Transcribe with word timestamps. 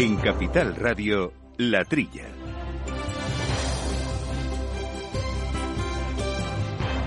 En 0.00 0.14
Capital 0.14 0.76
Radio, 0.76 1.32
La 1.56 1.84
Trilla. 1.84 2.28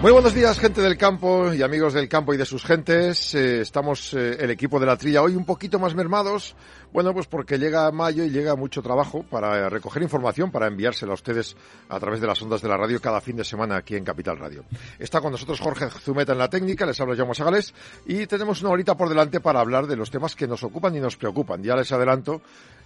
Muy 0.02 0.12
buenos 0.12 0.34
días, 0.34 0.60
gente 0.60 0.82
del 0.82 0.98
campo 0.98 1.54
y 1.54 1.62
amigos 1.62 1.94
del 1.94 2.10
campo 2.10 2.34
y 2.34 2.38
de 2.38 2.46
sus 2.46 2.66
gentes. 2.66 3.34
Eh, 3.34 3.62
estamos 3.62 4.14
eh, 4.14 4.36
el 4.40 4.50
equipo 4.50 4.78
de 4.80 4.88
la 4.88 4.98
trilla 4.98 5.22
hoy 5.22 5.36
un 5.36 5.46
poquito 5.46 5.80
más 5.80 5.96
mermados. 5.96 6.56
Bueno, 6.92 7.14
pues 7.14 7.28
porque 7.28 7.58
llega 7.58 7.90
mayo 7.92 8.26
y 8.26 8.30
llega 8.30 8.56
mucho 8.56 8.82
trabajo 8.82 9.24
para 9.24 9.70
recoger 9.70 10.04
información, 10.04 10.52
para 10.52 10.68
enviársela 10.68 11.12
a 11.12 11.14
ustedes 11.14 11.56
a 11.88 12.00
través 12.00 12.20
de 12.20 12.28
las 12.28 12.42
ondas 12.42 12.62
de 12.62 12.68
la 12.68 12.76
radio 12.76 13.00
cada 13.00 13.22
fin 13.22 13.38
de 13.38 13.46
semana 13.46 13.78
aquí 13.78 13.96
en 13.96 14.04
Capital 14.04 14.38
Radio. 14.38 14.66
Está 15.00 15.22
con 15.22 15.32
nosotros 15.32 15.62
Jorge 15.62 15.88
Zumeta 15.90 16.34
en 16.34 16.40
la 16.40 16.50
técnica, 16.50 16.86
les 16.86 17.00
habla 17.00 17.16
Jaume 17.16 17.36
Sagales 17.36 17.74
y 18.06 18.26
tenemos 18.26 18.62
una 18.62 18.72
horita 18.72 18.98
por 18.98 19.08
delante 19.08 19.40
para 19.40 19.62
hablar 19.62 19.88
de 19.88 19.96
los 19.96 20.10
temas 20.12 20.36
que 20.36 20.48
nos 20.48 20.64
ocupan 20.64 20.96
y 20.96 21.00
nos 21.00 21.16
preocupan. 21.16 21.64
Ya 21.64 21.76
les 21.76 21.92
adelanto 21.92 22.42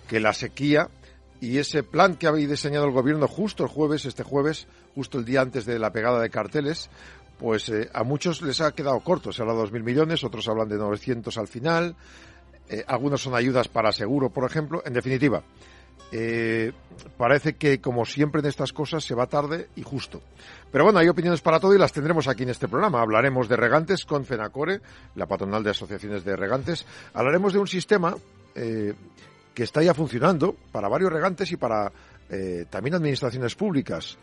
que 0.08 0.20
la 0.20 0.34
sequía 0.34 0.90
y 1.42 1.58
ese 1.58 1.84
plan 1.84 2.16
que 2.16 2.28
habéis 2.28 2.50
diseñado 2.50 2.86
el 2.86 2.92
gobierno 2.92 3.28
justo 3.28 3.64
el 3.64 3.70
jueves, 3.70 4.06
este 4.06 4.24
jueves, 4.24 4.68
justo 4.94 5.20
el 5.20 5.26
día 5.26 5.42
antes 5.42 5.66
de 5.66 5.78
la 5.80 5.92
pegada 5.92 6.22
de 6.22 6.30
carteles, 6.30 6.90
pues 7.38 7.70
eh, 7.70 7.90
a 7.94 8.04
muchos 8.04 8.42
les 8.42 8.62
ha 8.62 8.72
quedado 8.72 9.00
corto. 9.02 9.32
Se 9.32 9.42
habla 9.42 9.54
de 9.54 9.64
2.000 9.64 9.84
millones, 9.84 10.24
otros 10.24 10.48
hablan 10.48 10.70
de 10.70 10.78
900 10.78 11.38
al 11.38 11.48
final. 11.48 11.96
Eh, 12.70 12.84
algunos 12.88 13.22
son 13.22 13.36
ayudas 13.36 13.68
para 13.68 13.92
seguro, 13.92 14.30
por 14.30 14.50
ejemplo. 14.50 14.82
En 14.86 14.94
definitiva, 14.94 15.44
eh, 16.12 16.72
parece 17.18 17.56
que, 17.56 17.82
como 17.82 18.06
siempre 18.06 18.40
en 18.40 18.48
estas 18.48 18.72
cosas, 18.72 19.04
se 19.04 19.14
va 19.14 19.28
tarde 19.28 19.68
y 19.76 19.84
justo. 19.84 20.22
Pero 20.72 20.86
bueno, 20.86 21.00
hay 21.00 21.10
opiniones 21.10 21.42
para 21.42 21.60
todo 21.60 21.76
y 21.76 21.78
las 21.78 21.92
tendremos 21.92 22.28
aquí 22.28 22.44
en 22.44 22.50
este 22.50 22.68
programa. 22.68 23.02
Hablaremos 23.02 23.50
de 23.50 23.58
regantes 23.58 24.06
con 24.06 24.26
FENACORE, 24.26 24.82
la 25.16 25.28
patronal 25.28 25.64
de 25.64 25.72
asociaciones 25.72 26.24
de 26.24 26.36
regantes. 26.36 26.86
Hablaremos 27.14 27.54
de 27.54 27.60
un 27.60 27.68
sistema 27.68 28.16
que 29.56 29.64
está 29.64 29.82
ya 29.82 29.94
funcionando 29.94 30.56
para 30.72 30.90
varios 30.90 31.12
regantes 31.12 31.52
y 31.52 31.58
para 31.58 31.92
eh, 32.30 32.66
también 32.70 32.96
administraciones 32.96 33.56
públicas. 33.56 34.18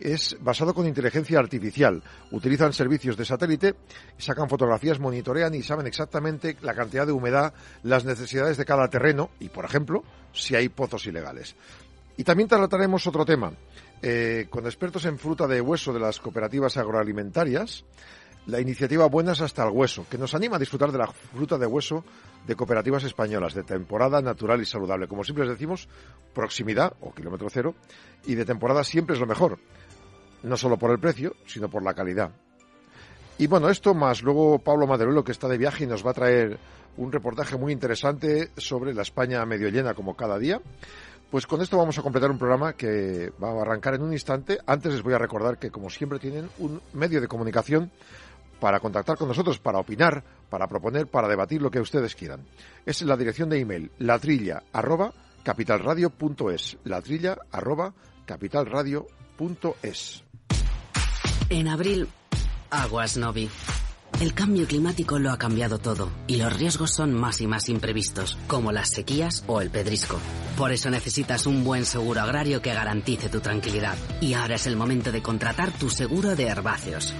Es 0.00 0.36
basado 0.40 0.74
con 0.74 0.86
inteligencia 0.86 1.38
artificial. 1.38 2.02
Utilizan 2.32 2.72
servicios 2.72 3.16
de 3.16 3.24
satélite, 3.24 3.74
sacan 4.18 4.48
fotografías, 4.48 4.98
monitorean 4.98 5.54
y 5.54 5.62
saben 5.62 5.86
exactamente 5.86 6.56
la 6.62 6.74
cantidad 6.74 7.06
de 7.06 7.12
humedad, 7.12 7.54
las 7.84 8.04
necesidades 8.04 8.56
de 8.56 8.64
cada 8.64 8.88
terreno 8.88 9.30
y, 9.38 9.48
por 9.48 9.64
ejemplo, 9.64 10.02
si 10.32 10.56
hay 10.56 10.68
pozos 10.68 11.06
ilegales. 11.06 11.54
Y 12.16 12.24
también 12.24 12.48
trataremos 12.48 13.06
otro 13.06 13.24
tema, 13.24 13.52
eh, 14.02 14.48
con 14.50 14.66
expertos 14.66 15.04
en 15.04 15.18
fruta 15.18 15.46
de 15.46 15.60
hueso 15.60 15.92
de 15.92 16.00
las 16.00 16.18
cooperativas 16.18 16.76
agroalimentarias, 16.76 17.84
la 18.46 18.60
iniciativa 18.60 19.06
Buenas 19.06 19.40
hasta 19.40 19.64
el 19.64 19.70
Hueso, 19.70 20.06
que 20.10 20.18
nos 20.18 20.34
anima 20.34 20.56
a 20.56 20.58
disfrutar 20.58 20.90
de 20.90 20.98
la 20.98 21.06
fruta 21.06 21.58
de 21.58 21.66
hueso 21.66 22.04
de 22.46 22.56
cooperativas 22.56 23.04
españolas, 23.04 23.54
de 23.54 23.62
temporada 23.62 24.20
natural 24.20 24.60
y 24.60 24.64
saludable. 24.64 25.06
Como 25.06 25.22
siempre 25.22 25.44
les 25.44 25.54
decimos, 25.54 25.88
proximidad 26.34 26.94
o 27.00 27.14
kilómetro 27.14 27.48
cero, 27.50 27.74
y 28.26 28.34
de 28.34 28.44
temporada 28.44 28.82
siempre 28.82 29.14
es 29.14 29.20
lo 29.20 29.26
mejor. 29.26 29.58
No 30.42 30.56
solo 30.56 30.76
por 30.76 30.90
el 30.90 30.98
precio, 30.98 31.36
sino 31.46 31.68
por 31.68 31.84
la 31.84 31.94
calidad. 31.94 32.32
Y 33.38 33.46
bueno, 33.46 33.68
esto 33.68 33.94
más 33.94 34.22
luego 34.22 34.58
Pablo 34.58 34.86
Maderuelo, 34.86 35.24
que 35.24 35.32
está 35.32 35.48
de 35.48 35.58
viaje 35.58 35.84
y 35.84 35.86
nos 35.86 36.04
va 36.04 36.10
a 36.10 36.14
traer 36.14 36.58
un 36.96 37.12
reportaje 37.12 37.56
muy 37.56 37.72
interesante 37.72 38.50
sobre 38.56 38.92
la 38.92 39.02
España 39.02 39.44
medio 39.46 39.68
llena 39.68 39.94
como 39.94 40.16
cada 40.16 40.38
día. 40.38 40.60
Pues 41.30 41.46
con 41.46 41.62
esto 41.62 41.78
vamos 41.78 41.98
a 41.98 42.02
completar 42.02 42.30
un 42.30 42.36
programa 42.36 42.74
que 42.74 43.32
va 43.42 43.52
a 43.52 43.62
arrancar 43.62 43.94
en 43.94 44.02
un 44.02 44.12
instante. 44.12 44.58
Antes 44.66 44.92
les 44.92 45.02
voy 45.02 45.14
a 45.14 45.18
recordar 45.18 45.58
que, 45.58 45.70
como 45.70 45.88
siempre, 45.88 46.18
tienen 46.18 46.50
un 46.58 46.82
medio 46.92 47.22
de 47.22 47.28
comunicación 47.28 47.90
para 48.62 48.78
contactar 48.78 49.18
con 49.18 49.26
nosotros, 49.26 49.58
para 49.58 49.80
opinar, 49.80 50.22
para 50.48 50.68
proponer, 50.68 51.08
para 51.08 51.26
debatir 51.26 51.60
lo 51.60 51.68
que 51.68 51.80
ustedes 51.80 52.14
quieran. 52.14 52.46
Es 52.86 53.02
la 53.02 53.16
dirección 53.16 53.48
de 53.48 53.58
email 53.58 53.90
latrilla 53.98 54.62
arroba 54.72 55.12
capitalradio.es. 55.42 56.76
Latrilla 56.84 57.38
arroba 57.50 57.92
capitalradio.es. 58.24 60.22
En 61.48 61.66
abril, 61.66 62.06
aguas 62.70 63.16
Novi. 63.16 63.50
El 64.20 64.32
cambio 64.32 64.68
climático 64.68 65.18
lo 65.18 65.32
ha 65.32 65.38
cambiado 65.38 65.80
todo 65.80 66.08
y 66.28 66.36
los 66.36 66.56
riesgos 66.56 66.94
son 66.94 67.12
más 67.14 67.40
y 67.40 67.48
más 67.48 67.68
imprevistos, 67.68 68.38
como 68.46 68.70
las 68.70 68.90
sequías 68.90 69.42
o 69.48 69.60
el 69.60 69.70
pedrisco. 69.70 70.20
Por 70.56 70.70
eso 70.70 70.88
necesitas 70.88 71.46
un 71.46 71.64
buen 71.64 71.84
seguro 71.84 72.20
agrario 72.20 72.62
que 72.62 72.72
garantice 72.72 73.28
tu 73.28 73.40
tranquilidad. 73.40 73.96
Y 74.20 74.34
ahora 74.34 74.54
es 74.54 74.68
el 74.68 74.76
momento 74.76 75.10
de 75.10 75.20
contratar 75.20 75.72
tu 75.72 75.90
seguro 75.90 76.36
de 76.36 76.46
herbáceos. 76.46 77.12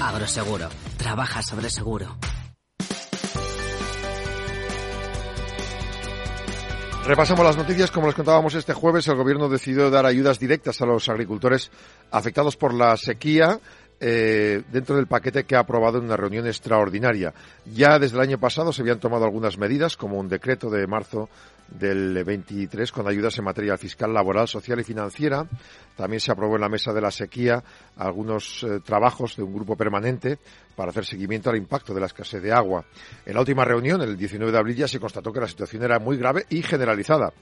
Agroseguro. 0.00 0.68
Trabaja 0.96 1.42
sobre 1.42 1.70
seguro. 1.70 2.16
Repasamos 7.06 7.44
las 7.44 7.56
noticias. 7.58 7.90
Como 7.90 8.06
les 8.06 8.16
contábamos 8.16 8.54
este 8.54 8.72
jueves, 8.72 9.06
el 9.08 9.16
Gobierno 9.16 9.50
decidió 9.50 9.90
dar 9.90 10.06
ayudas 10.06 10.40
directas 10.40 10.80
a 10.80 10.86
los 10.86 11.06
agricultores 11.10 11.70
afectados 12.10 12.56
por 12.56 12.72
la 12.72 12.96
sequía 12.96 13.60
eh, 14.00 14.62
dentro 14.70 14.96
del 14.96 15.06
paquete 15.06 15.44
que 15.44 15.56
ha 15.56 15.60
aprobado 15.60 15.98
en 15.98 16.04
una 16.04 16.16
reunión 16.16 16.46
extraordinaria. 16.46 17.32
Ya 17.64 17.98
desde 17.98 18.16
el 18.16 18.22
año 18.22 18.38
pasado 18.38 18.72
se 18.72 18.82
habían 18.82 19.00
tomado 19.00 19.24
algunas 19.24 19.58
medidas, 19.58 19.96
como 19.96 20.18
un 20.18 20.28
decreto 20.28 20.70
de 20.70 20.86
marzo 20.86 21.28
del 21.68 22.22
23 22.24 22.92
con 22.92 23.08
ayudas 23.08 23.38
en 23.38 23.44
materia 23.44 23.76
fiscal, 23.76 24.12
laboral, 24.12 24.48
social 24.48 24.80
y 24.80 24.84
financiera. 24.84 25.46
También 25.96 26.20
se 26.20 26.32
aprobó 26.32 26.56
en 26.56 26.60
la 26.60 26.68
mesa 26.68 26.92
de 26.92 27.00
la 27.00 27.10
sequía 27.10 27.62
algunos 27.96 28.62
eh, 28.64 28.80
trabajos 28.84 29.36
de 29.36 29.42
un 29.42 29.54
grupo 29.54 29.76
permanente 29.76 30.38
para 30.76 30.90
hacer 30.90 31.04
seguimiento 31.04 31.50
al 31.50 31.56
impacto 31.56 31.94
de 31.94 32.00
la 32.00 32.06
escasez 32.06 32.42
de 32.42 32.52
agua. 32.52 32.84
En 33.24 33.34
la 33.34 33.40
última 33.40 33.64
reunión, 33.64 34.02
el 34.02 34.16
19 34.16 34.52
de 34.52 34.58
abril, 34.58 34.76
ya 34.76 34.88
se 34.88 35.00
constató 35.00 35.32
que 35.32 35.40
la 35.40 35.48
situación 35.48 35.82
era 35.82 35.98
muy 35.98 36.16
grave 36.16 36.44
y 36.50 36.62
generalizada. 36.62 37.32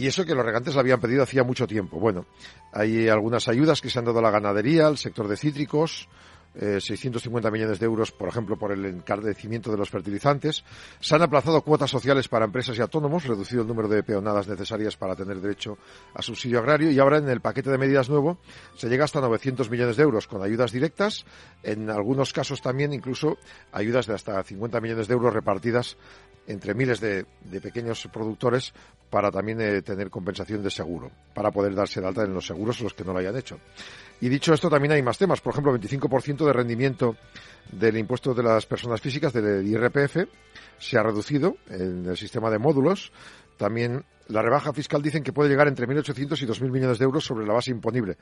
Y 0.00 0.06
eso 0.06 0.24
que 0.24 0.34
los 0.34 0.46
regantes 0.46 0.72
lo 0.72 0.80
habían 0.80 0.98
pedido 0.98 1.24
hacía 1.24 1.44
mucho 1.44 1.66
tiempo. 1.66 2.00
Bueno, 2.00 2.24
hay 2.72 3.10
algunas 3.10 3.48
ayudas 3.48 3.82
que 3.82 3.90
se 3.90 3.98
han 3.98 4.06
dado 4.06 4.20
a 4.20 4.22
la 4.22 4.30
ganadería, 4.30 4.86
al 4.86 4.96
sector 4.96 5.28
de 5.28 5.36
cítricos, 5.36 6.08
650 6.54 7.46
eh, 7.46 7.52
millones 7.52 7.78
de 7.78 7.84
euros, 7.84 8.10
por 8.10 8.28
ejemplo, 8.28 8.56
por 8.56 8.72
el 8.72 8.86
encarecimiento 8.86 9.70
de 9.70 9.76
los 9.76 9.90
fertilizantes. 9.90 10.64
Se 11.00 11.14
han 11.14 11.20
aplazado 11.20 11.60
cuotas 11.60 11.90
sociales 11.90 12.28
para 12.28 12.46
empresas 12.46 12.78
y 12.78 12.80
autónomos, 12.80 13.26
reducido 13.26 13.60
el 13.60 13.68
número 13.68 13.88
de 13.88 14.02
peonadas 14.02 14.48
necesarias 14.48 14.96
para 14.96 15.14
tener 15.14 15.38
derecho 15.38 15.76
a 16.14 16.22
subsidio 16.22 16.60
agrario 16.60 16.90
y 16.90 16.98
ahora 16.98 17.18
en 17.18 17.28
el 17.28 17.42
paquete 17.42 17.70
de 17.70 17.76
medidas 17.76 18.08
nuevo 18.08 18.38
se 18.76 18.88
llega 18.88 19.04
hasta 19.04 19.20
900 19.20 19.68
millones 19.68 19.98
de 19.98 20.02
euros 20.02 20.26
con 20.26 20.42
ayudas 20.42 20.72
directas, 20.72 21.26
en 21.62 21.90
algunos 21.90 22.32
casos 22.32 22.62
también 22.62 22.94
incluso 22.94 23.36
ayudas 23.70 24.06
de 24.06 24.14
hasta 24.14 24.42
50 24.42 24.80
millones 24.80 25.08
de 25.08 25.14
euros 25.14 25.34
repartidas 25.34 25.98
entre 26.46 26.74
miles 26.74 27.00
de, 27.00 27.26
pequeños 27.62 28.08
productores 28.12 28.72
para 29.10 29.30
también 29.30 29.60
eh, 29.60 29.82
tener 29.82 30.08
compensación 30.08 30.62
de 30.62 30.70
seguro, 30.70 31.10
para 31.34 31.50
poder 31.50 31.74
darse 31.74 32.00
de 32.00 32.06
alta 32.06 32.22
en 32.22 32.32
los 32.32 32.46
seguros 32.46 32.80
los 32.80 32.94
que 32.94 33.04
no 33.04 33.12
lo 33.12 33.18
hayan 33.18 33.36
hecho. 33.36 33.58
Y 34.20 34.28
dicho 34.28 34.54
esto, 34.54 34.70
también 34.70 34.92
hay 34.92 35.02
más 35.02 35.18
temas. 35.18 35.40
Por 35.40 35.52
ejemplo, 35.52 35.76
25% 35.76 36.46
de 36.46 36.52
rendimiento 36.52 37.16
del 37.72 37.96
impuesto 37.96 38.34
de 38.34 38.42
las 38.42 38.66
personas 38.66 39.00
físicas, 39.00 39.32
del 39.32 39.66
IRPF, 39.66 40.28
se 40.78 40.98
ha 40.98 41.02
reducido 41.02 41.56
en 41.68 42.06
el 42.06 42.16
sistema 42.16 42.50
de 42.50 42.58
módulos. 42.58 43.12
También 43.56 44.04
la 44.28 44.42
rebaja 44.42 44.72
fiscal 44.72 45.02
dicen 45.02 45.22
que 45.22 45.32
puede 45.32 45.50
llegar 45.50 45.68
entre 45.68 45.86
1.800 45.88 46.42
y 46.42 46.46
2.000 46.46 46.70
millones 46.70 46.98
de 46.98 47.04
euros 47.04 47.24
sobre 47.24 47.46
la 47.46 47.54
base 47.54 47.70
imponible. 47.70 48.16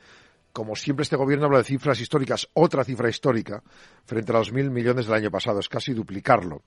Como 0.53 0.75
siempre, 0.75 1.03
este 1.03 1.16
gobierno 1.16 1.47
habla 1.47 1.59
de 1.59 1.65
cifras 1.65 2.00
históricas, 2.00 2.48
otra 2.54 2.82
cifra 2.84 3.10
histórica, 3.10 3.62
frente 4.06 4.32
a 4.32 4.38
los 4.38 4.53
1.000 4.53 4.71
millones 4.71 5.06
del 5.06 5.15
año 5.15 5.31
pasado. 5.31 5.60
Es 5.60 5.69
casi 5.69 5.93
duplicarlo. 5.93 6.62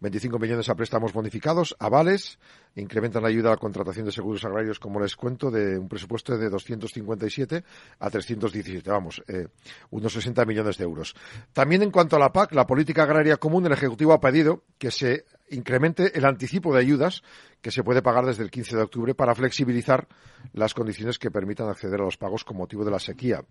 25 0.00 0.38
millones 0.38 0.68
a 0.68 0.74
préstamos 0.74 1.12
bonificados, 1.12 1.74
avales, 1.78 2.38
incrementan 2.74 3.22
la 3.22 3.28
ayuda 3.28 3.48
a 3.48 3.52
la 3.52 3.56
contratación 3.56 4.06
de 4.06 4.12
seguros 4.12 4.44
agrarios, 4.44 4.78
como 4.78 5.00
les 5.00 5.16
cuento, 5.16 5.50
de 5.50 5.78
un 5.78 5.88
presupuesto 5.88 6.36
de 6.36 6.50
257 6.50 7.64
a 7.98 8.10
317, 8.10 8.90
vamos, 8.90 9.22
eh, 9.28 9.48
unos 9.90 10.12
60 10.12 10.44
millones 10.44 10.76
de 10.76 10.84
euros. 10.84 11.14
También 11.52 11.82
en 11.82 11.90
cuanto 11.90 12.16
a 12.16 12.18
la 12.18 12.32
PAC, 12.32 12.52
la 12.52 12.66
política 12.66 13.04
agraria 13.04 13.38
común, 13.38 13.66
el 13.66 13.72
Ejecutivo 13.72 14.12
ha 14.12 14.20
pedido 14.20 14.64
que 14.78 14.90
se 14.90 15.24
incremente 15.50 16.16
el 16.18 16.24
anticipo 16.24 16.74
de 16.74 16.80
ayudas 16.80 17.22
que 17.62 17.70
se 17.70 17.82
puede 17.82 18.02
pagar 18.02 18.26
desde 18.26 18.42
el 18.42 18.50
15 18.50 18.76
de 18.76 18.82
octubre 18.82 19.14
para 19.14 19.34
flexibilizar 19.34 20.08
las 20.52 20.74
condiciones 20.74 21.18
que 21.18 21.30
permitan 21.30 21.68
acceder 21.68 22.00
a 22.00 22.04
los 22.04 22.16
pagos 22.16 22.44
con 22.44 22.56
motivo 22.56 22.84
de 22.84 22.90
la 22.90 22.98
sequía 22.98 23.44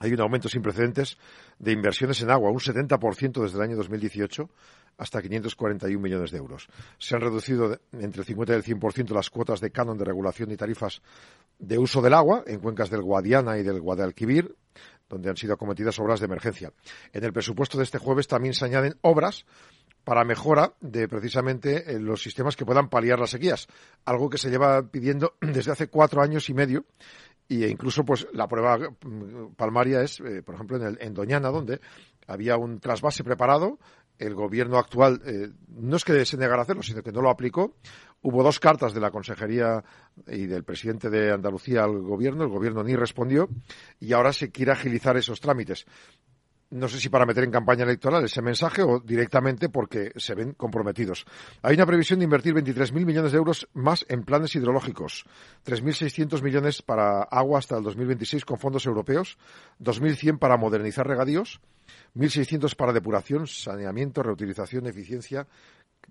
hay 0.00 0.12
un 0.12 0.20
aumento 0.20 0.48
sin 0.48 0.62
precedentes 0.62 1.16
de 1.58 1.72
inversiones 1.72 2.20
en 2.22 2.30
agua, 2.30 2.50
un 2.50 2.58
70% 2.58 3.42
desde 3.42 3.56
el 3.56 3.62
año 3.62 3.76
2018 3.76 4.48
hasta 4.96 5.20
541 5.20 6.00
millones 6.00 6.30
de 6.30 6.38
euros. 6.38 6.68
Se 6.98 7.14
han 7.14 7.20
reducido 7.20 7.78
entre 7.92 8.20
el 8.20 8.26
50 8.26 8.52
y 8.52 8.56
el 8.56 8.64
100% 8.64 9.10
las 9.10 9.30
cuotas 9.30 9.60
de 9.60 9.70
canon 9.70 9.98
de 9.98 10.04
regulación 10.04 10.50
y 10.50 10.56
tarifas 10.56 11.02
de 11.58 11.78
uso 11.78 12.00
del 12.02 12.14
agua 12.14 12.44
en 12.46 12.60
cuencas 12.60 12.90
del 12.90 13.02
Guadiana 13.02 13.58
y 13.58 13.62
del 13.62 13.80
Guadalquivir, 13.80 14.54
donde 15.08 15.30
han 15.30 15.36
sido 15.36 15.54
acometidas 15.54 15.98
obras 15.98 16.20
de 16.20 16.26
emergencia. 16.26 16.72
En 17.12 17.24
el 17.24 17.32
presupuesto 17.32 17.78
de 17.78 17.84
este 17.84 17.98
jueves 17.98 18.28
también 18.28 18.54
se 18.54 18.64
añaden 18.64 18.96
obras 19.02 19.46
para 20.04 20.24
mejora 20.24 20.74
de 20.80 21.08
precisamente 21.08 21.92
eh, 21.92 21.98
los 21.98 22.22
sistemas 22.22 22.56
que 22.56 22.66
puedan 22.66 22.88
paliar 22.88 23.18
las 23.18 23.30
sequías, 23.30 23.66
algo 24.04 24.28
que 24.28 24.38
se 24.38 24.50
lleva 24.50 24.82
pidiendo 24.82 25.34
desde 25.40 25.72
hace 25.72 25.88
cuatro 25.88 26.22
años 26.22 26.48
y 26.50 26.54
medio 26.54 26.84
y 27.48 27.64
incluso 27.64 28.04
pues 28.04 28.26
la 28.32 28.48
prueba 28.48 28.78
mm, 28.78 29.54
palmaria 29.56 30.02
es, 30.02 30.20
eh, 30.20 30.42
por 30.42 30.54
ejemplo, 30.54 30.76
en, 30.76 30.82
el, 30.84 30.98
en 31.00 31.14
Doñana, 31.14 31.50
donde 31.50 31.80
había 32.26 32.56
un 32.56 32.80
trasvase 32.80 33.22
preparado 33.24 33.78
el 34.18 34.34
gobierno 34.34 34.78
actual 34.78 35.20
eh, 35.24 35.50
no 35.68 35.96
es 35.96 36.04
que 36.04 36.24
se 36.24 36.36
negara 36.36 36.60
a 36.60 36.62
hacerlo, 36.62 36.82
sino 36.82 37.02
que 37.02 37.12
no 37.12 37.20
lo 37.20 37.30
aplicó. 37.30 37.76
Hubo 38.22 38.42
dos 38.42 38.60
cartas 38.60 38.94
de 38.94 39.00
la 39.00 39.10
Consejería 39.10 39.84
y 40.26 40.46
del 40.46 40.64
presidente 40.64 41.10
de 41.10 41.32
Andalucía 41.32 41.84
al 41.84 42.00
gobierno, 42.00 42.44
el 42.44 42.50
gobierno 42.50 42.82
ni 42.82 42.96
respondió 42.96 43.48
y 44.00 44.12
ahora 44.12 44.32
se 44.32 44.50
quiere 44.50 44.72
agilizar 44.72 45.16
esos 45.16 45.40
trámites 45.40 45.84
no 46.74 46.88
sé 46.88 46.98
si 46.98 47.08
para 47.08 47.24
meter 47.24 47.44
en 47.44 47.52
campaña 47.52 47.84
electoral 47.84 48.24
ese 48.24 48.42
mensaje 48.42 48.82
o 48.82 48.98
directamente 48.98 49.68
porque 49.68 50.10
se 50.16 50.34
ven 50.34 50.54
comprometidos. 50.54 51.24
Hay 51.62 51.76
una 51.76 51.86
previsión 51.86 52.18
de 52.18 52.24
invertir 52.24 52.52
23.000 52.52 53.04
millones 53.06 53.30
de 53.30 53.38
euros 53.38 53.68
más 53.74 54.04
en 54.08 54.24
planes 54.24 54.56
hidrológicos, 54.56 55.24
3.600 55.64 56.42
millones 56.42 56.82
para 56.82 57.22
agua 57.22 57.60
hasta 57.60 57.76
el 57.76 57.84
2026 57.84 58.44
con 58.44 58.58
fondos 58.58 58.86
europeos, 58.86 59.38
2.100 59.80 60.40
para 60.40 60.56
modernizar 60.56 61.06
regadíos, 61.06 61.60
1.600 62.16 62.74
para 62.74 62.92
depuración, 62.92 63.46
saneamiento, 63.46 64.24
reutilización, 64.24 64.86
eficiencia, 64.86 65.46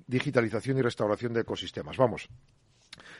digitalización 0.07 0.77
y 0.77 0.81
restauración 0.81 1.33
de 1.33 1.42
ecosistemas. 1.42 1.98
Vamos, 1.98 2.30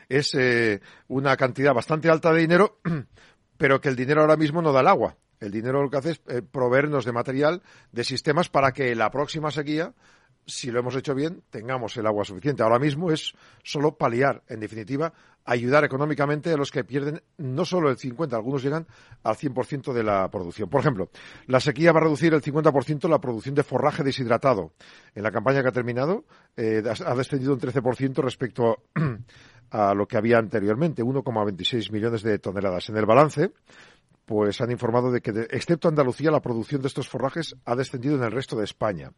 es 0.08 0.34
eh, 0.36 0.80
una 1.10 1.36
cantidad 1.36 1.74
bastante 1.74 2.10
alta 2.10 2.32
de 2.32 2.40
dinero, 2.40 2.80
pero 3.58 3.82
que 3.82 3.90
el 3.90 3.98
dinero 3.98 4.22
ahora 4.22 4.38
mismo 4.38 4.62
no 4.62 4.72
da 4.72 4.80
el 4.80 4.88
agua. 4.88 5.18
El 5.44 5.52
dinero 5.52 5.84
lo 5.84 5.90
que 5.90 5.98
hace 5.98 6.12
es 6.12 6.22
eh, 6.28 6.42
proveernos 6.42 7.04
de 7.04 7.12
material, 7.12 7.62
de 7.92 8.06
sistemas 8.06 8.48
para 8.48 8.72
que 8.72 8.96
la 8.96 9.12
próxima 9.12 9.52
sequía, 9.52 9.94
si 10.46 10.72
lo 10.72 10.80
hemos 10.80 10.96
hecho 10.96 11.14
bien, 11.14 11.44
tengamos 11.50 11.98
el 11.98 12.08
agua 12.08 12.24
suficiente. 12.24 12.64
Ahora 12.64 12.80
mismo 12.80 13.12
es 13.12 13.34
solo 13.62 13.98
paliar, 13.98 14.42
en 14.48 14.62
definitiva, 14.62 15.12
ayudar 15.44 15.84
económicamente 15.84 16.52
a 16.54 16.56
los 16.56 16.72
que 16.72 16.86
pierden 16.86 17.22
no 17.38 17.66
solo 17.66 17.90
el 17.90 17.98
50, 17.98 18.38
algunos 18.38 18.64
llegan 18.64 18.88
al 19.24 19.36
100% 19.36 19.92
de 19.92 20.04
la 20.04 20.30
producción. 20.30 20.70
Por 20.70 20.80
ejemplo, 20.80 21.10
la 21.48 21.60
sequía 21.60 21.92
va 21.92 22.00
a 22.00 22.04
reducir 22.04 22.34
el 22.34 22.42
50% 22.42 23.10
la 23.10 23.20
producción 23.20 23.54
de 23.54 23.64
forraje 23.64 24.02
deshidratado. 24.04 24.72
En 25.14 25.24
la 25.24 25.32
campaña 25.32 25.62
que 25.62 25.68
ha 25.68 25.74
terminado 25.74 26.24
eh, 26.56 26.82
ha 27.06 27.16
descendido 27.16 27.54
un 27.54 27.60
13% 27.60 28.16
respecto 28.24 28.84
a 29.72 29.94
lo 29.94 30.08
que 30.08 30.18
había 30.18 30.38
anteriormente, 30.38 31.04
1,26 31.04 31.92
millones 31.92 32.22
de 32.22 32.40
toneladas. 32.40 32.90
En 32.90 32.98
el 32.98 33.06
balance, 33.06 33.52
pues 34.26 34.62
han 34.62 34.72
informado 34.72 35.12
de 35.12 35.22
que, 35.22 35.32
excepto 35.52 35.88
Andalucía, 35.88 36.32
la 36.32 36.42
producción 36.42 36.82
de 36.82 36.88
estos 36.88 37.10
forrajes 37.10 37.56
ha 37.66 37.76
descendido 37.76 38.16
en 38.16 38.24
el 38.24 38.32
resto 38.32 38.56
de 38.56 38.64
España. 38.64 39.12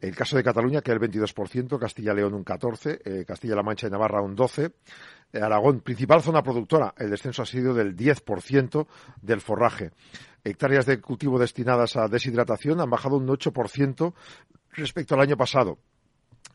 El 0.00 0.14
caso 0.14 0.36
de 0.36 0.42
Cataluña, 0.42 0.82
que 0.82 0.90
es 0.92 1.00
el 1.00 1.10
22%, 1.10 1.78
Castilla-León 1.78 2.34
un 2.34 2.44
14%, 2.44 3.00
eh, 3.04 3.24
Castilla-La 3.24 3.62
Mancha 3.62 3.86
y 3.86 3.90
Navarra 3.90 4.20
un 4.20 4.36
12%, 4.36 4.72
eh, 5.32 5.40
Aragón, 5.40 5.80
principal 5.80 6.22
zona 6.22 6.42
productora, 6.42 6.94
el 6.98 7.10
descenso 7.10 7.42
ha 7.42 7.46
sido 7.46 7.74
del 7.74 7.96
10% 7.96 8.86
del 9.22 9.40
forraje. 9.40 9.92
Hectáreas 10.44 10.86
de 10.86 11.00
cultivo 11.00 11.38
destinadas 11.38 11.96
a 11.96 12.08
deshidratación 12.08 12.80
han 12.80 12.90
bajado 12.90 13.16
un 13.16 13.26
8% 13.26 14.12
respecto 14.72 15.14
al 15.14 15.22
año 15.22 15.36
pasado 15.36 15.78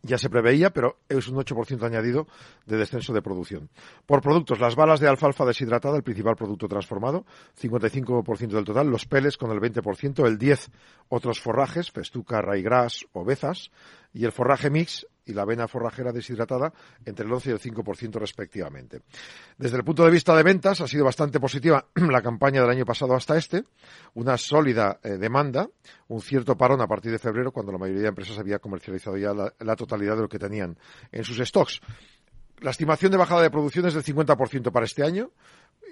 ya 0.01 0.17
se 0.17 0.29
preveía, 0.29 0.69
pero 0.69 0.97
es 1.09 1.27
un 1.27 1.37
8% 1.37 1.83
añadido 1.83 2.27
de 2.65 2.77
descenso 2.77 3.13
de 3.13 3.21
producción. 3.21 3.69
Por 4.05 4.21
productos, 4.21 4.59
las 4.59 4.75
balas 4.75 4.99
de 4.99 5.07
alfalfa 5.07 5.45
deshidratada, 5.45 5.97
el 5.97 6.03
principal 6.03 6.35
producto 6.35 6.67
transformado, 6.67 7.25
55% 7.61 8.47
del 8.47 8.63
total, 8.63 8.87
los 8.87 9.05
peles 9.05 9.37
con 9.37 9.51
el 9.51 9.59
20%, 9.59 10.25
el 10.25 10.37
10% 10.39 10.69
otros 11.09 11.39
forrajes, 11.41 11.91
festuca, 11.91 12.41
raigras, 12.41 13.05
ovezas, 13.13 13.71
y 14.13 14.25
el 14.25 14.31
forraje 14.31 14.69
mix 14.69 15.07
y 15.29 15.33
la 15.33 15.43
avena 15.43 15.67
forrajera 15.67 16.11
deshidratada 16.11 16.73
entre 17.05 17.25
el 17.25 17.31
11 17.31 17.49
y 17.49 17.53
el 17.53 17.59
5% 17.59 18.19
respectivamente. 18.19 19.01
Desde 19.57 19.77
el 19.77 19.83
punto 19.83 20.03
de 20.03 20.11
vista 20.11 20.35
de 20.35 20.43
ventas 20.43 20.81
ha 20.81 20.87
sido 20.87 21.05
bastante 21.05 21.39
positiva 21.39 21.85
la 21.95 22.21
campaña 22.21 22.61
del 22.61 22.71
año 22.71 22.85
pasado 22.85 23.15
hasta 23.15 23.37
este, 23.37 23.63
una 24.15 24.37
sólida 24.37 24.99
eh, 25.03 25.17
demanda, 25.17 25.69
un 26.07 26.21
cierto 26.21 26.57
parón 26.57 26.81
a 26.81 26.87
partir 26.87 27.11
de 27.11 27.19
febrero 27.19 27.51
cuando 27.51 27.71
la 27.71 27.77
mayoría 27.77 28.03
de 28.03 28.07
empresas 28.09 28.39
había 28.39 28.59
comercializado 28.59 29.17
ya 29.17 29.33
la, 29.33 29.53
la 29.59 29.75
totalidad 29.75 30.15
de 30.15 30.23
lo 30.23 30.29
que 30.29 30.39
tenían 30.39 30.77
en 31.11 31.23
sus 31.23 31.37
stocks. 31.37 31.79
La 32.61 32.71
estimación 32.71 33.11
de 33.11 33.17
bajada 33.17 33.43
de 33.43 33.51
producción 33.51 33.85
es 33.85 33.93
del 33.93 34.03
50% 34.03 34.71
para 34.71 34.85
este 34.85 35.03
año 35.03 35.31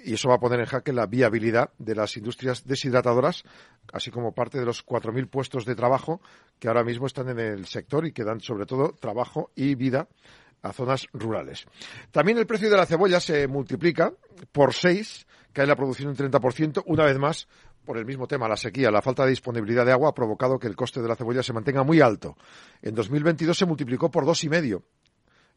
y 0.04 0.14
eso 0.14 0.30
va 0.30 0.36
a 0.36 0.40
poner 0.40 0.60
en 0.60 0.66
jaque 0.66 0.94
la 0.94 1.06
viabilidad 1.06 1.72
de 1.78 1.96
las 1.96 2.18
industrias 2.18 2.66
deshidratadoras, 2.66 3.44
así 3.92 4.12
como 4.12 4.34
parte 4.34 4.60
de 4.60 4.66
los 4.66 4.86
4.000 4.86 5.30
puestos 5.30 5.66
de 5.66 5.76
trabajo 5.76 6.22
que 6.60 6.68
ahora 6.68 6.84
mismo 6.84 7.08
están 7.08 7.30
en 7.30 7.40
el 7.40 7.66
sector 7.66 8.06
y 8.06 8.12
que 8.12 8.24
dan 8.24 8.40
sobre 8.42 8.66
todo 8.66 8.94
trabajo 8.94 9.52
y 9.56 9.76
vida 9.76 10.08
a 10.62 10.74
zonas 10.74 11.08
rurales. 11.14 11.66
También 12.12 12.38
el 12.38 12.48
precio 12.48 12.70
de 12.70 12.78
la 12.78 12.86
cebolla 12.86 13.20
se 13.20 13.48
multiplica 13.48 14.14
por 14.52 14.74
seis, 14.74 15.28
cae 15.54 15.68
la 15.68 15.76
producción 15.76 16.10
un 16.10 16.16
30%, 16.16 16.84
una 16.86 17.06
vez 17.06 17.18
más 17.18 17.48
por 17.86 17.98
el 17.98 18.06
mismo 18.06 18.28
tema, 18.28 18.50
la 18.50 18.58
sequía, 18.58 18.92
la 18.92 19.02
falta 19.02 19.24
de 19.24 19.30
disponibilidad 19.30 19.86
de 19.86 19.94
agua 19.94 20.10
ha 20.10 20.14
provocado 20.14 20.60
que 20.60 20.68
el 20.68 20.76
coste 20.76 21.02
de 21.02 21.08
la 21.08 21.16
cebolla 21.16 21.42
se 21.42 21.54
mantenga 21.54 21.84
muy 21.84 22.02
alto. 22.02 22.36
En 22.82 22.94
2022 22.94 23.58
se 23.58 23.66
multiplicó 23.66 24.12
por 24.12 24.26
dos 24.26 24.44
y 24.44 24.50
medio 24.50 24.84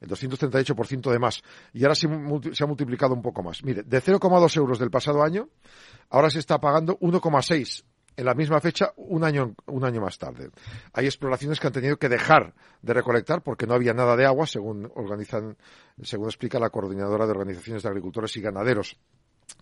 el 0.00 0.08
238% 0.08 1.10
de 1.10 1.18
más. 1.18 1.42
Y 1.72 1.84
ahora 1.84 1.94
se, 1.94 2.06
ha 2.06 2.66
multiplicado 2.66 3.14
un 3.14 3.22
poco 3.22 3.42
más. 3.42 3.62
Mire, 3.62 3.82
de 3.82 4.02
0,2 4.02 4.56
euros 4.56 4.78
del 4.78 4.90
pasado 4.90 5.22
año, 5.22 5.48
ahora 6.08 6.30
se 6.30 6.38
está 6.38 6.58
pagando 6.58 6.98
1,6 6.98 7.84
en 8.16 8.24
la 8.24 8.34
misma 8.34 8.60
fecha 8.60 8.92
un 8.96 9.24
año, 9.24 9.54
un 9.66 9.84
año 9.84 10.00
más 10.00 10.18
tarde. 10.18 10.50
Hay 10.92 11.06
exploraciones 11.06 11.60
que 11.60 11.66
han 11.66 11.72
tenido 11.72 11.96
que 11.96 12.08
dejar 12.08 12.54
de 12.82 12.94
recolectar 12.94 13.42
porque 13.42 13.66
no 13.66 13.74
había 13.74 13.94
nada 13.94 14.16
de 14.16 14.26
agua, 14.26 14.46
según 14.46 14.90
organizan, 14.94 15.56
según 16.02 16.26
explica 16.26 16.58
la 16.58 16.70
coordinadora 16.70 17.26
de 17.26 17.32
organizaciones 17.32 17.82
de 17.82 17.88
agricultores 17.88 18.36
y 18.36 18.40
ganaderos. 18.40 18.98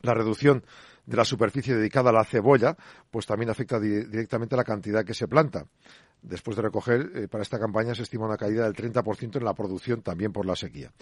La 0.02 0.14
reducción 0.14 0.64
de 1.06 1.16
la 1.16 1.24
superficie 1.24 1.74
dedicada 1.74 2.10
a 2.10 2.12
la 2.12 2.24
cebolla, 2.24 2.76
pues 3.10 3.26
también 3.26 3.50
afecta 3.50 3.80
directamente 3.80 4.54
a 4.54 4.58
la 4.58 4.64
cantidad 4.64 5.04
que 5.04 5.14
se 5.14 5.26
planta. 5.26 5.64
Después 6.22 6.56
de 6.56 6.62
recoger, 6.62 7.12
eh, 7.14 7.28
para 7.28 7.42
esta 7.42 7.58
campaña 7.58 7.94
se 7.94 8.02
estima 8.02 8.26
una 8.26 8.36
caída 8.36 8.64
del 8.64 8.74
30% 8.74 9.36
en 9.36 9.44
la 9.44 9.54
producción 9.54 10.02
también 10.02 10.32
por 10.32 10.46
la 10.46 10.56
sequía. 10.56 10.92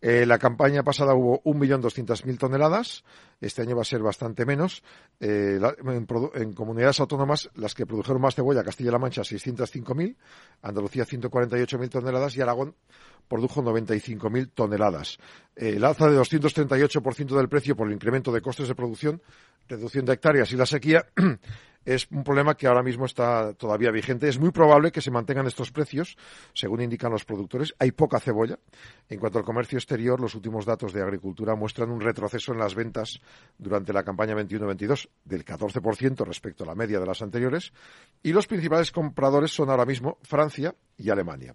Eh, 0.00 0.26
la 0.26 0.38
campaña 0.38 0.82
pasada 0.82 1.14
hubo 1.14 1.42
1.200.000 1.44 2.38
toneladas, 2.38 3.02
este 3.40 3.62
año 3.62 3.74
va 3.74 3.82
a 3.82 3.86
ser 3.86 4.02
bastante 4.02 4.44
menos. 4.44 4.82
Eh, 5.18 5.58
en, 6.34 6.52
comunidades 6.52 7.00
autónomas, 7.00 7.50
las 7.54 7.74
que 7.74 7.86
produjeron 7.86 8.20
más 8.20 8.34
cebolla, 8.34 8.62
Castilla-La 8.62 8.98
Mancha 8.98 9.22
605.000, 9.22 10.16
Andalucía 10.62 11.04
148.000 11.06 11.88
toneladas 11.88 12.36
y 12.36 12.42
Aragón 12.42 12.74
produjo 13.28 13.62
95.000 13.62 14.50
toneladas. 14.54 15.18
el 15.56 15.84
alza 15.84 16.08
de 16.08 16.18
238% 16.18 17.36
del 17.36 17.48
precio 17.48 17.74
por 17.74 17.88
el 17.88 17.94
incremento 17.94 18.30
de 18.30 18.42
costes 18.42 18.68
de 18.68 18.74
producción, 18.74 19.22
reducción 19.68 20.04
de 20.04 20.12
hectáreas 20.12 20.52
y 20.52 20.56
la 20.56 20.66
sequía 20.66 21.06
es 21.86 22.08
un 22.10 22.24
problema 22.24 22.56
que 22.56 22.66
ahora 22.66 22.82
mismo 22.82 23.06
está 23.06 23.54
todavía 23.54 23.92
vigente. 23.92 24.28
Es 24.28 24.38
muy 24.38 24.50
probable 24.50 24.90
que 24.90 25.00
se 25.00 25.12
mantengan 25.12 25.46
estos 25.46 25.70
precios, 25.70 26.16
según 26.52 26.82
indican 26.82 27.12
los 27.12 27.24
productores. 27.24 27.74
Hay 27.78 27.92
poca 27.92 28.18
cebolla. 28.18 28.58
En 29.08 29.20
cuanto 29.20 29.38
al 29.38 29.44
comercio 29.44 29.78
exterior, 29.78 30.20
los 30.20 30.34
últimos 30.34 30.66
datos 30.66 30.92
de 30.92 31.00
agricultura 31.00 31.54
muestran 31.54 31.90
un 31.90 32.00
retroceso 32.00 32.52
en 32.52 32.58
las 32.58 32.74
ventas 32.74 33.20
durante 33.56 33.92
la 33.92 34.02
campaña 34.02 34.34
21-22 34.34 35.08
del 35.24 35.44
14% 35.44 36.26
respecto 36.26 36.64
a 36.64 36.66
la 36.66 36.74
media 36.74 36.98
de 36.98 37.06
las 37.06 37.22
anteriores. 37.22 37.72
Y 38.20 38.32
los 38.32 38.48
principales 38.48 38.90
compradores 38.90 39.52
son 39.52 39.70
ahora 39.70 39.86
mismo 39.86 40.18
Francia 40.22 40.74
y 40.98 41.08
Alemania. 41.08 41.54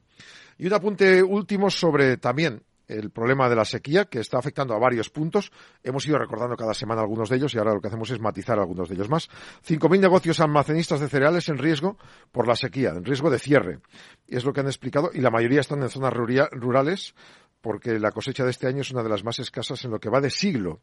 Y 0.57 0.67
un 0.67 0.73
apunte 0.73 1.21
último 1.21 1.69
sobre 1.69 2.15
también 2.17 2.63
el 2.91 3.12
problema 3.12 3.50
de 3.50 3.55
la 3.55 3.65
sequía 3.65 4.05
que 4.05 4.19
está 4.19 4.38
afectando 4.38 4.74
a 4.74 4.79
varios 4.79 5.10
puntos. 5.10 5.51
Hemos 5.83 6.05
ido 6.05 6.17
recordando 6.17 6.55
cada 6.55 6.74
semana 6.74 7.01
algunos 7.01 7.29
de 7.29 7.38
ellos 7.38 7.53
y 7.53 7.57
ahora 7.57 7.74
lo 7.74 7.81
que 7.81 7.88
hacemos 7.88 8.10
es 8.12 8.19
matizar 8.19 8.60
algunos 8.60 8.89
de 8.89 8.95
ellos 8.95 9.10
más. 9.10 9.29
5.000 9.67 10.00
negocios 10.00 10.39
almacenistas 10.39 11.00
de 11.00 11.10
cereales 11.10 11.50
en 11.50 11.57
riesgo 11.57 11.98
por 12.31 12.48
la 12.48 12.55
sequía, 12.55 12.89
en 12.89 13.05
riesgo 13.05 13.29
de 13.29 13.39
cierre. 13.39 13.79
Es 14.27 14.45
lo 14.45 14.53
que 14.53 14.60
han 14.60 14.67
explicado 14.67 15.12
y 15.13 15.21
la 15.21 15.31
mayoría 15.31 15.62
están 15.62 15.81
en 15.81 15.89
zonas 15.89 16.13
rurales 16.13 17.15
porque 17.62 18.00
la 18.00 18.12
cosecha 18.12 18.43
de 18.43 18.51
este 18.51 18.67
año 18.67 18.81
es 18.81 18.91
una 18.91 19.03
de 19.03 19.10
las 19.10 19.24
más 19.24 19.39
escasas 19.39 19.83
en 19.86 19.91
lo 19.91 20.00
que 20.00 20.10
va 20.10 20.19
de 20.19 20.31
siglo. 20.31 20.81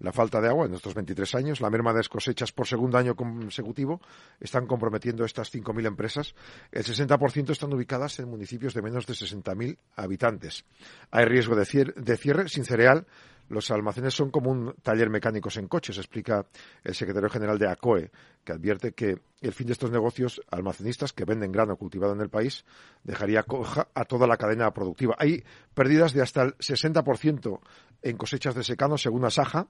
La 0.00 0.12
falta 0.12 0.40
de 0.40 0.48
agua 0.48 0.66
en 0.66 0.74
estos 0.74 0.94
23 0.94 1.34
años, 1.34 1.60
la 1.60 1.70
merma 1.70 1.92
de 1.92 1.98
las 1.98 2.08
cosechas 2.08 2.52
por 2.52 2.66
segundo 2.66 2.98
año 2.98 3.16
consecutivo 3.16 4.00
están 4.38 4.66
comprometiendo 4.66 5.24
estas 5.24 5.52
5.000 5.52 5.86
empresas. 5.86 6.34
El 6.70 6.84
60% 6.84 7.50
están 7.50 7.72
ubicadas 7.72 8.18
en 8.20 8.28
municipios 8.28 8.74
de 8.74 8.82
menos 8.82 9.06
de 9.06 9.14
60.000 9.14 9.76
habitantes. 9.96 10.64
Hay 11.10 11.24
riesgo 11.24 11.56
de 11.56 12.16
cierre 12.16 12.48
sin 12.48 12.64
cereal 12.64 13.06
los 13.48 13.70
almacenes 13.70 14.14
son 14.14 14.30
como 14.30 14.50
un 14.50 14.74
taller 14.82 15.08
mecánico 15.08 15.48
en 15.56 15.68
coches, 15.68 15.96
explica 15.96 16.46
el 16.84 16.94
secretario 16.94 17.30
general 17.30 17.58
de 17.58 17.68
ACOE, 17.68 18.10
que 18.44 18.52
advierte 18.52 18.92
que 18.92 19.20
el 19.40 19.52
fin 19.52 19.66
de 19.66 19.72
estos 19.72 19.90
negocios 19.90 20.42
almacenistas 20.50 21.12
que 21.12 21.24
venden 21.24 21.52
grano 21.52 21.76
cultivado 21.76 22.12
en 22.12 22.20
el 22.20 22.28
país 22.28 22.64
dejaría 23.04 23.44
coja 23.44 23.88
a 23.94 24.04
toda 24.04 24.26
la 24.26 24.36
cadena 24.36 24.70
productiva. 24.72 25.16
Hay 25.18 25.44
pérdidas 25.72 26.12
de 26.12 26.22
hasta 26.22 26.42
el 26.42 26.56
60% 26.58 27.60
en 28.02 28.16
cosechas 28.16 28.54
de 28.54 28.64
secano, 28.64 28.98
según 28.98 29.24
Asaja, 29.24 29.68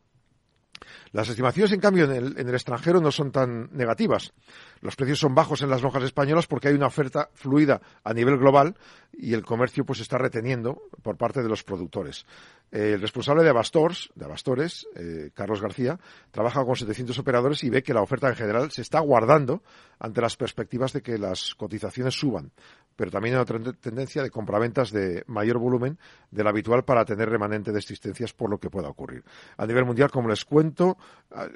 Las 1.12 1.28
estimaciones, 1.28 1.72
en 1.72 1.80
cambio, 1.80 2.04
en 2.04 2.36
el, 2.36 2.54
extranjero 2.54 3.00
no 3.00 3.10
son 3.10 3.32
tan 3.32 3.70
negativas. 3.72 4.32
Los 4.80 4.96
precios 4.96 5.18
son 5.18 5.34
bajos 5.34 5.62
en 5.62 5.70
las 5.70 5.82
lonjas 5.82 6.02
españolas 6.02 6.46
porque 6.46 6.68
hay 6.68 6.74
una 6.74 6.86
oferta 6.86 7.30
fluida 7.34 7.80
a 8.04 8.14
nivel 8.14 8.38
global 8.38 8.76
y 9.12 9.34
el 9.34 9.44
comercio 9.44 9.84
pues 9.84 10.00
está 10.00 10.18
reteniendo 10.18 10.82
por 11.02 11.16
parte 11.16 11.42
de 11.42 11.48
los 11.48 11.64
productores. 11.64 12.26
El 12.70 13.00
responsable 13.00 13.42
de 13.42 13.48
Abastors, 13.48 14.10
de 14.14 14.26
Abastores, 14.26 14.86
eh, 14.94 15.30
Carlos 15.34 15.62
García, 15.62 15.98
trabaja 16.30 16.64
con 16.64 16.76
700 16.76 17.18
operadores 17.18 17.64
y 17.64 17.70
ve 17.70 17.82
que 17.82 17.94
la 17.94 18.02
oferta 18.02 18.28
en 18.28 18.36
general 18.36 18.70
se 18.70 18.82
está 18.82 19.00
guardando 19.00 19.62
ante 19.98 20.20
las 20.20 20.36
perspectivas 20.36 20.92
de 20.92 21.00
que 21.00 21.16
las 21.16 21.54
cotizaciones 21.54 22.14
suban. 22.14 22.52
Pero 22.94 23.10
también 23.10 23.36
hay 23.36 23.40
otra 23.40 23.58
tendencia 23.80 24.22
de 24.22 24.30
compraventas 24.30 24.90
de 24.90 25.22
mayor 25.28 25.58
volumen 25.58 25.98
del 26.30 26.46
habitual 26.46 26.84
para 26.84 27.04
tener 27.04 27.30
remanente 27.30 27.72
de 27.72 27.78
existencias 27.78 28.32
por 28.34 28.50
lo 28.50 28.58
que 28.58 28.70
pueda 28.70 28.88
ocurrir. 28.88 29.24
A 29.56 29.66
nivel 29.66 29.84
mundial, 29.84 30.10
como 30.10 30.28
les 30.28 30.44
cuento, 30.44 30.57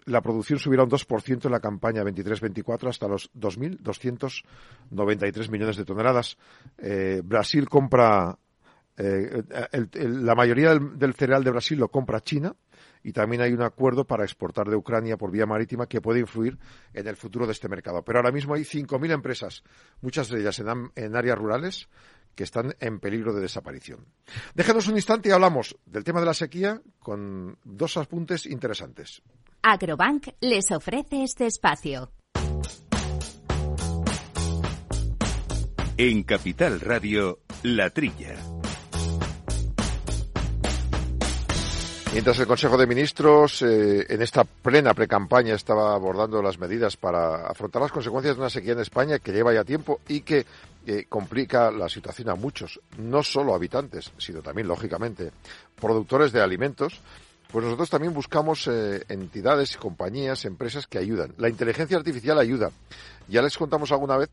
la 0.07 0.21
producción 0.21 0.59
subirá 0.59 0.83
un 0.85 0.91
2% 0.91 1.47
en 1.47 1.53
la 1.53 1.61
campaña 1.61 2.03
23-24 2.03 2.89
hasta 2.89 3.09
los 3.09 3.33
2.293 3.33 5.51
millones 5.51 5.77
de 5.77 5.85
toneladas. 5.85 6.37
Eh, 6.79 7.23
Brasil 7.25 7.69
compra 7.69 8.39
eh, 8.97 9.43
la 9.95 10.35
mayoría 10.35 10.79
del, 10.79 11.15
cereal 11.15 11.43
de 11.43 11.51
Brasil 11.51 11.79
lo 11.79 11.89
compra 11.89 12.21
China 12.21 12.55
y 13.03 13.13
también 13.13 13.43
hay 13.43 13.53
un 13.53 13.63
acuerdo 13.63 14.07
para 14.07 14.25
exportar 14.25 14.69
de 14.69 14.77
Ucrania 14.77 15.17
por 15.17 15.31
vía 15.31 15.47
marítima 15.47 15.87
que 15.87 16.01
puede 16.01 16.21
influir 16.21 16.59
en 16.93 17.07
el 17.07 17.17
futuro 17.17 17.47
de 17.47 17.53
este 17.53 17.69
mercado. 17.69 18.05
Pero 18.05 18.19
ahora 18.19 18.33
mismo 18.33 18.55
hay 18.55 18.63
5.000 18.63 19.13
empresas, 19.13 19.63
muchas 20.01 20.29
de 20.29 20.41
ellas 20.41 20.61
en, 20.61 21.17
áreas 21.17 21.39
rurales, 21.39 21.89
que 22.35 22.45
están 22.45 22.75
en 22.81 22.99
peligro 22.99 23.35
de 23.35 23.43
desaparición. 23.43 24.07
Déjenos 24.55 24.89
un 24.89 24.97
instante 24.97 25.29
y 25.29 25.33
hablamos 25.33 25.77
del 25.85 26.05
tema 26.05 26.21
de 26.21 26.27
la 26.27 26.35
sequía 26.35 26.81
con 26.99 27.59
dos 27.65 27.97
apuntes 27.97 28.47
interesantes. 28.47 29.23
Agrobank 29.63 30.29
les 30.41 30.71
ofrece 30.71 31.23
este 31.23 31.47
espacio. 31.47 32.11
En 35.99 36.23
Capital 36.25 36.81
Radio, 36.81 37.41
La 37.63 37.91
Trilla. 37.91 38.52
Mientras 42.13 42.39
el 42.41 42.47
Consejo 42.47 42.77
de 42.77 42.87
Ministros, 42.87 43.63
eh, 43.63 44.05
en 44.07 44.21
esta 44.21 44.45
plena 44.45 44.93
precampaña, 44.93 45.55
estaba 45.55 45.95
abordando 45.95 46.43
las 46.43 46.59
medidas 46.59 46.99
para 46.99 47.47
afrontar 47.47 47.81
las 47.81 47.91
consecuencias 47.91 48.37
de 48.37 48.43
una 48.43 48.51
sequía 48.51 48.75
en 48.75 48.81
España 48.81 49.19
que 49.19 49.33
lleva 49.33 49.55
ya 49.55 49.65
tiempo 49.65 50.01
y 50.07 50.21
que 50.21 50.45
eh, 50.87 51.07
complica 51.09 51.71
la 51.71 51.89
situación 51.89 52.29
a 52.29 52.35
muchos, 52.35 52.79
no 52.99 53.23
solo 53.23 53.55
habitantes, 53.55 54.13
sino 54.19 54.43
también, 54.43 54.69
lógicamente, 54.69 55.33
productores 55.81 56.33
de 56.33 56.43
alimentos, 56.43 57.01
pues 57.51 57.65
nosotros 57.65 57.89
también 57.89 58.13
buscamos 58.13 58.67
eh, 58.67 59.05
entidades, 59.09 59.79
compañías, 59.79 60.45
empresas 60.45 60.87
que 60.87 60.99
ayudan. 60.99 61.33
La 61.39 61.49
inteligencia 61.49 61.97
artificial 61.97 62.39
ayuda. 62.39 62.71
Ya 63.29 63.41
les 63.41 63.57
contamos 63.57 63.91
alguna 63.91 64.19
vez 64.19 64.29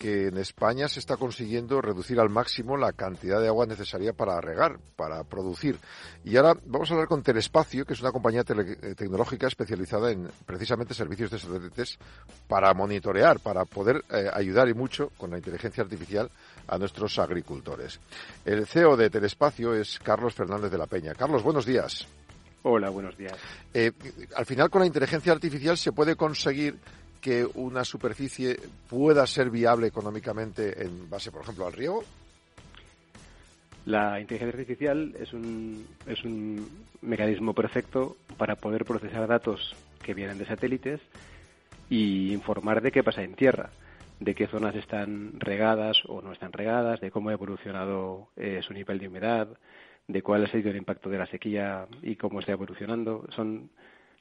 que 0.00 0.28
en 0.28 0.38
España 0.38 0.88
se 0.88 0.98
está 0.98 1.18
consiguiendo 1.18 1.82
reducir 1.82 2.18
al 2.20 2.30
máximo 2.30 2.78
la 2.78 2.92
cantidad 2.92 3.38
de 3.38 3.48
agua 3.48 3.66
necesaria 3.66 4.14
para 4.14 4.40
regar, 4.40 4.78
para 4.96 5.22
producir. 5.24 5.76
Y 6.24 6.38
ahora 6.38 6.54
vamos 6.64 6.90
a 6.90 6.94
hablar 6.94 7.06
con 7.06 7.22
Telespacio, 7.22 7.84
que 7.84 7.92
es 7.92 8.00
una 8.00 8.10
compañía 8.10 8.40
eh, 8.40 8.94
tecnológica 8.96 9.46
especializada 9.46 10.10
en 10.10 10.30
precisamente 10.46 10.94
servicios 10.94 11.30
de 11.30 11.38
satélites 11.38 11.98
para 12.48 12.72
monitorear, 12.72 13.40
para 13.40 13.66
poder 13.66 14.02
eh, 14.10 14.30
ayudar 14.32 14.70
y 14.70 14.74
mucho 14.74 15.10
con 15.18 15.32
la 15.32 15.36
inteligencia 15.36 15.82
artificial 15.84 16.30
a 16.66 16.78
nuestros 16.78 17.18
agricultores. 17.18 18.00
El 18.46 18.66
CEO 18.66 18.96
de 18.96 19.10
Telespacio 19.10 19.74
es 19.74 19.98
Carlos 19.98 20.32
Fernández 20.32 20.70
de 20.70 20.78
la 20.78 20.86
Peña. 20.86 21.12
Carlos, 21.12 21.42
buenos 21.42 21.66
días. 21.66 22.08
Hola, 22.62 22.88
buenos 22.88 23.18
días. 23.18 23.34
Eh, 23.74 23.92
al 24.34 24.46
final, 24.46 24.70
con 24.70 24.80
la 24.80 24.86
inteligencia 24.86 25.32
artificial 25.32 25.76
se 25.76 25.92
puede 25.92 26.16
conseguir 26.16 26.78
que 27.20 27.46
una 27.54 27.84
superficie 27.84 28.58
pueda 28.88 29.26
ser 29.26 29.50
viable 29.50 29.86
económicamente 29.86 30.82
en 30.84 31.08
base, 31.08 31.30
por 31.30 31.42
ejemplo, 31.42 31.66
al 31.66 31.72
riego? 31.72 32.02
La 33.86 34.20
inteligencia 34.20 34.58
artificial 34.58 35.14
es 35.18 35.32
un, 35.32 35.86
es 36.06 36.22
un 36.24 36.68
mecanismo 37.00 37.54
perfecto 37.54 38.16
para 38.36 38.56
poder 38.56 38.84
procesar 38.84 39.26
datos 39.26 39.74
que 40.02 40.14
vienen 40.14 40.38
de 40.38 40.46
satélites 40.46 41.00
y 41.88 42.32
informar 42.32 42.82
de 42.82 42.92
qué 42.92 43.02
pasa 43.02 43.22
en 43.22 43.34
tierra, 43.34 43.70
de 44.20 44.34
qué 44.34 44.46
zonas 44.46 44.76
están 44.76 45.40
regadas 45.40 45.98
o 46.06 46.20
no 46.20 46.32
están 46.32 46.52
regadas, 46.52 47.00
de 47.00 47.10
cómo 47.10 47.30
ha 47.30 47.32
evolucionado 47.32 48.28
eh, 48.36 48.60
su 48.62 48.74
nivel 48.74 48.98
de 48.98 49.08
humedad, 49.08 49.48
de 50.06 50.22
cuál 50.22 50.44
ha 50.44 50.50
sido 50.50 50.70
el 50.70 50.76
impacto 50.76 51.08
de 51.08 51.18
la 51.18 51.26
sequía 51.26 51.86
y 52.02 52.16
cómo 52.16 52.40
está 52.40 52.52
evolucionando. 52.52 53.26
Son, 53.34 53.70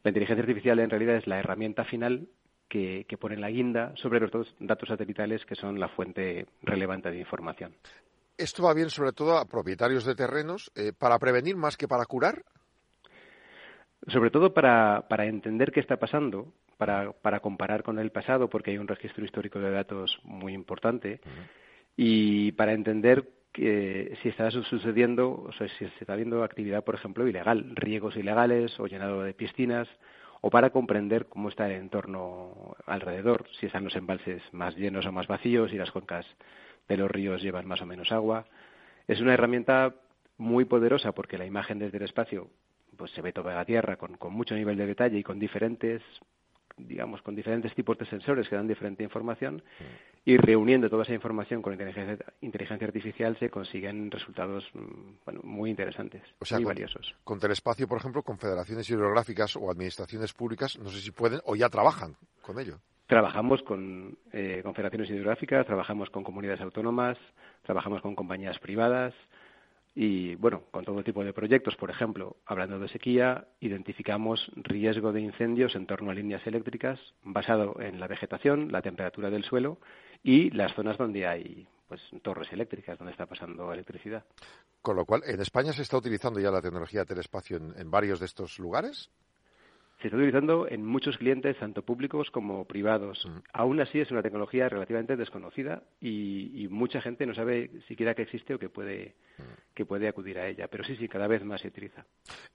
la 0.03 0.09
inteligencia 0.09 0.41
artificial 0.41 0.79
en 0.79 0.89
realidad 0.89 1.17
es 1.17 1.27
la 1.27 1.39
herramienta 1.39 1.83
final 1.83 2.27
que, 2.69 3.05
que 3.07 3.17
ponen 3.17 3.41
la 3.41 3.49
guinda 3.49 3.93
sobre 3.95 4.19
los 4.19 4.55
datos 4.59 4.87
satelitales 4.87 5.45
que 5.45 5.55
son 5.55 5.79
la 5.79 5.89
fuente 5.89 6.45
relevante 6.61 7.11
de 7.11 7.19
información. 7.19 7.75
¿Esto 8.37 8.63
va 8.63 8.73
bien 8.73 8.89
sobre 8.89 9.11
todo 9.11 9.37
a 9.37 9.45
propietarios 9.45 10.05
de 10.05 10.15
terrenos 10.15 10.71
eh, 10.75 10.93
para 10.97 11.19
prevenir 11.19 11.57
más 11.57 11.75
que 11.75 11.89
para 11.89 12.05
curar? 12.05 12.43
Sobre 14.07 14.31
todo 14.31 14.53
para, 14.53 15.09
para 15.09 15.25
entender 15.25 15.73
qué 15.73 15.81
está 15.81 15.97
pasando, 15.97 16.53
para, 16.77 17.11
para, 17.11 17.41
comparar 17.41 17.83
con 17.83 17.99
el 17.99 18.11
pasado, 18.11 18.49
porque 18.49 18.71
hay 18.71 18.77
un 18.77 18.87
registro 18.87 19.25
histórico 19.25 19.59
de 19.59 19.71
datos 19.71 20.17
muy 20.23 20.53
importante, 20.53 21.19
y 21.97 22.53
para 22.53 22.71
entender 22.71 23.27
que 23.51 24.17
si 24.23 24.29
está 24.29 24.49
sucediendo, 24.51 25.31
o 25.31 25.51
sea, 25.51 25.67
si 25.67 25.85
se 25.85 25.99
está 25.99 26.15
viendo 26.15 26.41
actividad, 26.41 26.85
por 26.85 26.95
ejemplo, 26.95 27.27
ilegal, 27.27 27.75
riegos 27.75 28.15
ilegales 28.15 28.79
o 28.79 28.87
llenado 28.87 29.21
de 29.21 29.33
piscinas, 29.33 29.89
o 30.41 30.49
para 30.49 30.69
comprender 30.69 31.25
cómo 31.27 31.49
está 31.49 31.67
el 31.67 31.73
entorno 31.73 32.75
alrededor, 32.85 33.47
si 33.59 33.65
están 33.65 33.83
los 33.83 33.95
embalses 33.95 34.41
más 34.51 34.75
llenos 34.75 35.05
o 35.05 35.11
más 35.11 35.27
vacíos, 35.27 35.73
y 35.73 35.77
las 35.77 35.91
cuencas 35.91 36.25
de 36.87 36.97
los 36.97 37.11
ríos 37.11 37.41
llevan 37.41 37.67
más 37.67 37.81
o 37.81 37.85
menos 37.85 38.11
agua. 38.11 38.45
Es 39.07 39.21
una 39.21 39.33
herramienta 39.33 39.95
muy 40.37 40.65
poderosa 40.65 41.11
porque 41.11 41.37
la 41.37 41.45
imagen 41.45 41.79
desde 41.79 41.97
el 41.97 42.03
espacio 42.03 42.49
pues 42.97 43.11
se 43.11 43.21
ve 43.21 43.31
toda 43.31 43.53
la 43.53 43.65
Tierra 43.65 43.97
con, 43.97 44.17
con 44.17 44.33
mucho 44.33 44.55
nivel 44.55 44.77
de 44.77 44.85
detalle 44.85 45.19
y 45.19 45.23
con 45.23 45.39
diferentes 45.39 46.01
digamos, 46.87 47.21
con 47.21 47.35
diferentes 47.35 47.73
tipos 47.75 47.97
de 47.97 48.05
sensores 48.05 48.47
que 48.47 48.55
dan 48.55 48.67
diferente 48.67 49.03
información 49.03 49.61
y 50.29 50.37
reuniendo 50.37 50.91
toda 50.91 51.01
esa 51.01 51.15
información 51.15 51.63
con 51.63 51.73
inteligencia, 51.73 52.15
inteligencia 52.41 52.85
artificial 52.85 53.35
se 53.39 53.49
consiguen 53.49 54.11
resultados 54.11 54.63
mm, 54.75 55.39
muy 55.41 55.71
interesantes, 55.71 56.21
muy 56.51 56.63
valiosos. 56.65 57.15
Con 57.23 57.39
Telespacio, 57.39 57.87
por 57.87 57.97
ejemplo, 57.97 58.21
con 58.21 58.37
federaciones 58.37 58.87
hidrográficas 58.91 59.55
o 59.55 59.71
administraciones 59.71 60.31
públicas, 60.33 60.77
no 60.77 60.89
sé 60.89 60.99
si 60.99 61.09
pueden 61.09 61.39
o 61.45 61.55
ya 61.55 61.67
trabajan 61.69 62.15
con 62.43 62.59
ello. 62.59 62.77
Trabajamos 63.07 63.63
con, 63.63 64.19
eh, 64.31 64.61
con 64.61 64.75
federaciones 64.75 65.09
hidrográficas, 65.09 65.65
trabajamos 65.65 66.11
con 66.11 66.23
comunidades 66.23 66.61
autónomas, 66.61 67.17
trabajamos 67.63 68.03
con 68.03 68.13
compañías 68.13 68.59
privadas, 68.59 69.15
y 69.95 70.35
bueno, 70.35 70.63
con 70.71 70.85
todo 70.85 71.03
tipo 71.03 71.23
de 71.23 71.33
proyectos, 71.33 71.75
por 71.75 71.89
ejemplo, 71.89 72.37
hablando 72.45 72.79
de 72.79 72.89
sequía, 72.89 73.47
identificamos 73.59 74.51
riesgo 74.55 75.11
de 75.11 75.21
incendios 75.21 75.75
en 75.75 75.87
torno 75.87 76.11
a 76.11 76.13
líneas 76.13 76.45
eléctricas 76.45 76.99
basado 77.23 77.79
en 77.81 77.99
la 77.99 78.07
vegetación, 78.07 78.71
la 78.71 78.81
temperatura 78.81 79.29
del 79.29 79.43
suelo 79.43 79.79
y 80.23 80.51
las 80.51 80.73
zonas 80.73 80.97
donde 80.97 81.27
hay 81.27 81.67
pues 81.87 82.01
torres 82.21 82.51
eléctricas, 82.53 82.99
donde 82.99 83.11
está 83.13 83.25
pasando 83.25 83.73
electricidad. 83.73 84.23
Con 84.81 84.95
lo 84.95 85.05
cual, 85.05 85.23
¿en 85.25 85.41
España 85.41 85.73
se 85.73 85.81
está 85.81 85.97
utilizando 85.97 86.39
ya 86.39 86.51
la 86.51 86.61
tecnología 86.61 87.03
telespacio 87.03 87.57
en 87.57 87.89
varios 87.89 88.19
de 88.19 88.27
estos 88.27 88.59
lugares? 88.59 89.09
Se 90.01 90.07
está 90.07 90.15
utilizando 90.15 90.65
en 90.69 90.85
muchos 90.85 91.17
clientes, 91.17 91.57
tanto 91.59 91.81
públicos 91.83 92.31
como 92.31 92.63
privados. 92.65 93.27
Aún 93.51 93.81
así 93.81 93.99
es 93.99 94.11
una 94.11 94.21
tecnología 94.21 94.69
relativamente 94.69 95.17
desconocida 95.17 95.83
y, 95.99 96.67
mucha 96.69 97.01
gente 97.01 97.25
no 97.25 97.33
sabe 97.33 97.69
siquiera 97.87 98.13
que 98.13 98.21
existe 98.21 98.53
o 98.53 98.59
que 98.59 98.69
puede, 98.69 99.15
que 99.73 99.85
puede 99.85 100.07
acudir 100.07 100.39
a 100.39 100.47
ella. 100.47 100.67
Pero 100.69 100.85
sí, 100.85 100.95
sí, 100.95 101.09
cada 101.09 101.27
vez 101.27 101.43
más 101.43 101.59
se 101.61 101.67
utiliza. 101.67 102.05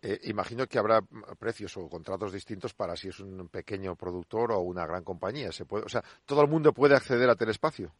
Eh, 0.00 0.18
imagino 0.24 0.66
que 0.66 0.78
habrá 0.78 1.02
precios 1.38 1.76
o 1.76 1.88
contratos 1.88 2.32
distintos 2.32 2.72
para 2.72 2.96
si 2.96 3.08
es 3.08 3.20
un 3.20 3.48
pequeño 3.48 3.94
productor 3.96 4.52
o 4.52 4.60
una 4.60 4.86
gran 4.86 5.04
compañía. 5.04 5.52
Se 5.52 5.66
puede, 5.66 5.84
o 5.84 5.88
sea, 5.88 6.02
¿todo 6.24 6.40
el 6.42 6.48
mundo 6.48 6.72
puede 6.72 6.94
acceder 6.94 7.28
a 7.28 7.36
Telespacio? 7.36 7.92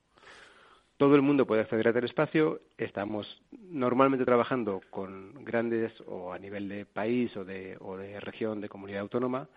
Todo 0.97 1.17
el 1.17 1.23
mundo 1.23 1.47
puede 1.47 1.63
acceder 1.63 1.89
a 1.89 1.93
Telespacio. 1.93 2.61
Estamos 2.79 3.43
normalmente 3.71 4.25
trabajando 4.25 4.81
con 4.91 5.45
grandes 5.45 5.93
o 6.07 6.33
a 6.33 6.39
nivel 6.39 6.69
de 6.69 6.87
país 6.87 7.37
o 7.37 7.45
de, 7.45 7.77
o 7.81 7.97
de 7.97 8.21
región, 8.21 8.61
de 8.61 8.69
comunidad 8.69 9.01
autónoma. 9.01 9.49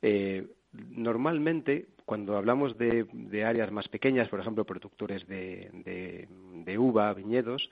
Eh, 0.00 0.46
normalmente, 0.72 1.88
cuando 2.06 2.36
hablamos 2.36 2.76
de, 2.78 3.44
áreas 3.44 3.70
más 3.70 3.88
pequeñas, 3.88 4.28
por 4.28 4.40
ejemplo, 4.40 4.64
productores 4.64 5.26
de, 5.28 6.26
de, 6.64 6.78
uva, 6.78 7.12
viñedos, 7.12 7.70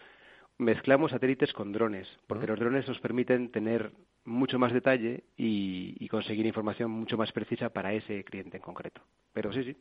mezclamos 0.59 1.11
satélites 1.11 1.54
con 1.54 1.73
drones, 1.73 2.07
porque 2.26 2.47
los 2.47 2.59
drones 2.59 2.87
nos 2.87 3.00
permiten 3.00 3.50
tener 3.50 3.92
mucho 4.25 4.59
más 4.59 4.75
detalle 4.75 5.25
y, 5.38 5.97
y 5.99 6.09
conseguir 6.09 6.45
información 6.45 6.90
mucho 6.90 7.16
más 7.16 7.33
precisa 7.33 7.71
para 7.71 7.95
ese 7.95 8.23
cliente 8.25 8.59
en 8.59 8.62
concreto. 8.62 9.00
Pero 9.33 9.50
sí, 9.52 9.64
sí, 9.64 9.76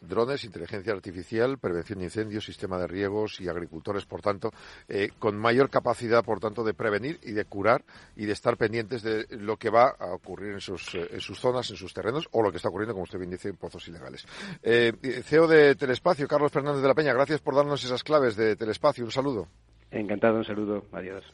drones, 0.00 0.44
inteligencia 0.44 0.92
artificial, 0.92 1.58
prevención 1.58 1.98
de 1.98 2.06
incendios, 2.06 2.44
sistema 2.44 2.78
de 2.78 2.86
riegos 2.86 3.40
y 3.40 3.48
agricultores, 3.48 4.06
por 4.06 4.20
tanto, 4.20 4.50
eh, 4.88 5.10
con 5.18 5.36
mayor 5.36 5.70
capacidad, 5.70 6.24
por 6.24 6.40
tanto, 6.40 6.64
de 6.64 6.74
prevenir 6.74 7.18
y 7.22 7.32
de 7.32 7.44
curar 7.44 7.84
y 8.16 8.26
de 8.26 8.32
estar 8.32 8.56
pendientes 8.56 9.02
de 9.02 9.26
lo 9.30 9.56
que 9.56 9.70
va 9.70 9.94
a 9.98 10.12
ocurrir 10.14 10.52
en 10.52 10.60
sus, 10.60 10.94
eh, 10.94 11.08
en 11.12 11.20
sus 11.20 11.38
zonas, 11.38 11.70
en 11.70 11.76
sus 11.76 11.92
terrenos 11.92 12.28
o 12.32 12.42
lo 12.42 12.50
que 12.50 12.56
está 12.56 12.68
ocurriendo, 12.68 12.94
como 12.94 13.04
usted 13.04 13.18
bien 13.18 13.30
dice, 13.30 13.48
en 13.48 13.56
pozos 13.56 13.86
ilegales. 13.88 14.26
Eh, 14.62 14.92
CEO 15.24 15.46
de 15.46 15.74
Telespacio, 15.74 16.28
Carlos 16.28 16.52
Fernández 16.52 16.82
de 16.82 16.88
la 16.88 16.94
Peña, 16.94 17.12
gracias 17.12 17.40
por 17.40 17.54
darnos 17.54 17.84
esas 17.84 18.02
claves 18.02 18.36
de 18.36 18.56
Telespacio. 18.56 19.04
Un 19.04 19.10
saludo. 19.10 19.48
Encantado, 19.90 20.38
un 20.38 20.44
saludo. 20.44 20.84
Adiós. 20.92 21.24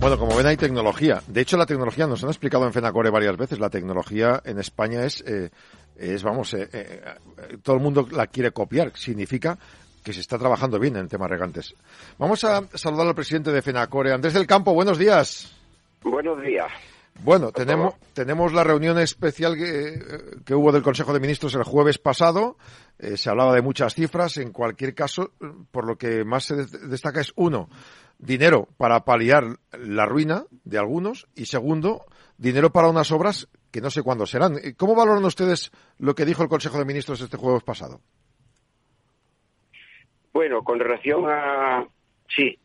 Bueno, 0.00 0.16
como 0.16 0.34
ven 0.34 0.46
hay 0.46 0.56
tecnología. 0.56 1.22
De 1.26 1.42
hecho, 1.42 1.58
la 1.58 1.66
tecnología, 1.66 2.06
nos 2.06 2.24
han 2.24 2.30
explicado 2.30 2.64
en 2.64 2.72
Fenacore 2.72 3.10
varias 3.10 3.36
veces, 3.36 3.58
la 3.58 3.68
tecnología 3.68 4.40
en 4.46 4.58
España 4.58 5.04
es, 5.04 5.22
eh, 5.26 5.50
es 5.94 6.22
vamos, 6.22 6.54
eh, 6.54 6.70
eh, 6.72 7.02
todo 7.62 7.76
el 7.76 7.82
mundo 7.82 8.08
la 8.10 8.26
quiere 8.26 8.50
copiar. 8.50 8.92
Significa 8.96 9.58
que 10.02 10.14
se 10.14 10.20
está 10.20 10.38
trabajando 10.38 10.78
bien 10.78 10.96
en 10.96 11.06
temas 11.06 11.28
regantes. 11.28 11.74
Vamos 12.16 12.42
a 12.44 12.62
saludar 12.72 13.08
al 13.08 13.14
presidente 13.14 13.52
de 13.52 13.60
Fenacore, 13.60 14.14
Andrés 14.14 14.32
del 14.32 14.46
Campo. 14.46 14.72
Buenos 14.72 14.96
días. 14.96 15.54
Buenos 16.02 16.40
días. 16.40 16.72
Bueno, 17.22 17.52
tenemos, 17.52 17.94
tenemos 18.14 18.54
la 18.54 18.64
reunión 18.64 18.98
especial 18.98 19.54
que, 19.54 20.40
que, 20.46 20.54
hubo 20.54 20.72
del 20.72 20.82
Consejo 20.82 21.12
de 21.12 21.20
Ministros 21.20 21.54
el 21.54 21.64
jueves 21.64 21.98
pasado. 21.98 22.56
se 22.98 23.28
hablaba 23.28 23.54
de 23.54 23.60
muchas 23.60 23.94
cifras. 23.94 24.38
En 24.38 24.50
cualquier 24.50 24.94
caso, 24.94 25.32
por 25.70 25.86
lo 25.86 25.98
que 25.98 26.24
más 26.24 26.44
se 26.44 26.54
destaca 26.54 27.20
es 27.20 27.34
uno, 27.36 27.68
dinero 28.20 28.68
para 28.76 29.04
paliar 29.04 29.56
la 29.72 30.06
ruina 30.06 30.44
de 30.64 30.78
algunos 30.78 31.26
y 31.34 31.46
segundo, 31.46 32.04
dinero 32.38 32.70
para 32.70 32.88
unas 32.88 33.10
obras 33.12 33.48
que 33.70 33.80
no 33.80 33.90
sé 33.90 34.02
cuándo 34.02 34.26
serán. 34.26 34.56
¿Cómo 34.76 34.94
valoran 34.94 35.24
ustedes 35.24 35.70
lo 35.98 36.14
que 36.14 36.24
dijo 36.24 36.42
el 36.42 36.48
Consejo 36.48 36.78
de 36.78 36.84
Ministros 36.84 37.20
este 37.20 37.36
jueves 37.36 37.62
pasado? 37.62 38.00
Bueno, 40.32 40.62
con 40.62 40.78
relación 40.78 41.24
a... 41.28 41.86
Sí. 42.28 42.58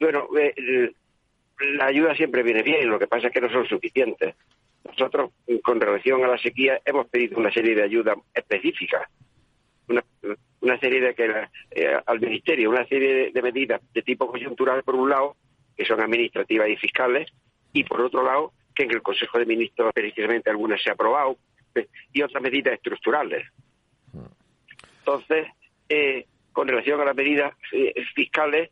Bueno, 0.00 0.28
eh, 0.38 0.92
la 1.76 1.86
ayuda 1.86 2.14
siempre 2.14 2.42
viene 2.42 2.62
bien, 2.62 2.88
lo 2.88 2.98
que 2.98 3.06
pasa 3.06 3.28
es 3.28 3.32
que 3.32 3.40
no 3.40 3.50
son 3.50 3.66
suficientes. 3.66 4.34
Nosotros, 4.84 5.30
con 5.62 5.80
relación 5.80 6.24
a 6.24 6.28
la 6.28 6.38
sequía, 6.38 6.80
hemos 6.84 7.06
pedido 7.08 7.38
una 7.38 7.52
serie 7.52 7.74
de 7.74 7.82
ayudas 7.82 8.16
específicas 8.34 9.08
una, 9.88 10.04
una 10.64 10.78
serie 10.78 11.00
de 11.00 11.14
que 11.14 11.48
eh, 11.72 11.96
al 12.06 12.20
ministerio 12.20 12.70
una 12.70 12.86
serie 12.86 13.30
de, 13.30 13.42
medidas 13.42 13.80
de 13.92 14.02
tipo 14.02 14.26
coyuntural 14.26 14.82
por 14.82 14.94
un 14.94 15.10
lado 15.10 15.36
que 15.76 15.84
son 15.84 16.00
administrativas 16.00 16.68
y 16.70 16.76
fiscales 16.76 17.30
y 17.72 17.84
por 17.84 18.00
otro 18.00 18.22
lado 18.22 18.52
que 18.74 18.84
en 18.84 18.90
el 18.90 19.02
Consejo 19.02 19.38
de 19.38 19.46
Ministros 19.46 19.92
precisamente 19.92 20.50
algunas 20.50 20.82
se 20.82 20.90
ha 20.90 20.94
aprobado 20.94 21.36
eh, 21.74 21.86
y 22.12 22.22
otras 22.22 22.42
medidas 22.42 22.74
estructurales. 22.74 23.46
Entonces, 25.00 25.48
eh, 25.88 26.26
con 26.52 26.66
relación 26.66 26.98
a 27.00 27.04
las 27.04 27.14
medidas 27.14 27.52
fiscales, 28.14 28.70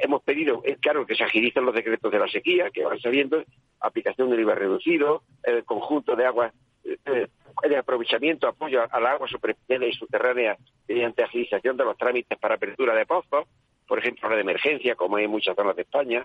hemos 0.00 0.22
pedido, 0.22 0.62
es 0.64 0.78
claro, 0.78 1.06
que 1.06 1.14
se 1.14 1.22
agilicen 1.22 1.64
los 1.64 1.74
decretos 1.74 2.10
de 2.10 2.18
la 2.18 2.26
sequía, 2.26 2.70
que 2.70 2.84
van 2.84 2.98
saliendo, 3.00 3.44
aplicación 3.78 4.28
del 4.30 4.40
IVA 4.40 4.54
reducido, 4.56 5.22
el 5.44 5.64
conjunto 5.64 6.16
de 6.16 6.26
aguas 6.26 6.52
de 6.82 7.76
aprovechamiento, 7.76 8.48
apoyo 8.48 8.82
a 8.90 9.00
la 9.00 9.12
agua 9.12 9.28
superficial 9.28 9.84
y 9.84 9.92
subterránea 9.92 10.56
mediante 10.88 11.22
agilización 11.22 11.76
de 11.76 11.84
los 11.84 11.96
trámites 11.96 12.38
para 12.38 12.54
apertura 12.54 12.94
de 12.94 13.06
pozos, 13.06 13.46
por 13.86 13.98
ejemplo, 13.98 14.28
la 14.28 14.36
de 14.36 14.42
emergencia, 14.42 14.94
como 14.94 15.16
hay 15.16 15.24
en 15.24 15.30
muchas 15.30 15.56
zonas 15.56 15.76
de 15.76 15.82
España, 15.82 16.24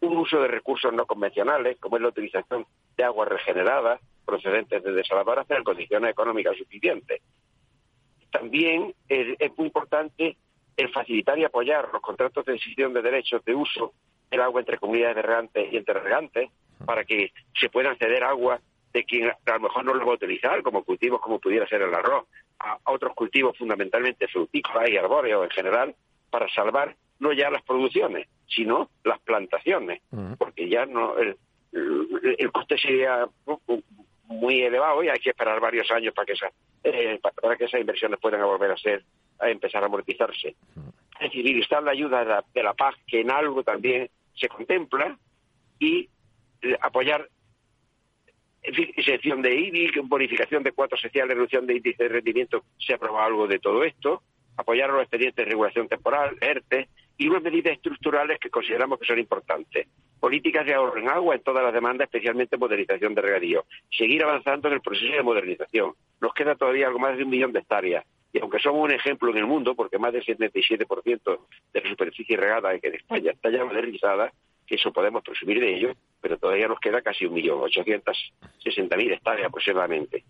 un 0.00 0.16
uso 0.16 0.40
de 0.40 0.48
recursos 0.48 0.92
no 0.92 1.06
convencionales, 1.06 1.78
como 1.78 1.96
es 1.96 2.02
la 2.02 2.08
utilización 2.08 2.66
de 2.96 3.04
aguas 3.04 3.28
regeneradas 3.28 4.00
procedentes 4.24 4.82
de 4.82 4.92
desaladoras 4.92 5.50
en 5.50 5.64
condiciones 5.64 6.10
económicas 6.10 6.56
suficientes. 6.56 7.20
También 8.30 8.94
es, 9.08 9.36
muy 9.56 9.66
importante 9.66 10.36
el 10.76 10.88
facilitar 10.90 11.38
y 11.38 11.44
apoyar 11.44 11.90
los 11.92 12.00
contratos 12.00 12.44
de 12.44 12.52
decisión 12.52 12.94
de 12.94 13.02
derechos 13.02 13.44
de 13.44 13.54
uso 13.54 13.92
del 14.30 14.40
agua 14.40 14.60
entre 14.60 14.78
comunidades 14.78 15.16
de 15.16 15.22
regantes 15.22 15.72
y 15.72 15.76
entre 15.76 15.94
regantes 15.94 16.50
para 16.86 17.04
que 17.04 17.32
se 17.60 17.68
pueda 17.68 17.90
acceder 17.90 18.24
agua 18.24 18.60
de 18.92 19.04
quien 19.04 19.28
a 19.30 19.52
lo 19.52 19.60
mejor 19.60 19.84
no 19.84 19.94
lo 19.94 20.04
va 20.04 20.12
a 20.12 20.16
utilizar 20.16 20.62
como 20.62 20.84
cultivos 20.84 21.20
como 21.20 21.38
pudiera 21.38 21.66
ser 21.66 21.82
el 21.82 21.94
arroz, 21.94 22.26
a, 22.58 22.78
otros 22.84 23.14
cultivos 23.14 23.56
fundamentalmente 23.56 24.28
frutícolas 24.28 24.88
y 24.90 24.96
arbóreos 24.96 25.44
en 25.44 25.50
general, 25.50 25.94
para 26.30 26.48
salvar 26.48 26.96
no 27.18 27.32
ya 27.32 27.50
las 27.50 27.62
producciones, 27.62 28.28
sino 28.48 28.90
las 29.04 29.20
plantaciones, 29.20 30.02
porque 30.38 30.68
ya 30.68 30.86
no 30.86 31.16
el, 31.18 31.36
el, 31.72 32.52
coste 32.52 32.78
sería 32.78 33.28
muy 34.24 34.62
elevado 34.62 35.02
y 35.02 35.08
hay 35.08 35.18
que 35.18 35.30
esperar 35.30 35.60
varios 35.60 35.90
años 35.90 36.14
para 36.14 36.26
que 36.26 36.32
esa, 36.32 36.50
eh, 36.82 37.20
para 37.42 37.56
que 37.56 37.64
esas 37.64 37.80
inversiones 37.80 38.18
puedan 38.18 38.42
volver 38.42 38.70
a 38.70 38.76
ser 38.76 39.04
a 39.38 39.50
empezar 39.50 39.82
a 39.82 39.86
amortizarse. 39.86 40.56
Es 41.20 41.32
decir, 41.32 41.58
está 41.58 41.80
la 41.80 41.90
ayuda 41.90 42.20
de 42.20 42.26
la, 42.26 42.44
de 42.54 42.62
la 42.62 42.74
paz 42.74 42.94
que 43.06 43.20
en 43.20 43.30
algo 43.30 43.62
también 43.62 44.08
se 44.34 44.48
contempla 44.48 45.18
y 45.78 46.08
eh, 46.62 46.76
apoyar 46.80 47.28
excepción 48.62 49.42
de 49.42 49.54
IBI, 49.54 49.90
bonificación 50.04 50.62
de 50.62 50.72
cuatro 50.72 50.98
sociales, 50.98 51.36
reducción 51.36 51.66
de 51.66 51.76
índice 51.76 52.02
de 52.02 52.08
rendimiento, 52.08 52.64
se 52.78 52.92
ha 52.92 52.96
aprobado 52.96 53.26
algo 53.26 53.46
de 53.46 53.58
todo 53.58 53.84
esto, 53.84 54.22
apoyar 54.56 54.90
los 54.90 55.02
expedientes 55.02 55.44
de 55.44 55.50
regulación 55.50 55.88
temporal, 55.88 56.36
ERTE, 56.40 56.88
y 57.16 57.28
unas 57.28 57.42
medidas 57.42 57.74
estructurales 57.74 58.38
que 58.38 58.48
consideramos 58.48 58.98
que 58.98 59.06
son 59.06 59.18
importantes. 59.18 59.86
Políticas 60.18 60.64
de 60.64 60.72
ahorro 60.72 60.98
en 61.00 61.08
agua 61.10 61.34
en 61.34 61.42
todas 61.42 61.62
las 61.62 61.72
demandas, 61.72 62.06
especialmente 62.06 62.56
modernización 62.56 63.14
de 63.14 63.20
regadío. 63.20 63.66
Seguir 63.90 64.24
avanzando 64.24 64.68
en 64.68 64.74
el 64.74 64.80
proceso 64.80 65.12
de 65.12 65.22
modernización. 65.22 65.92
Nos 66.20 66.32
queda 66.32 66.54
todavía 66.54 66.86
algo 66.86 66.98
más 66.98 67.18
de 67.18 67.24
un 67.24 67.30
millón 67.30 67.52
de 67.52 67.58
hectáreas. 67.58 68.06
Y 68.32 68.38
aunque 68.38 68.58
somos 68.58 68.82
un 68.82 68.92
ejemplo 68.92 69.30
en 69.30 69.36
el 69.36 69.46
mundo, 69.46 69.74
porque 69.74 69.98
más 69.98 70.14
del 70.14 70.24
77% 70.24 71.38
de 71.74 71.80
la 71.80 71.90
superficie 71.90 72.36
regada 72.38 72.72
en 72.74 72.94
España 72.94 73.32
está 73.32 73.50
ya 73.50 73.64
modernizada, 73.66 74.32
que 74.70 74.76
eso 74.76 74.92
podemos 74.92 75.24
presumir 75.24 75.58
de 75.58 75.74
ello, 75.74 75.94
pero 76.20 76.38
todavía 76.38 76.68
nos 76.68 76.78
queda 76.78 77.02
casi 77.02 77.26
un 77.26 77.34
millón, 77.34 77.60
mil 77.60 79.12
hectáreas 79.12 79.48
aproximadamente. 79.48 80.22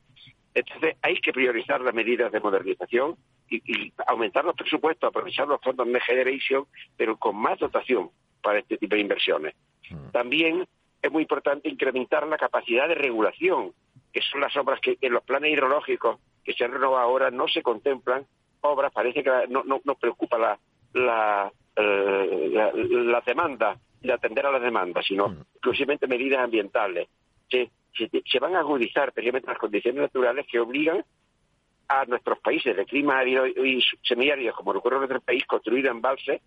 Entonces, 0.55 0.97
hay 1.03 1.21
que 1.21 1.31
priorizar 1.31 1.83
las 1.83 1.93
medidas 1.93 2.33
de 2.33 2.41
modernización 2.41 3.17
y, 3.51 3.93
aumentar 4.07 4.47
los 4.47 4.57
presupuestos, 4.57 5.07
aprovechar 5.07 5.47
los 5.47 5.61
fondos 5.61 5.87
de 5.87 6.01
Generation, 6.01 6.65
pero 6.97 7.19
con 7.19 7.37
más 7.37 7.59
dotación 7.59 8.09
para 8.41 8.61
este 8.61 8.79
tipo 8.79 8.95
de 8.95 9.03
inversiones. 9.03 9.55
Mm. 9.91 10.11
También 10.11 10.67
es 11.03 11.13
muy 11.13 11.25
importante 11.25 11.69
incrementar 11.69 12.27
la 12.27 12.39
capacidad 12.39 12.89
de 12.89 12.95
regulación, 12.95 13.75
que 14.11 14.23
son 14.23 14.41
las 14.41 14.57
obras 14.57 14.81
que 14.81 14.97
en 15.03 15.13
los 15.13 15.23
planes 15.23 15.53
hidrológicos 15.53 16.19
que 16.43 16.55
se 16.55 16.65
han 16.65 16.73
renovado 16.73 16.97
ahora 16.97 17.31
no 17.31 17.47
se 17.47 17.63
contemplan 17.63 18.25
obras, 18.63 18.91
parece 18.91 19.23
que 19.23 19.31
no, 19.51 19.65
no, 19.65 19.83
no 19.85 19.95
preocupa 19.97 20.39
la, 20.39 20.59
la, 20.95 21.53
eh, 21.77 22.49
la, 22.51 22.73
la 22.73 23.21
demanda 23.21 23.77
de 24.01 24.13
atender 24.13 24.47
a 24.47 24.53
las 24.53 24.63
demandas, 24.63 25.05
sino 25.07 25.29
mm. 25.29 25.41
exclusivamente 25.55 26.07
medidas 26.07 26.41
ambientales. 26.41 27.09
Se, 27.51 27.71
se, 28.25 28.39
van 28.39 28.55
a 28.55 28.61
agudizar 28.61 29.13
precisamente 29.13 29.49
las 29.49 29.59
condiciones 29.59 30.01
naturales 30.01 30.47
que 30.51 30.61
obligan 30.61 31.05
a 31.89 32.05
nuestros 32.05 32.39
países 32.39 32.77
de 32.77 32.87
clima 32.87 33.19
árido 33.19 33.47
y 33.47 33.83
semiárido, 34.03 34.55
como 34.55 34.71
ocurre 34.71 34.97
en 34.97 35.01
nuestro 35.01 35.21
país, 35.21 35.45
construir 35.47 35.87
embalses 35.87 36.41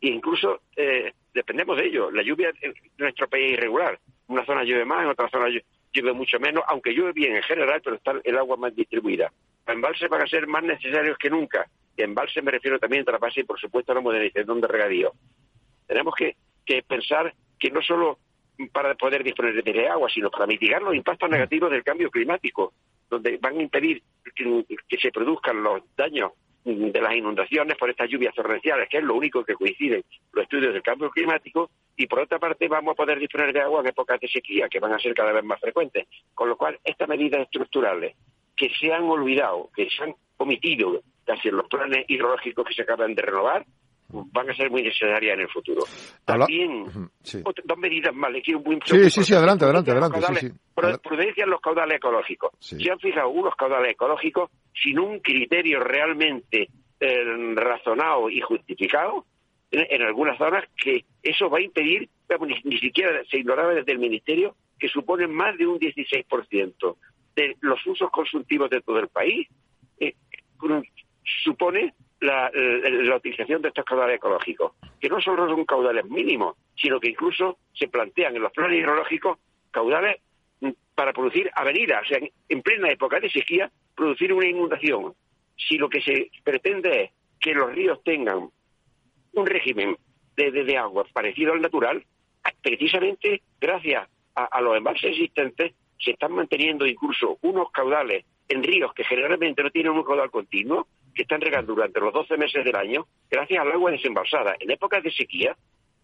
e 0.00 0.08
incluso 0.08 0.62
eh, 0.74 1.12
dependemos 1.34 1.76
de 1.76 1.86
ello. 1.86 2.10
La 2.10 2.22
lluvia 2.22 2.50
en 2.62 2.74
nuestro 2.96 3.28
país 3.28 3.52
es 3.52 3.58
irregular. 3.58 3.98
En 4.28 4.34
una 4.34 4.46
zona 4.46 4.64
llueve 4.64 4.86
más, 4.86 5.02
en 5.02 5.10
otra 5.10 5.28
zona 5.28 5.48
llueve 5.92 6.12
mucho 6.14 6.40
menos, 6.40 6.64
aunque 6.68 6.92
llueve 6.92 7.12
bien 7.12 7.36
en 7.36 7.42
general, 7.42 7.80
pero 7.84 7.96
está 7.96 8.14
el 8.24 8.38
agua 8.38 8.56
más 8.56 8.74
distribuida. 8.74 9.30
Los 9.66 9.76
embalses 9.76 10.08
van 10.08 10.22
a 10.22 10.26
ser 10.26 10.46
más 10.46 10.64
necesarios 10.64 11.18
que 11.18 11.28
nunca. 11.28 11.68
Y 11.96 12.02
embalses 12.02 12.42
me 12.42 12.50
refiero 12.50 12.78
también 12.78 13.04
a 13.06 13.12
la 13.12 13.18
base 13.18 13.40
y, 13.40 13.44
por 13.44 13.60
supuesto, 13.60 13.92
a 13.92 13.96
la 13.96 14.00
modernización 14.00 14.60
de 14.60 14.68
regadío. 14.68 15.12
Tenemos 15.86 16.14
que 16.14 16.36
que 16.64 16.82
pensar 16.82 17.34
que 17.58 17.70
no 17.70 17.82
solo 17.82 18.18
para 18.68 18.94
poder 18.94 19.24
disponer 19.24 19.62
de 19.62 19.88
agua, 19.88 20.08
sino 20.12 20.30
para 20.30 20.46
mitigar 20.46 20.82
los 20.82 20.94
impactos 20.94 21.28
mm. 21.28 21.32
negativos 21.32 21.70
del 21.70 21.84
cambio 21.84 22.10
climático, 22.10 22.72
donde 23.08 23.38
van 23.38 23.58
a 23.58 23.62
impedir 23.62 24.02
que, 24.34 24.98
se 24.98 25.10
produzcan 25.10 25.62
los 25.62 25.82
daños 25.96 26.32
de 26.64 27.00
las 27.00 27.14
inundaciones 27.14 27.76
por 27.76 27.88
estas 27.88 28.08
lluvias 28.08 28.34
torrenciales, 28.34 28.88
que 28.88 28.98
es 28.98 29.02
lo 29.02 29.14
único 29.14 29.42
que 29.44 29.54
coinciden 29.54 30.04
los 30.32 30.42
estudios 30.42 30.74
del 30.74 30.82
cambio 30.82 31.10
climático, 31.10 31.70
y 31.96 32.06
por 32.06 32.20
otra 32.20 32.38
parte 32.38 32.68
vamos 32.68 32.92
a 32.92 32.96
poder 32.96 33.18
disponer 33.18 33.52
de 33.52 33.60
agua 33.60 33.80
en 33.80 33.88
épocas 33.88 34.20
de 34.20 34.28
sequía, 34.28 34.68
que 34.68 34.78
van 34.78 34.92
a 34.92 34.98
ser 34.98 35.14
cada 35.14 35.32
vez 35.32 35.42
más 35.42 35.58
frecuentes. 35.58 36.06
Con 36.34 36.48
lo 36.48 36.56
cual, 36.56 36.78
estas 36.84 37.08
medidas 37.08 37.40
estructurales 37.42 38.14
que 38.56 38.70
se 38.78 38.92
han 38.92 39.04
olvidado, 39.04 39.70
que 39.74 39.88
se 39.88 40.02
han 40.02 40.14
omitido 40.36 41.02
casi 41.24 41.48
en 41.48 41.56
los 41.56 41.68
planes 41.68 42.04
hidrológicos 42.08 42.66
que 42.66 42.74
se 42.74 42.82
acaban 42.82 43.14
de 43.14 43.22
renovar, 43.22 43.64
van 44.12 44.50
a 44.50 44.54
ser 44.54 44.70
muy 44.70 44.82
necesarias 44.82 45.34
en 45.34 45.40
el 45.40 45.48
futuro. 45.48 45.82
También, 46.24 46.84
dos 47.64 47.78
medidas 47.78 48.14
más, 48.14 48.30
le 48.32 48.42
quiero 48.42 48.60
muy 48.60 48.78
Sí, 48.84 49.10
sí, 49.10 49.24
sí, 49.24 49.34
adelante, 49.34 49.64
adelante, 49.64 49.90
adelante. 49.90 50.52
Prudencia 51.02 51.44
en 51.44 51.50
los 51.50 51.60
caudales 51.60 51.96
ecológicos. 51.96 52.52
Se 52.58 52.90
han 52.90 52.98
fijado 52.98 53.28
unos 53.28 53.54
caudales 53.54 53.92
ecológicos 53.92 54.50
sin 54.72 54.98
un 54.98 55.20
criterio 55.20 55.80
realmente 55.80 56.68
eh, 57.00 57.54
razonado 57.54 58.30
y 58.30 58.40
justificado 58.40 59.26
en, 59.70 60.02
algunas 60.02 60.36
zonas 60.38 60.64
que 60.76 61.04
eso 61.22 61.48
va 61.48 61.58
a 61.58 61.62
impedir, 61.62 62.08
ni, 62.64 62.78
siquiera 62.78 63.22
se 63.30 63.38
ignoraba 63.38 63.74
desde 63.74 63.92
el 63.92 63.98
Ministerio, 63.98 64.56
que 64.78 64.88
suponen 64.88 65.32
más 65.32 65.56
de 65.58 65.66
un 65.66 65.78
16% 65.78 66.96
de 67.36 67.56
los 67.60 67.86
usos 67.86 68.10
consultivos 68.10 68.70
de 68.70 68.80
todo 68.80 68.98
el 68.98 69.08
país, 69.08 69.46
eh, 69.98 70.14
supone 71.44 71.94
la, 72.20 72.50
la, 72.52 73.16
utilización 73.16 73.62
de 73.62 73.68
estos 73.68 73.84
caudales 73.84 74.16
ecológicos, 74.16 74.72
que 75.00 75.08
no 75.08 75.20
solo 75.20 75.48
son 75.48 75.64
caudales 75.64 76.04
mínimos, 76.04 76.56
sino 76.76 77.00
que 77.00 77.10
incluso 77.10 77.58
se 77.72 77.88
plantean 77.88 78.36
en 78.36 78.42
los 78.42 78.52
planes 78.52 78.78
hidrológicos 78.78 79.38
caudales 79.70 80.20
mm, 80.60 80.70
para 80.94 81.12
producir 81.12 81.50
avenidas, 81.54 82.02
o 82.02 82.06
sea, 82.06 82.18
en 82.48 82.62
plena 82.62 82.90
época 82.90 83.20
de 83.20 83.30
sequía, 83.30 83.70
producir 83.94 84.32
una 84.32 84.46
inundación. 84.46 85.14
Si 85.56 85.78
lo 85.78 85.88
que 85.88 86.02
se 86.02 86.30
pretende 86.44 87.04
es 87.04 87.10
que 87.40 87.54
los 87.54 87.72
ríos 87.72 88.02
tengan 88.04 88.50
un 89.32 89.46
régimen 89.46 89.96
de, 90.36 90.50
de, 90.50 90.76
agua 90.76 91.06
parecido 91.12 91.52
al 91.52 91.60
natural, 91.60 92.04
precisamente 92.62 93.42
gracias 93.60 94.08
a, 94.34 94.44
a 94.44 94.60
los 94.60 94.76
embalses 94.76 95.10
existentes 95.10 95.74
se 95.98 96.12
están 96.12 96.32
manteniendo 96.32 96.86
incluso 96.86 97.38
unos 97.42 97.70
caudales 97.70 98.24
en 98.48 98.62
ríos 98.62 98.92
que 98.94 99.04
generalmente 99.04 99.62
no 99.62 99.70
tienen 99.70 99.92
un 99.92 100.02
caudal 100.02 100.30
continuo, 100.30 100.88
que 101.20 101.24
están 101.24 101.42
regando 101.42 101.74
durante 101.74 102.00
los 102.00 102.14
12 102.14 102.38
meses 102.38 102.64
del 102.64 102.74
año, 102.74 103.06
gracias 103.30 103.60
al 103.60 103.70
agua 103.72 103.90
desembalsada. 103.90 104.56
En 104.58 104.70
épocas 104.70 105.02
de 105.02 105.10
sequía 105.10 105.54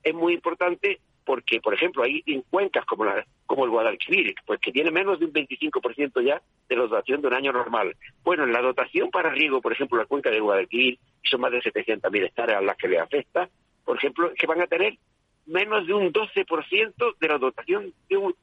es 0.02 0.14
muy 0.14 0.35
importante 0.35 1.00
porque, 1.24 1.59
por 1.59 1.72
ejemplo, 1.72 2.02
hay 2.02 2.22
en 2.26 2.42
cuencas 2.42 2.85
como, 2.85 3.07
la, 3.07 3.24
como 3.46 3.64
el 3.64 3.70
Guadalquivir, 3.70 4.35
pues 4.44 4.61
que 4.61 4.72
tiene 4.72 4.90
menos 4.90 5.18
de 5.18 5.24
un 5.24 5.33
25% 5.33 6.22
ya 6.22 6.42
de 6.68 6.76
la 6.76 6.83
dotación 6.83 7.22
de 7.22 7.29
un 7.29 7.33
año 7.33 7.50
normal. 7.50 7.96
Bueno, 8.22 8.44
en 8.44 8.52
la 8.52 8.61
dotación 8.61 9.11
para 9.11 9.31
riego, 9.31 9.62
por 9.62 9.72
ejemplo, 9.72 9.96
la 9.96 10.05
cuenca 10.05 10.29
del 10.29 10.42
Guadalquivir, 10.42 10.98
son 11.22 11.40
más 11.40 11.50
de 11.50 11.62
700.000 11.62 12.26
hectáreas 12.26 12.62
las 12.62 12.76
que 12.76 12.88
le 12.88 12.98
afecta, 12.98 13.48
por 13.87 13.96
ejemplo, 13.96 14.31
que 14.38 14.46
van 14.46 14.61
a 14.61 14.66
tener 14.66 14.98
menos 15.46 15.87
de 15.87 15.94
un 15.94 16.12
12% 16.12 17.16
de 17.18 17.26
la 17.29 17.38
dotación 17.38 17.90
de 18.11 18.16
un 18.18 18.35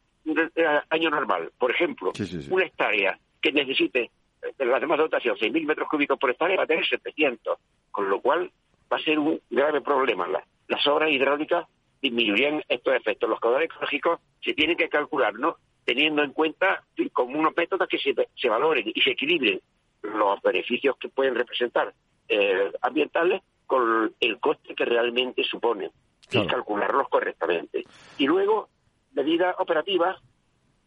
año 0.89 1.11
normal. 1.11 1.51
Por 1.59 1.69
ejemplo, 1.69 2.13
una 2.49 2.65
hectárea 2.65 3.19
que 3.39 3.51
necesite 3.51 4.09
eh, 4.43 4.65
la 4.65 4.79
demás 4.79 4.97
dotación, 4.97 5.37
6.000 5.37 5.65
metros 5.65 5.89
cúbicos 5.89 6.17
por 6.19 6.31
hectárea, 6.31 6.57
va 6.57 6.63
a 6.63 6.67
tener 6.67 6.85
700, 6.85 7.57
con 7.91 8.09
lo 8.09 8.21
cual 8.21 8.51
va 8.91 8.97
a 8.97 9.03
ser 9.03 9.19
un 9.19 9.39
grave 9.49 9.81
problema. 9.81 10.27
las 10.67 10.87
obras 10.87 11.11
hidráulicas 11.11 11.67
disminuirían 12.01 12.61
estos 12.67 12.93
efectos. 12.93 13.29
Los 13.29 13.39
caudales 13.39 13.69
ecológicos 13.71 14.19
se 14.41 14.53
tienen 14.53 14.75
que 14.75 14.89
calcular, 14.89 15.33
¿no? 15.35 15.55
Teniendo 15.85 16.23
en 16.23 16.31
cuenta 16.33 16.83
como 17.13 17.39
unos 17.39 17.55
métodos 17.55 17.87
que 17.87 17.97
se, 17.97 18.49
valoren 18.49 18.91
y 18.93 19.01
se 19.01 19.11
equilibren 19.11 19.61
los 20.01 20.41
beneficios 20.41 20.97
que 20.97 21.09
pueden 21.09 21.35
representar 21.35 21.93
eh, 22.27 22.71
ambientales 22.81 23.41
con 23.65 24.13
el 24.19 24.39
coste 24.39 24.75
que 24.75 24.85
realmente 24.85 25.43
suponen 25.43 25.91
y 26.31 26.47
calcularlos 26.47 27.07
correctamente. 27.09 27.85
Y 28.17 28.27
luego, 28.27 28.69
medidas 29.13 29.55
operativas, 29.59 30.17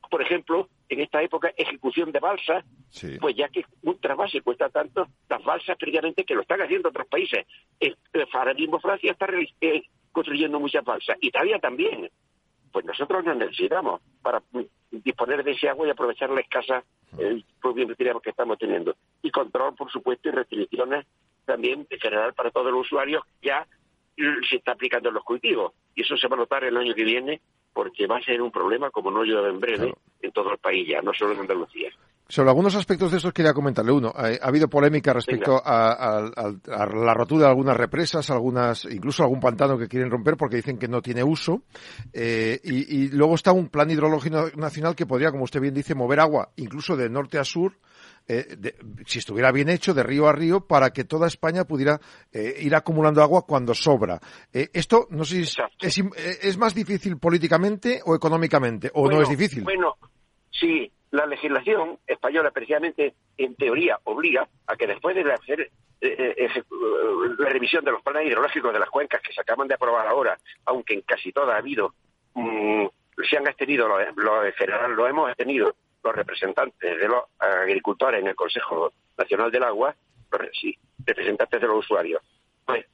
por 0.09 0.23
ejemplo, 0.23 0.69
en 0.89 1.01
esta 1.01 1.23
época, 1.23 1.53
ejecución 1.57 2.13
de 2.13 2.21
balsas, 2.21 2.65
pues 3.21 3.37
ya 3.37 3.49
que 3.49 3.65
un 3.83 3.99
trasvase 4.01 4.41
cuesta 4.41 4.69
tanto, 4.69 5.09
las 5.29 5.45
balsas 5.45 5.77
previamente 5.77 6.25
que 6.25 6.35
lo 6.35 6.43
están 6.43 6.61
haciendo 6.63 6.89
otros 6.89 7.07
países. 7.07 7.47
El, 7.81 7.97
ahora 8.33 8.55
mismo 8.55 8.81
Francia 8.81 9.13
está 9.13 9.27
eh, 9.61 9.83
construyendo 10.13 10.61
muchas 10.61 10.85
balsas, 10.85 11.17
Italia 11.21 11.59
también. 11.59 12.11
Pues 12.73 12.85
nosotros 12.85 13.25
nos 13.25 13.37
necesitamos 13.37 14.03
para 14.23 14.43
disponer 14.91 15.43
de 15.43 15.53
ese 15.53 15.69
agua 15.69 15.87
y 15.87 15.91
aprovechar 15.91 16.31
la 16.31 16.41
escasa 16.41 16.85
eh, 17.19 17.43
que 18.23 18.31
estamos 18.31 18.59
teniendo. 18.59 18.97
Y 19.23 19.31
control, 19.31 19.75
por 19.75 19.91
supuesto, 19.91 20.29
y 20.29 20.33
restricciones 20.33 21.07
también 21.45 21.87
en 21.89 22.01
general 22.01 22.35
para 22.35 22.51
todos 22.51 22.73
los 22.73 22.87
usuarios 22.87 23.23
ya 23.41 23.67
se 24.49 24.57
está 24.57 24.73
aplicando 24.73 25.09
en 25.09 25.15
los 25.15 25.25
cultivos. 25.25 25.73
Y 25.95 26.03
eso 26.03 26.17
se 26.17 26.29
va 26.29 26.37
a 26.37 26.41
notar 26.41 26.65
el 26.65 26.77
año 26.77 26.95
que 26.95 27.05
viene 27.05 27.41
porque 27.77 28.07
va 28.07 28.17
a 28.17 28.23
ser 28.23 28.41
un 28.41 28.51
problema, 28.51 28.91
como 28.91 29.11
no 29.11 29.23
llueve 29.23 29.51
en 29.51 29.61
breve, 29.61 29.95
en 30.23 30.33
todo 30.33 30.51
el 30.51 30.57
país 30.57 30.89
ya, 30.89 31.03
no 31.03 31.13
solo 31.13 31.35
en 31.35 31.41
Andalucía. 31.41 31.91
Sobre 32.27 32.49
algunos 32.49 32.75
aspectos 32.75 33.11
de 33.11 33.19
estos 33.19 33.35
quería 33.35 33.53
comentarle 33.53 33.93
uno. 33.93 34.15
Ha, 34.17 34.31
habido 34.41 34.67
polémica 34.67 35.13
respecto 35.13 35.61
a, 35.63 36.23
la 36.65 37.13
rotura 37.13 37.45
de 37.45 37.51
algunas 37.51 37.77
represas, 37.77 38.31
algunas, 38.31 38.87
incluso 38.87 39.25
algún 39.25 39.41
pantano 39.41 39.77
que 39.77 39.89
quieren 39.89 40.11
romper 40.11 40.39
porque 40.39 40.57
dicen 40.57 40.79
que 40.79 40.89
no 40.89 41.03
tiene 41.03 41.23
uso. 41.23 41.65
Eh, 42.15 42.59
y, 42.65 43.09
luego 43.11 43.35
está 43.35 43.53
un 43.53 43.69
plan 43.69 43.91
hidrológico 43.91 44.49
nacional 44.57 44.97
que 44.97 45.05
podría, 45.05 45.31
como 45.31 45.45
usted 45.45 45.61
bien 45.61 45.75
dice, 45.75 45.95
mover 45.95 46.21
agua 46.21 46.49
incluso 46.57 46.97
de 46.97 47.11
norte 47.11 47.39
a 47.39 47.45
sur, 47.45 47.75
eh, 48.29 48.75
si 49.07 49.19
estuviera 49.19 49.53
bien 49.53 49.69
hecho, 49.69 49.95
de 49.95 50.03
río 50.03 50.29
a 50.29 50.33
río, 50.33 50.67
para 50.67 50.91
que 50.91 51.05
toda 51.05 51.27
España 51.27 51.65
pudiera 51.65 52.01
ir 52.33 52.75
acumulando 52.75 53.23
agua 53.23 53.47
cuando 53.47 53.75
sobra. 53.75 54.21
esto, 54.53 55.07
no 55.11 55.25
sé 55.25 55.45
si 55.45 55.63
es, 55.81 55.99
es, 56.43 56.59
más 56.59 56.75
difícil 56.75 57.19
políticamente 57.19 58.01
o 58.05 58.15
económicamente, 58.15 58.91
o 58.95 59.09
no 59.11 59.23
es 59.23 59.29
difícil. 59.29 59.65
Bueno, 59.65 59.97
sí, 60.51 60.91
la 61.11 61.27
legislación 61.27 61.99
española 62.07 62.51
precisamente 62.51 63.15
en 63.39 63.55
teoría 63.55 63.99
obliga 64.05 64.49
a 64.67 64.77
que 64.77 64.87
después 64.87 65.17
de 65.17 65.33
hacer 65.33 65.71
eh, 66.01 66.35
eh, 66.37 66.63
la 67.39 67.49
revisión 67.49 67.85
de 67.85 67.93
los 67.93 68.03
planes 68.03 68.27
hidrológicos 68.27 68.73
de 68.73 68.79
las 68.79 68.91
cuencas 68.91 69.23
que 69.23 69.33
se 69.33 69.41
acaban 69.41 69.67
de 69.67 69.75
aprobar 69.75 70.07
ahora, 70.07 70.37
aunque 70.67 70.95
en 70.95 71.01
casi 71.03 71.33
todas 71.33 71.55
ha 71.55 71.59
habido, 71.59 71.95
mm, 72.35 72.87
se 73.29 73.37
han 73.37 73.47
extendido, 73.47 73.89
lo, 73.89 74.45
en 74.45 74.53
general 74.53 74.93
lo 74.93 75.07
hemos 75.07 75.35
tenido 75.37 75.75
los 76.07 76.15
representantes 76.15 76.99
de 76.99 77.09
los 77.09 77.25
agricultores 77.39 78.21
en 78.21 78.29
el 78.29 78.35
Consejo 78.35 78.93
Nacional 79.19 79.51
del 79.51 79.65
Agua, 79.65 79.95
sí, 80.53 80.77
representantes 81.05 81.61
de 81.61 81.67
los 81.67 81.79
usuarios. 81.79 82.23
Pues, 82.65 82.87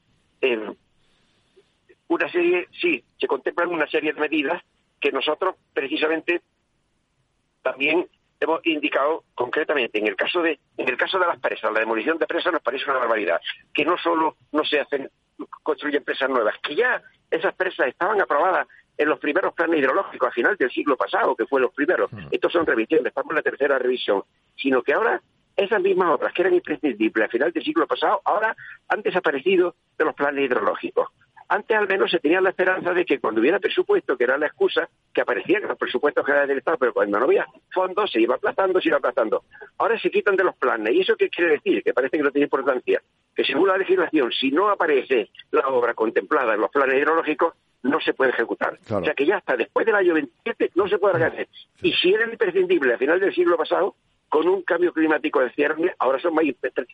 una 2.07 2.29
serie, 2.31 2.67
sí, 2.79 3.03
se 3.19 3.27
contemplan 3.27 3.69
una 3.69 3.87
serie 3.87 4.13
de 4.13 4.19
medidas 4.19 4.61
que 4.99 5.11
nosotros 5.11 5.55
precisamente 5.73 6.41
también 7.61 8.07
hemos 8.39 8.65
indicado 8.65 9.23
concretamente 9.35 9.99
en 9.99 10.07
el 10.07 10.15
caso 10.15 10.41
de 10.41 10.59
en 10.77 10.89
el 10.89 10.97
caso 10.97 11.17
de 11.17 11.27
las 11.27 11.39
presas, 11.39 11.71
la 11.71 11.79
demolición 11.79 12.17
de 12.17 12.27
presas 12.27 12.51
nos 12.51 12.61
parece 12.61 12.85
una 12.89 12.99
barbaridad, 12.99 13.39
que 13.73 13.85
no 13.85 13.97
solo 13.97 14.35
no 14.51 14.65
se 14.65 14.79
hacen 14.79 15.09
construyen 15.63 16.03
presas 16.03 16.29
nuevas, 16.29 16.55
que 16.61 16.75
ya 16.75 17.01
esas 17.31 17.53
presas 17.55 17.87
estaban 17.87 18.21
aprobadas 18.21 18.67
en 18.97 19.09
los 19.09 19.19
primeros 19.19 19.53
planes 19.53 19.79
hidrológicos 19.79 20.29
a 20.29 20.31
final 20.31 20.55
del 20.57 20.71
siglo 20.71 20.95
pasado, 20.95 21.35
que 21.35 21.45
fue 21.45 21.61
los 21.61 21.73
primeros. 21.73 22.11
Hmm. 22.11 22.27
Estos 22.31 22.51
son 22.51 22.65
revisiones, 22.65 23.07
estamos 23.07 23.31
en 23.31 23.37
la 23.37 23.41
tercera 23.41 23.79
revisión, 23.79 24.23
sino 24.55 24.81
que 24.81 24.93
ahora 24.93 25.21
esas 25.55 25.81
mismas 25.81 26.09
obras 26.09 26.33
que 26.33 26.41
eran 26.41 26.53
imprescindibles 26.53 27.25
a 27.25 27.29
final 27.29 27.51
del 27.51 27.63
siglo 27.63 27.87
pasado, 27.87 28.21
ahora 28.25 28.55
han 28.87 29.01
desaparecido 29.01 29.75
de 29.97 30.05
los 30.05 30.15
planes 30.15 30.45
hidrológicos. 30.45 31.09
Antes 31.47 31.77
al 31.77 31.87
menos 31.87 32.11
se 32.11 32.19
tenía 32.19 32.41
la 32.41 32.49
esperanza 32.49 32.93
de 32.93 33.05
que 33.05 33.19
cuando 33.19 33.41
hubiera 33.41 33.59
presupuesto, 33.59 34.17
que 34.17 34.23
era 34.23 34.37
la 34.37 34.47
excusa, 34.47 34.89
que 35.13 35.21
aparecían 35.21 35.63
los 35.63 35.77
presupuestos 35.77 36.25
generales 36.25 36.49
del 36.49 36.57
Estado, 36.59 36.77
pero 36.77 36.93
cuando 36.93 37.19
no 37.19 37.25
había 37.25 37.45
fondos 37.71 38.11
se 38.11 38.21
iba 38.21 38.35
aplazando, 38.35 38.81
se 38.81 38.89
iba 38.89 38.97
aplazando. 38.97 39.43
Ahora 39.77 39.99
se 39.99 40.09
quitan 40.09 40.35
de 40.35 40.43
los 40.43 40.55
planes. 40.55 40.93
¿Y 40.93 41.01
eso 41.01 41.15
qué 41.15 41.29
quiere 41.29 41.53
decir? 41.53 41.83
Que 41.83 41.93
parece 41.93 42.17
que 42.17 42.23
no 42.23 42.31
tiene 42.31 42.45
importancia. 42.45 43.01
Que 43.35 43.43
según 43.43 43.67
la 43.67 43.77
legislación, 43.77 44.31
si 44.31 44.51
no 44.51 44.69
aparece 44.69 45.29
la 45.51 45.67
obra 45.67 45.93
contemplada 45.93 46.53
en 46.53 46.61
los 46.61 46.71
planes 46.71 46.97
hidrológicos, 46.97 47.53
no 47.83 47.99
se 47.99 48.13
puede 48.13 48.31
ejecutar. 48.31 48.79
O 48.89 49.03
sea 49.03 49.13
que 49.13 49.25
ya 49.25 49.37
hasta 49.37 49.57
después 49.57 49.85
del 49.85 49.95
año 49.95 50.13
27 50.13 50.71
no 50.75 50.87
se 50.87 50.97
puede 50.97 51.23
hacer. 51.23 51.47
Y 51.81 51.93
si 51.93 52.13
era 52.13 52.25
imprescindible 52.29 52.93
a 52.93 52.97
final 52.97 53.19
del 53.19 53.33
siglo 53.35 53.57
pasado, 53.57 53.95
con 54.29 54.47
un 54.47 54.63
cambio 54.63 54.91
climático 54.93 55.41
de 55.41 55.51
cierre, 55.51 55.93
ahora 55.99 56.19
son 56.19 56.33
más 56.33 56.45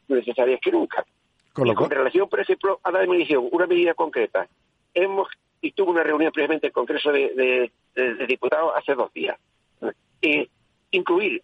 necesarias 0.08 0.60
que 0.62 0.72
nunca. 0.72 1.06
Con, 1.54 1.90
relación, 1.90 2.30
por 2.30 2.40
ejemplo, 2.40 2.80
a 2.84 2.92
la 2.92 3.00
demolición, 3.00 3.48
una 3.52 3.68
medida 3.68 3.94
concreta. 3.94 4.48
Hemos, 4.94 5.28
y 5.62 5.72
tuve 5.72 5.92
una 5.92 6.04
reunión 6.04 6.32
previamente 6.32 6.68
en 6.68 6.70
el 6.70 6.74
Congreso 6.74 7.12
de, 7.12 7.72
Diputados 8.28 8.72
hace 8.76 8.96
dos 8.96 9.12
días. 9.14 9.38
Eh, 10.22 10.48
incluir, 10.92 11.44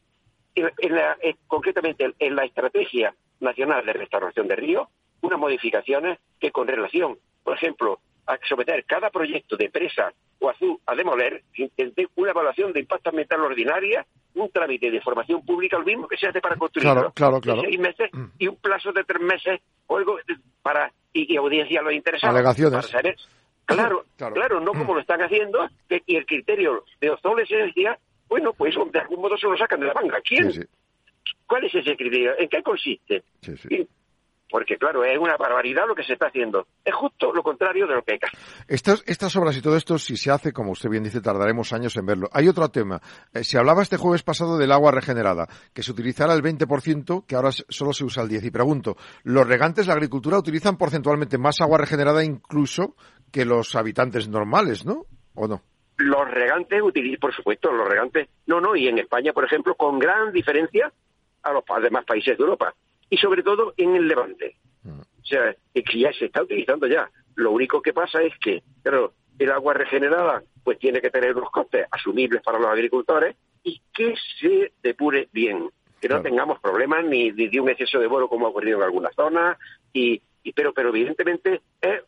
concretamente 1.48 2.14
en 2.20 2.36
la 2.36 2.46
Estrategia 2.46 3.14
Nacional 3.40 3.86
de 3.86 3.94
Restauración 3.94 4.48
de 4.48 4.56
Ríos, 4.56 4.88
unas 5.22 5.40
modificaciones 5.40 6.20
que 6.40 6.52
con 6.52 6.68
relación, 6.68 7.18
por 7.44 7.56
ejemplo, 7.56 8.00
a 8.28 8.38
someter 8.48 8.86
cada 8.86 9.10
proyecto 9.10 9.58
de 9.58 9.70
presa 9.70 10.14
azul 10.50 10.80
a 10.86 10.96
demoler, 10.96 11.44
una 12.16 12.32
evaluación 12.32 12.74
de 12.74 12.82
impacto 12.82 13.10
ambiental 13.10 13.42
ordinaria 13.42 14.06
un 14.36 14.50
trámite 14.52 14.90
de 14.90 14.98
información 14.98 15.46
pública, 15.46 15.78
lo 15.78 15.86
mismo 15.86 16.08
que 16.08 16.18
se 16.18 16.28
hace 16.28 16.42
para 16.42 16.56
construir 16.58 16.84
claro, 16.84 17.12
claro, 17.14 17.40
claro. 17.40 17.62
seis 17.62 17.80
meses 17.80 18.10
mm. 18.12 18.26
y 18.38 18.48
un 18.48 18.58
plazo 18.58 18.92
de 18.92 19.04
tres 19.04 19.22
meses 19.22 19.62
o 19.88 19.98
algo 19.98 20.18
para 20.62 20.92
y, 21.14 21.38
audiencia 21.38 21.80
a 21.80 21.84
los 21.84 21.94
interesados. 21.94 22.36
Alegaciones. 22.36 22.74
Para 22.74 22.88
saber, 22.88 23.16
claro, 23.66 24.06
claro, 24.18 24.60
no 24.60 24.74
como 24.74 24.94
lo 24.94 25.00
están 25.00 25.22
haciendo, 25.22 25.68
que, 25.88 26.04
y 26.06 26.18
el 26.18 26.26
criterio 26.26 26.84
de 27.00 27.10
obsolescencia, 27.10 27.98
bueno, 28.28 28.54
pues 28.54 28.76
de 28.92 29.00
algún 29.00 29.22
modo 29.22 29.38
se 29.38 29.48
lo 29.48 29.58
sacan 29.58 29.80
de 29.80 29.88
la 29.88 29.94
manga. 29.94 30.20
¿Quién? 30.22 30.68
¿Cuál 31.48 31.64
es 31.64 31.76
ese 31.76 31.96
criterio? 31.96 32.38
¿En 32.38 32.50
qué 32.50 32.62
consiste? 32.62 33.24
Sí, 33.42 33.88
porque 34.50 34.78
claro, 34.78 35.04
es 35.04 35.18
una 35.18 35.38
barbaridad 35.38 35.88
lo 35.88 35.96
que 35.96 36.04
se 36.04 36.14
está 36.14 36.28
haciendo. 36.28 36.68
Es 36.84 36.94
justo 36.94 37.34
lo 37.34 37.44
contrario 37.44 37.88
de 37.88 37.96
lo 37.96 38.04
que 38.04 38.14
hay 38.14 38.20
que 38.20 38.28
hacer. 38.28 38.40
Estas, 38.68 39.04
estas 39.08 39.36
obras 39.36 39.58
y 39.58 39.62
todo 39.62 39.76
esto, 39.76 39.98
si 39.98 40.18
se 40.18 40.32
hace, 40.32 40.54
como 40.54 40.72
usted 40.72 40.90
bien 40.90 41.04
dice, 41.04 41.22
tardaremos 41.22 41.74
años 41.74 41.96
en 41.98 42.06
verlo. 42.06 42.30
Hay 42.32 42.48
otro 42.48 42.70
tema. 42.70 43.02
Eh, 43.34 43.44
se 43.44 43.58
hablaba 43.58 43.82
este 43.82 43.98
jueves 43.98 44.24
pasado 44.24 44.58
del 44.58 44.72
agua 44.72 44.92
regenerada, 44.92 45.48
que 45.74 45.84
se 45.84 45.92
utilizará 45.92 46.34
el 46.34 46.44
20%, 46.44 47.26
que 47.26 47.36
ahora 47.36 47.52
solo 47.52 47.94
se 47.94 48.06
usa 48.06 48.24
el 48.24 48.30
10%. 48.30 48.44
Y 48.46 48.52
pregunto, 48.52 48.96
¿los 49.24 49.48
regantes, 49.48 49.88
la 49.88 49.94
agricultura, 49.94 50.38
utilizan 50.38 50.78
porcentualmente 50.78 51.38
más 51.38 51.62
agua 51.62 51.78
regenerada 51.78 52.24
incluso 52.24 52.96
que 53.32 53.46
los 53.46 53.76
habitantes 53.76 54.30
normales, 54.30 54.86
no? 54.86 55.06
¿O 55.34 55.48
no? 55.48 55.62
los 55.98 56.30
regantes 56.30 56.82
utilizan, 56.82 57.20
por 57.20 57.34
supuesto, 57.34 57.72
los 57.72 57.88
regantes, 57.88 58.28
no, 58.48 58.60
no, 58.60 58.76
y 58.76 58.88
en 58.88 59.00
España, 59.00 59.32
por 59.34 59.46
ejemplo, 59.46 59.76
con 59.76 59.98
gran 59.98 60.32
diferencia 60.34 60.92
a 61.44 61.52
los 61.54 61.64
demás 61.82 62.06
países 62.06 62.38
de 62.38 62.44
Europa, 62.44 62.74
y 63.10 63.18
sobre 63.18 63.44
todo 63.44 63.74
en 63.78 63.96
el 63.96 64.08
Levante. 64.08 64.58
Mm. 64.84 65.00
O 65.00 65.26
sea, 65.26 65.56
es 65.74 65.84
que 65.84 66.00
ya 66.00 66.14
se 66.14 66.26
está 66.26 66.44
utilizando 66.44 66.88
ya. 66.88 67.10
Lo 67.36 67.52
único 67.52 67.82
que 67.82 67.94
pasa 67.94 68.22
es 68.22 68.34
que, 68.40 68.64
claro, 68.84 69.14
el 69.40 69.52
agua 69.52 69.74
regenerada 69.74 70.44
pues 70.64 70.80
tiene 70.80 71.02
que 71.02 71.10
tener 71.10 71.36
unos 71.36 71.52
costes 71.52 71.86
asumibles 71.92 72.42
para 72.42 72.60
los 72.60 72.68
agricultores 72.68 73.36
y 73.64 73.82
que 73.94 74.16
se 74.40 74.74
depure 74.82 75.30
bien, 75.32 75.70
que 76.00 76.10
no 76.10 76.22
tengamos 76.22 76.60
problemas 76.60 77.06
ni, 77.06 77.32
de 77.32 77.60
un 77.60 77.70
exceso 77.70 78.00
de 78.00 78.08
boro 78.08 78.28
como 78.28 78.46
ha 78.46 78.50
ocurrido 78.50 78.78
en 78.78 78.84
algunas 78.84 79.14
zonas 79.16 79.58
y, 79.94 80.22
pero 80.56 80.74
pero 80.74 80.90
evidentemente 80.90 81.62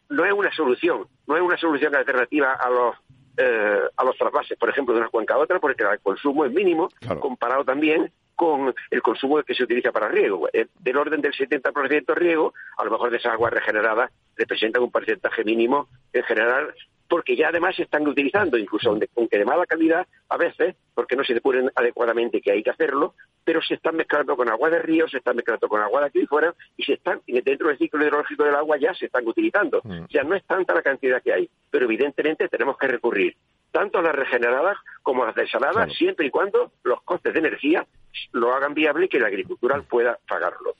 no 0.09 0.25
es 0.25 0.33
una 0.33 0.51
solución, 0.53 1.07
no 1.27 1.35
es 1.35 1.41
una 1.41 1.57
solución 1.57 1.95
alternativa 1.95 2.53
a 2.53 2.69
los 2.69 2.95
eh, 3.37 3.81
a 3.95 4.03
los 4.03 4.17
trasvases, 4.17 4.57
por 4.57 4.69
ejemplo, 4.69 4.95
de 4.95 5.01
una 5.01 5.09
cuenca 5.09 5.35
a 5.35 5.37
otra, 5.37 5.59
porque 5.59 5.83
el 5.83 5.99
consumo 5.99 6.45
es 6.45 6.51
mínimo, 6.51 6.89
comparado 7.19 7.63
también 7.63 8.11
con 8.37 8.73
el 8.91 9.01
consumo 9.01 9.41
que 9.41 9.55
se 9.55 9.63
utiliza 9.63 9.91
para 9.91 10.07
riego. 10.07 10.47
Eh, 10.53 10.67
del 10.79 10.95
orden 10.95 11.21
del 11.21 11.33
70% 11.33 12.15
riego, 12.15 12.53
a 12.77 12.85
lo 12.85 12.91
mejor 12.91 13.09
de 13.09 13.17
esas 13.17 13.33
aguas 13.33 13.51
regeneradas 13.51 14.11
representan 14.37 14.83
un 14.83 14.91
porcentaje 14.91 15.43
mínimo 15.43 15.87
en 16.13 16.23
general 16.23 16.73
porque 17.09 17.35
ya 17.35 17.47
además 17.47 17.75
se 17.75 17.83
están 17.83 18.07
utilizando, 18.07 18.57
incluso 18.57 18.89
aunque 18.89 19.37
de 19.37 19.45
mala 19.45 19.65
calidad 19.65 20.05
a 20.29 20.37
veces, 20.37 20.75
porque 20.93 21.15
no 21.15 21.23
se 21.23 21.33
depuren 21.33 21.71
adecuadamente 21.73 22.41
que 22.41 22.51
hay 22.51 22.61
que 22.61 22.69
hacerlo, 22.69 23.15
pero 23.43 23.61
se 23.61 23.75
están 23.75 23.95
mezclando 23.95 24.35
con 24.35 24.49
agua 24.49 24.69
de 24.69 24.79
río, 24.79 25.07
se 25.07 25.17
están 25.17 25.35
mezclando 25.35 25.67
con 25.69 25.81
agua 25.81 26.01
de 26.01 26.07
aquí 26.07 26.25
fuera 26.27 26.53
y 26.75 26.83
se 26.83 26.93
están 26.93 27.21
dentro 27.25 27.69
del 27.69 27.77
ciclo 27.77 28.03
hidrológico 28.03 28.43
del 28.43 28.55
agua 28.55 28.77
ya 28.77 28.93
se 28.93 29.05
están 29.05 29.25
utilizando. 29.25 29.81
Mm. 29.83 30.05
Ya 30.09 30.23
no 30.23 30.35
es 30.35 30.43
tanta 30.43 30.75
la 30.75 30.81
cantidad 30.81 31.23
que 31.23 31.33
hay, 31.33 31.49
pero 31.71 31.85
evidentemente 31.85 32.49
tenemos 32.49 32.77
que 32.77 32.87
recurrir 32.87 33.37
tanto 33.71 34.01
las 34.01 34.15
regeneradas 34.15 34.77
como 35.03 35.25
las 35.25 35.35
desaladas, 35.35 35.93
siempre 35.93 36.27
y 36.27 36.29
cuando 36.29 36.71
los 36.83 37.01
costes 37.03 37.33
de 37.33 37.39
energía 37.39 37.85
lo 38.31 38.53
hagan 38.53 38.73
viable 38.73 39.05
y 39.05 39.09
que 39.09 39.19
la 39.19 39.27
agricultura 39.27 39.81
pueda 39.81 40.17
pagarlo. 40.27 40.75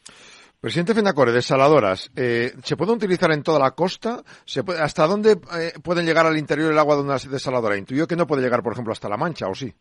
Presidente 0.60 0.96
Fenacore, 0.96 1.32
desaladoras, 1.32 2.12
eh, 2.16 2.52
¿se 2.64 2.76
pueden 2.76 2.96
utilizar 2.96 3.32
en 3.32 3.44
toda 3.44 3.60
la 3.60 3.72
costa? 3.72 4.24
¿Hasta 4.82 5.06
dónde 5.06 5.34
eh, 5.34 5.74
pueden 5.84 6.06
llegar 6.06 6.26
al 6.26 6.36
interior 6.36 6.72
el 6.72 6.80
agua 6.80 6.96
de 6.96 7.04
una 7.04 7.18
desaladora? 7.18 7.78
Intuyo 7.78 8.08
que 8.08 8.16
no 8.16 8.26
puede 8.26 8.42
llegar, 8.42 8.64
por 8.64 8.74
ejemplo, 8.74 8.92
hasta 8.92 9.08
La 9.08 9.18
Mancha, 9.18 9.48
¿o 9.48 9.54
sí? 9.54 9.72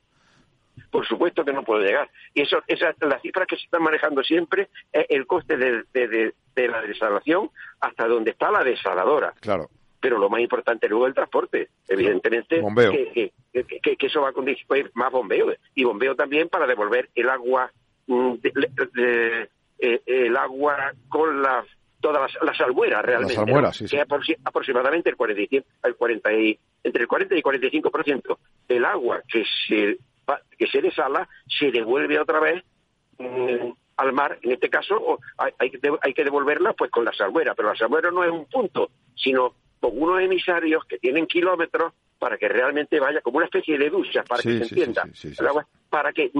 Por 0.91 1.07
supuesto 1.07 1.45
que 1.47 1.53
no 1.55 1.63
puede 1.63 1.87
llegar. 1.87 2.11
Y 2.35 2.43
eso, 2.43 2.59
esa, 2.67 2.95
la 3.01 3.19
cifra 3.21 3.47
que 3.47 3.57
se 3.57 3.65
están 3.65 3.83
manejando 3.83 4.23
siempre 4.23 4.69
es 4.93 5.07
el 5.09 5.27
coste 5.27 5.57
de, 5.57 6.35
la 6.55 6.83
desalación 6.83 7.51
hasta 7.81 8.07
donde 8.07 8.33
está 8.33 8.51
la 8.51 8.63
desaladora. 8.63 9.33
Claro. 9.41 9.71
Pero 10.01 10.19
lo 10.19 10.29
más 10.29 10.41
importante 10.41 10.89
luego 10.89 11.07
es 11.07 11.11
el 11.11 11.15
transporte. 11.15 11.69
Evidentemente. 11.89 12.63
Que, 13.53 13.97
que, 13.97 14.07
eso 14.07 14.21
va 14.21 14.31
a 14.31 14.33
condicionar 14.33 14.91
más 14.95 15.11
bombeo. 15.11 15.53
Y 15.75 15.85
bombeo 15.85 16.15
también 16.15 16.49
para 16.49 16.67
devolver 16.67 17.09
el 17.15 17.29
agua 17.31 17.71
mm, 18.07 18.35
de, 18.35 19.49
eh, 19.79 20.01
el 20.07 20.37
agua 20.37 20.93
con 21.09 21.43
la, 21.43 21.65
todas 22.01 22.33
las, 22.43 22.57
salmueras 22.57 23.05
realmente. 23.05 23.35
Que 23.89 24.01
aproximadamente 24.45 25.11
el 25.11 25.17
40, 25.17 25.65
el 25.83 25.97
40 25.97 26.33
y, 26.33 26.59
entre 26.85 27.03
el 27.03 27.09
40 27.09 27.37
y 27.37 27.43
45% 27.43 28.39
del 28.69 28.85
agua 28.85 29.23
que 29.29 29.45
se, 29.67 29.99
que 30.59 30.67
se 30.67 30.81
desala 30.81 31.29
se 31.47 31.71
devuelve 31.71 32.19
otra 32.19 32.41
vez 32.41 32.65
mm, 33.19 33.71
al 33.97 34.13
mar. 34.13 34.39
En 34.43 34.53
este 34.53 34.71
caso 34.71 35.19
hay, 35.37 35.53
hay, 35.59 36.15
que 36.15 36.25
devolverla 36.25 36.73
pues 36.75 36.91
con 36.91 37.05
la 37.05 37.13
salmuera, 37.13 37.55
pero 37.55 37.69
la 37.69 37.77
salmuera 37.77 38.11
no 38.11 38.25
es 38.25 38.31
un 38.31 38.47
punto, 38.47 38.91
sino 39.15 39.55
con 39.81 39.93
unos 39.95 40.21
emisarios 40.21 40.85
que 40.85 40.99
tienen 40.99 41.27
kilómetros 41.27 41.93
para 42.19 42.39
que 42.39 42.49
realmente 42.49 42.99
vaya 42.99 43.21
como 43.21 43.39
una 43.39 43.47
especie 43.47 43.79
de 43.79 43.91
ducha, 43.91 44.23
para 44.25 44.43
que 44.43 44.65
se 44.65 44.75
entienda, 44.75 45.05
para 45.91 46.13
que 46.13 46.31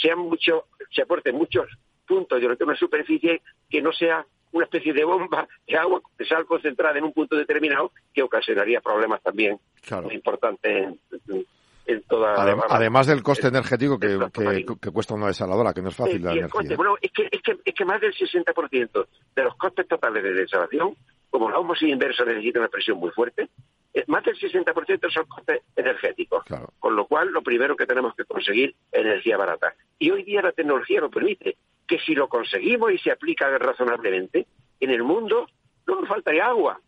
sean 0.00 0.18
mucho, 0.18 0.66
se 0.90 1.02
aporten 1.02 1.36
muchos 1.36 1.66
punto 2.06 2.40
durante 2.40 2.64
una 2.64 2.76
superficie 2.76 3.40
que 3.68 3.80
no 3.80 3.92
sea 3.92 4.26
una 4.52 4.64
especie 4.64 4.92
de 4.92 5.04
bomba 5.04 5.46
de 5.66 5.76
agua 5.76 6.00
de 6.18 6.26
sal 6.26 6.44
concentrada 6.44 6.98
en 6.98 7.04
un 7.04 7.12
punto 7.12 7.36
determinado 7.36 7.92
que 8.12 8.22
ocasionaría 8.22 8.80
problemas 8.80 9.22
también 9.22 9.60
muy 10.02 10.14
importantes 10.14 10.96
en, 11.86 12.02
toda 12.02 12.34
además, 12.68 13.06
del 13.06 13.22
coste 13.22 13.48
energético 13.48 13.98
que, 13.98 14.18
que, 14.80 14.90
cuesta 14.90 15.14
una 15.14 15.28
desaladora, 15.28 15.72
que 15.72 15.82
no 15.82 15.88
es 15.88 15.96
fácil 15.96 16.22
la 16.22 16.32
energía. 16.32 16.76
bueno, 16.76 16.96
es 17.00 17.10
que, 17.12 17.28
es, 17.30 17.42
que, 17.42 17.58
es 17.64 17.74
que 17.74 17.84
más 17.84 18.00
del 18.00 18.12
60% 18.14 19.06
de 19.34 19.44
los 19.44 19.56
costes 19.56 19.88
totales 19.88 20.22
de 20.22 20.32
desalación, 20.32 20.94
como 21.30 21.50
la 21.50 21.58
osmosis 21.58 21.88
inversa 21.88 22.24
necesita 22.24 22.58
una 22.58 22.68
presión 22.68 22.98
muy 22.98 23.10
fuerte, 23.10 23.48
eh, 23.94 24.04
más 24.06 24.24
del 24.24 24.36
60% 24.38 25.10
son 25.10 25.24
costes 25.26 25.62
energéticos. 25.74 26.44
Con 26.78 26.96
lo 26.96 27.06
cual, 27.06 27.30
lo 27.30 27.42
primero 27.42 27.76
que 27.76 27.86
tenemos 27.86 28.14
que 28.14 28.24
conseguir 28.24 28.74
es 28.92 29.00
energía 29.00 29.36
barata. 29.36 29.74
Y 29.98 30.10
hoy 30.10 30.22
día 30.24 30.42
la 30.42 30.52
tecnología 30.52 31.00
lo 31.00 31.10
permite 31.10 31.56
que 31.86 31.98
si 31.98 32.14
lo 32.14 32.28
conseguimos 32.28 32.92
y 32.92 32.98
se 32.98 33.10
aplica 33.10 33.46
razonablemente, 33.58 34.46
en 34.78 34.90
el 34.90 35.02
mundo 35.02 35.46
no 35.86 36.00
nos 36.00 36.08
faltaría 36.08 36.46
agua, 36.46 36.80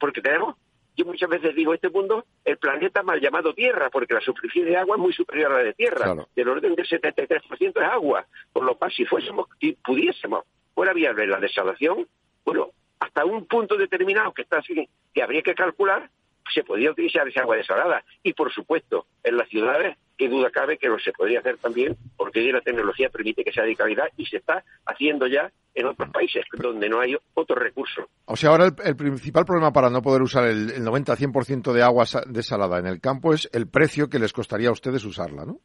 porque 0.00 0.22
tenemos, 0.22 0.56
yo 0.96 1.04
muchas 1.04 1.28
veces 1.28 1.54
digo, 1.54 1.74
este 1.74 1.90
mundo, 1.90 2.24
el 2.44 2.56
planeta 2.56 3.02
mal 3.02 3.20
llamado 3.20 3.52
Tierra, 3.52 3.90
porque 3.90 4.14
la 4.14 4.20
superficie 4.20 4.64
de 4.64 4.76
agua 4.76 4.96
es 4.96 5.02
muy 5.02 5.12
superior 5.12 5.52
a 5.52 5.58
la 5.58 5.64
de 5.64 5.74
Tierra, 5.74 6.14
del 6.34 6.48
orden 6.48 6.74
del 6.74 6.88
73% 6.88 7.58
es 7.60 7.76
agua, 7.76 8.26
por 8.52 8.64
lo 8.64 8.76
cual 8.76 8.90
si 8.90 9.04
fuésemos, 9.04 9.48
si 9.60 9.72
pudiésemos, 9.72 10.44
fuera 10.74 10.94
viable 10.94 11.26
la 11.26 11.40
desalación, 11.40 12.08
bueno, 12.44 12.70
hasta 13.00 13.24
un 13.24 13.46
punto 13.46 13.76
determinado 13.76 14.32
que 14.32 14.42
está 14.42 14.58
así, 14.58 14.88
que 15.14 15.22
habría 15.22 15.42
que 15.42 15.54
calcular, 15.54 16.10
se 16.52 16.64
podría 16.64 16.90
utilizar 16.90 17.26
esa 17.28 17.40
agua 17.40 17.56
desalada. 17.56 18.04
Y 18.22 18.32
por 18.32 18.52
supuesto, 18.52 19.06
en 19.22 19.36
las 19.36 19.48
ciudades 19.48 19.96
qué 20.16 20.28
duda 20.28 20.50
cabe 20.50 20.78
que 20.78 20.88
lo 20.88 20.98
se 20.98 21.12
podría 21.12 21.38
hacer 21.38 21.58
también, 21.58 21.96
porque 22.16 22.52
la 22.52 22.60
tecnología 22.60 23.08
permite 23.08 23.44
que 23.44 23.52
sea 23.52 23.64
de 23.64 23.76
calidad 23.76 24.08
y 24.16 24.26
se 24.26 24.38
está 24.38 24.64
haciendo 24.84 25.28
ya 25.28 25.50
en 25.74 25.86
otros 25.86 26.10
países 26.10 26.44
donde 26.52 26.88
no 26.88 27.00
hay 27.00 27.16
otro 27.34 27.54
recurso. 27.54 28.08
O 28.24 28.34
sea, 28.34 28.50
ahora 28.50 28.68
el, 28.84 28.96
principal 28.96 29.44
problema 29.44 29.72
para 29.72 29.90
no 29.90 30.02
poder 30.02 30.22
usar 30.22 30.48
el, 30.48 30.70
el 30.70 30.82
90-100% 30.84 31.72
de 31.72 31.82
agua 31.82 32.04
desalada 32.26 32.80
en 32.80 32.86
el 32.86 33.00
campo 33.00 33.32
es 33.32 33.48
el 33.52 33.68
precio 33.68 34.08
que 34.08 34.18
les 34.18 34.32
costaría 34.32 34.70
a 34.70 34.72
ustedes 34.72 35.04
usarla, 35.04 35.44
¿no? 35.44 35.60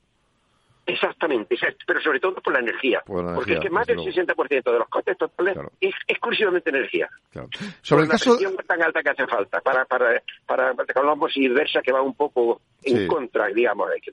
Exactamente, 0.85 1.55
pero 1.87 2.01
sobre 2.01 2.19
todo 2.19 2.35
por 2.35 2.53
la 2.53 2.59
energía. 2.59 3.01
porque 3.05 3.53
es 3.53 3.59
que 3.59 3.69
más 3.69 3.87
del 3.87 3.99
60% 3.99 4.63
de 4.63 4.79
los 4.79 4.89
costes 4.89 5.17
totales 5.17 5.57
es 5.79 5.93
exclusivamente 6.07 6.69
energía. 6.69 7.09
Sobre 7.81 8.03
el 8.03 8.09
caso. 8.09 8.37
La 8.39 8.63
tan 8.63 8.81
alta 8.81 9.01
que 9.01 9.09
hace 9.09 9.25
falta 9.27 9.61
para, 9.61 9.85
para, 9.85 10.21
para, 10.45 10.73
para 10.73 11.13
y 11.35 11.45
inversa 11.45 11.81
que 11.81 11.91
va 11.91 12.01
un 12.01 12.15
poco 12.15 12.61
en 12.83 13.07
contra, 13.07 13.47
digamos, 13.47 13.89
hay 13.93 14.01
que 14.01 14.11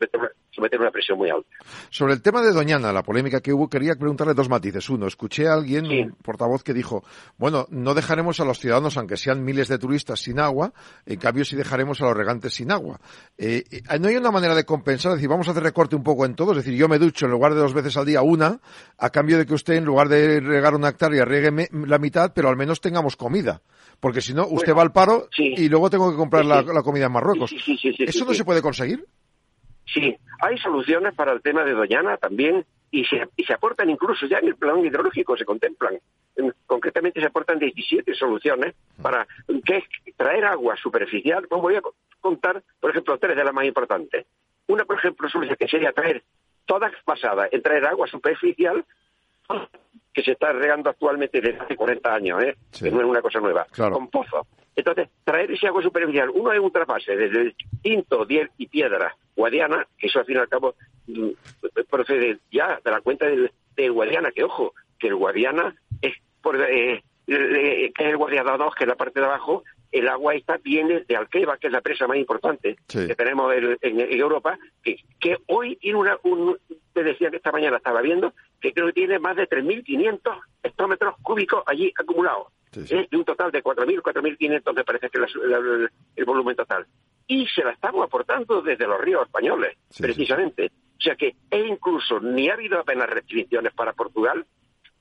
someter 0.50 0.80
una 0.80 0.90
presión 0.90 1.18
muy 1.18 1.30
alta. 1.30 1.48
Sobre 1.90 2.14
el 2.14 2.22
tema 2.22 2.40
de 2.40 2.52
Doñana, 2.52 2.92
la 2.92 3.02
polémica 3.02 3.40
que 3.40 3.52
hubo, 3.52 3.68
quería 3.68 3.94
preguntarle 3.94 4.34
dos 4.34 4.48
matices. 4.48 4.88
Uno, 4.90 5.06
escuché 5.06 5.48
a 5.48 5.54
alguien, 5.54 5.86
un 5.86 6.12
portavoz, 6.22 6.62
que 6.62 6.72
dijo, 6.72 7.02
bueno, 7.36 7.66
no 7.70 7.94
dejaremos 7.94 8.40
a 8.40 8.44
los 8.44 8.58
ciudadanos, 8.58 8.96
aunque 8.96 9.16
sean 9.16 9.44
miles 9.44 9.68
de 9.68 9.78
turistas, 9.78 10.20
sin 10.20 10.38
agua, 10.38 10.72
en 11.06 11.18
cambio 11.18 11.44
sí 11.44 11.56
dejaremos 11.56 12.00
a 12.00 12.06
los 12.06 12.16
regantes 12.16 12.54
sin 12.54 12.70
agua. 12.70 13.00
Eh, 13.36 13.64
eh, 13.70 13.98
¿No 13.98 14.08
hay 14.08 14.16
una 14.16 14.30
manera 14.30 14.54
de 14.54 14.64
compensar? 14.64 15.12
Es 15.12 15.16
decir, 15.16 15.28
vamos 15.28 15.48
a 15.48 15.50
hacer 15.50 15.62
recorte 15.62 15.96
un 15.96 16.02
poco 16.02 16.24
en 16.24 16.34
todo, 16.34 16.52
es 16.52 16.56
decir, 16.64 16.78
yo 16.78 16.88
me 16.88 16.98
ducho 16.98 17.26
en 17.26 17.32
lugar 17.32 17.54
de 17.54 17.60
dos 17.60 17.74
veces 17.74 17.96
al 17.96 18.06
día 18.06 18.22
una, 18.22 18.60
a 18.98 19.10
cambio 19.10 19.38
de 19.38 19.46
que 19.46 19.54
usted, 19.54 19.74
en 19.74 19.84
lugar 19.84 20.08
de 20.08 20.40
regar 20.40 20.74
una 20.74 20.88
hectárea, 20.88 21.24
riegue 21.24 21.68
la 21.72 21.98
mitad, 21.98 22.32
pero 22.34 22.48
al 22.48 22.56
menos 22.56 22.80
tengamos 22.80 23.16
comida 23.16 23.62
porque 24.00 24.22
si 24.22 24.34
no, 24.34 24.46
usted 24.46 24.74
va 24.74 24.82
al 24.82 24.92
paro 24.92 25.28
y 25.36 25.68
luego 25.68 25.90
tengo 25.90 26.10
que 26.10 26.16
comprar 26.16 26.44
la, 26.44 26.82
comida 26.82 27.06
en 27.06 27.12
Marruecos. 27.12 27.52
¿Eso 27.52 28.24
no 28.24 28.34
se 28.34 28.44
puede 28.44 28.62
conseguir? 28.62 29.04
Sí, 29.86 30.16
hay 30.40 30.58
soluciones 30.58 31.14
para 31.14 31.32
el 31.32 31.42
tema 31.42 31.64
de 31.64 31.72
Doñana 31.72 32.16
también 32.16 32.64
y 32.90 33.04
se, 33.04 33.28
y 33.36 33.44
se 33.44 33.52
aportan 33.52 33.90
incluso 33.90 34.26
ya 34.26 34.38
en 34.38 34.48
el 34.48 34.56
plan 34.56 34.84
hidrológico, 34.84 35.36
se 35.36 35.44
contemplan. 35.44 35.98
concretamente 36.66 37.20
se 37.20 37.26
aportan 37.26 37.58
17 37.58 38.14
soluciones 38.14 38.74
para 39.02 39.26
que 39.64 39.76
es 39.76 39.84
traer 40.16 40.46
agua 40.46 40.76
superficial. 40.76 41.46
Voy 41.50 41.76
a 41.76 41.82
contar, 42.20 42.62
por 42.80 42.90
ejemplo, 42.90 43.18
tres 43.18 43.36
de 43.36 43.44
las 43.44 43.54
más 43.54 43.66
importantes. 43.66 44.26
Una, 44.68 44.84
por 44.84 44.98
ejemplo, 44.98 45.28
solución 45.28 45.56
que 45.58 45.68
sería 45.68 45.92
traer 45.92 46.22
todas 46.70 46.92
basadas 47.04 47.48
en 47.52 47.62
traer 47.62 47.84
agua 47.84 48.06
superficial 48.06 48.84
que 50.14 50.22
se 50.22 50.30
está 50.30 50.52
regando 50.52 50.88
actualmente 50.88 51.40
desde 51.40 51.58
hace 51.58 51.74
40 51.74 52.14
años, 52.14 52.42
¿eh? 52.44 52.56
que 52.78 52.92
no 52.92 53.00
es 53.00 53.06
una 53.06 53.20
cosa 53.20 53.40
nueva, 53.40 53.66
con 53.74 54.06
pozos. 54.06 54.46
Entonces, 54.76 55.08
traer 55.24 55.50
ese 55.50 55.66
agua 55.66 55.82
superficial, 55.82 56.30
uno 56.30 56.52
es 56.52 56.60
un 56.60 56.70
trasvase 56.70 57.16
desde 57.16 57.40
el 57.40 57.56
Tinto, 57.82 58.24
Diel 58.24 58.52
y 58.56 58.68
Piedra, 58.68 59.16
Guadiana, 59.34 59.84
que 59.98 60.06
eso 60.06 60.20
al 60.20 60.26
fin 60.26 60.36
y 60.36 60.38
al 60.38 60.48
cabo 60.48 60.76
mm, 61.08 61.30
procede 61.90 62.38
ya 62.52 62.78
de 62.84 62.90
la 62.92 63.00
cuenta 63.00 63.26
de, 63.26 63.88
Guadiana, 63.88 64.30
que 64.30 64.44
ojo, 64.44 64.72
que 64.96 65.08
el 65.08 65.16
Guadiana 65.16 65.74
es 66.00 66.14
por, 66.40 66.56
eh, 66.56 67.02
que 67.26 67.92
es 67.98 68.06
el 68.06 68.16
Guadiana 68.16 68.56
2, 68.56 68.74
que 68.76 68.84
es 68.84 68.88
la 68.88 68.94
parte 68.94 69.18
de 69.18 69.26
abajo, 69.26 69.64
el 69.92 70.08
agua 70.08 70.34
esta 70.34 70.56
viene 70.58 71.04
de 71.06 71.16
Alqueva, 71.16 71.56
que 71.56 71.66
es 71.66 71.72
la 71.72 71.80
presa 71.80 72.06
más 72.06 72.16
importante 72.16 72.76
que 72.86 73.14
tenemos 73.14 73.52
en, 73.54 74.00
Europa, 74.00 74.58
que, 74.82 74.96
que, 75.18 75.38
hoy 75.46 75.76
tiene 75.76 75.98
una, 75.98 76.18
un, 76.22 76.56
te 76.92 77.02
decía 77.02 77.30
que 77.30 77.36
esta 77.36 77.52
mañana 77.52 77.78
estaba 77.78 78.00
viendo, 78.00 78.32
que 78.60 78.72
creo 78.72 78.86
que 78.86 78.92
tiene 78.92 79.18
más 79.18 79.36
de 79.36 79.48
3.500 79.48 80.40
hectómetros 80.62 81.14
cúbicos 81.22 81.62
allí 81.66 81.92
acumulados, 81.98 82.48
de 82.72 83.08
un 83.12 83.24
total 83.24 83.50
de 83.50 83.62
4.000, 83.62 84.00
4.500 84.00 84.74
me 84.74 84.84
parece 84.84 85.10
que 85.10 85.18
es 85.24 85.32
el 86.16 86.24
volumen 86.24 86.54
total. 86.54 86.86
y 87.26 87.46
se 87.46 87.64
la 87.64 87.72
estamos 87.72 88.04
aportando 88.04 88.62
desde 88.62 88.86
los 88.86 89.00
ríos 89.00 89.22
españoles, 89.22 89.76
precisamente. 89.98 90.70
O 90.98 91.02
sea 91.02 91.16
que 91.16 91.34
e 91.50 91.58
incluso 91.60 92.20
ni 92.20 92.50
ha 92.50 92.54
habido 92.54 92.78
apenas 92.78 93.08
restricciones 93.08 93.72
para 93.72 93.94
Portugal 93.94 94.44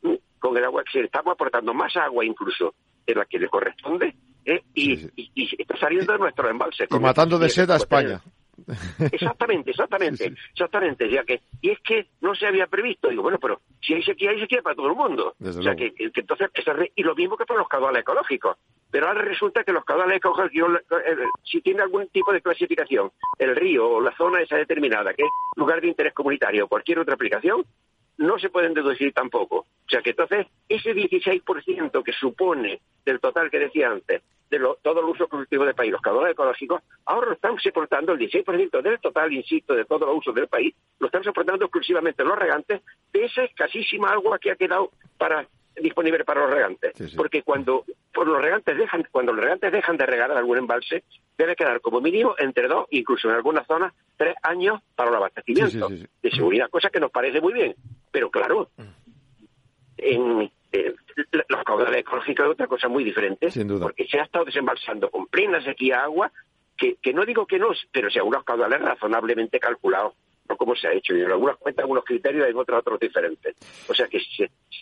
mm, 0.01 0.13
con 0.39 0.55
el 0.55 0.63
agua 0.63 0.83
que 0.85 0.91
se 0.91 1.05
estamos 1.05 1.33
aportando 1.33 1.73
más 1.73 1.95
agua 1.97 2.23
incluso 2.23 2.73
de 3.05 3.15
la 3.15 3.25
que 3.25 3.37
le 3.37 3.49
corresponde 3.49 4.15
¿eh? 4.45 4.61
y, 4.73 5.09
está 5.57 5.77
saliendo 5.77 6.13
de 6.13 6.19
nuestros 6.19 6.49
embalses. 6.49 6.87
Y 6.91 6.99
matando 6.99 7.37
de 7.37 7.49
sed 7.49 7.69
a 7.69 7.75
España. 7.75 8.21
Exactamente, 9.11 9.71
exactamente, 9.71 10.33
exactamente. 10.51 11.09
Ya 11.09 11.23
que, 11.23 11.41
y 11.61 11.71
es 11.71 11.79
que 11.79 12.07
no 12.21 12.35
se 12.35 12.47
había 12.47 12.67
previsto. 12.67 13.09
Digo, 13.09 13.23
bueno, 13.23 13.39
pero 13.39 13.61
si 13.81 13.93
hay 13.93 14.03
sequía, 14.03 14.31
hay 14.31 14.39
sequía 14.39 14.61
para 14.61 14.75
todo 14.75 14.87
el 14.87 14.95
mundo. 14.95 15.35
o 15.39 15.51
sea, 15.51 15.75
que, 15.75 15.93
entonces, 15.97 16.49
y 16.95 17.03
lo 17.03 17.15
mismo 17.15 17.37
que 17.37 17.45
para 17.45 17.59
los 17.59 17.69
caudales 17.69 18.01
ecológicos. 18.01 18.57
Pero 18.91 19.07
ahora 19.07 19.21
resulta 19.21 19.63
que 19.63 19.71
los 19.71 19.85
caudales 19.85 20.17
ecológicos, 20.17 20.81
eh, 21.05 21.15
si 21.43 21.61
tiene 21.61 21.81
algún 21.81 22.07
tipo 22.09 22.33
de 22.33 22.41
clasificación, 22.41 23.11
el 23.37 23.55
río 23.55 23.87
o 23.87 24.01
la 24.01 24.15
zona 24.17 24.41
esa 24.41 24.55
determinada, 24.55 25.13
que 25.13 25.23
es 25.23 25.29
lugar 25.55 25.81
de 25.81 25.87
interés 25.87 26.13
comunitario 26.13 26.65
o 26.65 26.67
cualquier 26.67 26.99
otra 26.99 27.13
aplicación, 27.13 27.63
no 28.19 28.37
se 28.37 28.49
pueden 28.49 28.73
deducir 28.73 29.13
tampoco. 29.13 29.59
O 29.59 29.89
sea 29.89 30.01
que 30.01 30.11
entonces 30.11 30.45
ese 30.67 30.93
16% 30.93 32.03
que 32.03 32.11
supone 32.13 32.81
del 33.05 33.19
total 33.19 33.49
que 33.49 33.59
decía 33.59 33.89
antes, 33.89 34.21
de 34.49 34.59
todo 34.81 34.99
el 34.99 35.05
uso 35.05 35.27
productivo 35.27 35.63
del 35.63 35.75
país, 35.75 35.91
los 35.91 36.01
caudales 36.01 36.33
ecológicos, 36.33 36.81
ahora 37.05 37.27
lo 37.27 37.33
están 37.33 37.57
soportando 37.59 38.13
el 38.13 38.19
16% 38.19 38.81
del 38.81 38.99
total, 38.99 39.31
insisto, 39.31 39.73
de 39.73 39.85
todo 39.85 40.11
el 40.11 40.17
uso 40.17 40.31
del 40.31 40.47
país, 40.47 40.75
lo 40.99 41.07
están 41.07 41.23
soportando 41.23 41.65
exclusivamente 41.65 42.23
los 42.23 42.37
regantes 42.37 42.81
de 43.13 43.25
esa 43.25 43.43
escasísima 43.43 44.09
agua 44.09 44.39
que 44.39 44.51
ha 44.51 44.55
quedado 44.55 44.91
para 45.17 45.47
disponible 45.81 46.23
para 46.23 46.41
los 46.41 46.51
regantes. 46.51 46.93
Porque 47.15 47.43
cuando 47.43 47.85
por 48.13 48.27
los 48.27 48.41
regantes 48.41 48.77
dejan, 48.77 49.07
cuando 49.11 49.33
los 49.33 49.43
regantes 49.43 49.71
dejan 49.71 49.97
de 49.97 50.05
regar 50.05 50.31
algún 50.31 50.57
embalse, 50.57 51.03
debe 51.37 51.55
quedar 51.55 51.81
como 51.81 52.01
mínimo 52.01 52.35
entre 52.37 52.67
dos, 52.67 52.87
incluso 52.91 53.29
en 53.29 53.35
algunas 53.35 53.65
zonas, 53.67 53.93
tres 54.17 54.35
años 54.43 54.81
para 54.95 55.09
el 55.09 55.15
abastecimiento 55.15 55.89
de 55.89 56.31
seguridad, 56.31 56.69
cosa 56.69 56.89
que 56.89 56.99
nos 56.99 57.11
parece 57.11 57.41
muy 57.41 57.53
bien. 57.53 57.75
Pero 58.11 58.29
claro, 58.29 58.69
en, 59.97 60.51
los 61.47 61.63
caudales 61.63 61.99
ecológicos 61.99 62.45
es 62.45 62.51
otra 62.51 62.67
cosa 62.67 62.87
muy 62.87 63.03
diferente, 63.03 63.47
porque 63.79 64.07
se 64.07 64.19
ha 64.19 64.23
estado 64.23 64.45
desembalsando 64.45 65.09
con 65.09 65.27
plena 65.27 65.63
sequía 65.63 66.03
agua, 66.03 66.31
que, 66.77 66.95
que 67.01 67.13
no 67.13 67.25
digo 67.25 67.45
que 67.45 67.59
no, 67.59 67.69
pero 67.91 68.09
sea 68.09 68.23
unos 68.23 68.43
caudales 68.43 68.81
razonablemente 68.81 69.59
calculados 69.59 70.13
cómo 70.59 70.75
se 70.75 70.89
ha 70.89 70.93
hecho. 70.93 71.15
Y 71.15 71.21
en 71.21 71.31
algunas 71.31 71.57
cuentas, 71.57 71.83
algunos 71.83 72.03
criterios, 72.03 72.47
en 72.47 72.57
otros 72.57 72.79
otros 72.79 72.99
diferentes. 72.99 73.55
O 73.87 73.93
sea 73.93 74.07
que, 74.07 74.19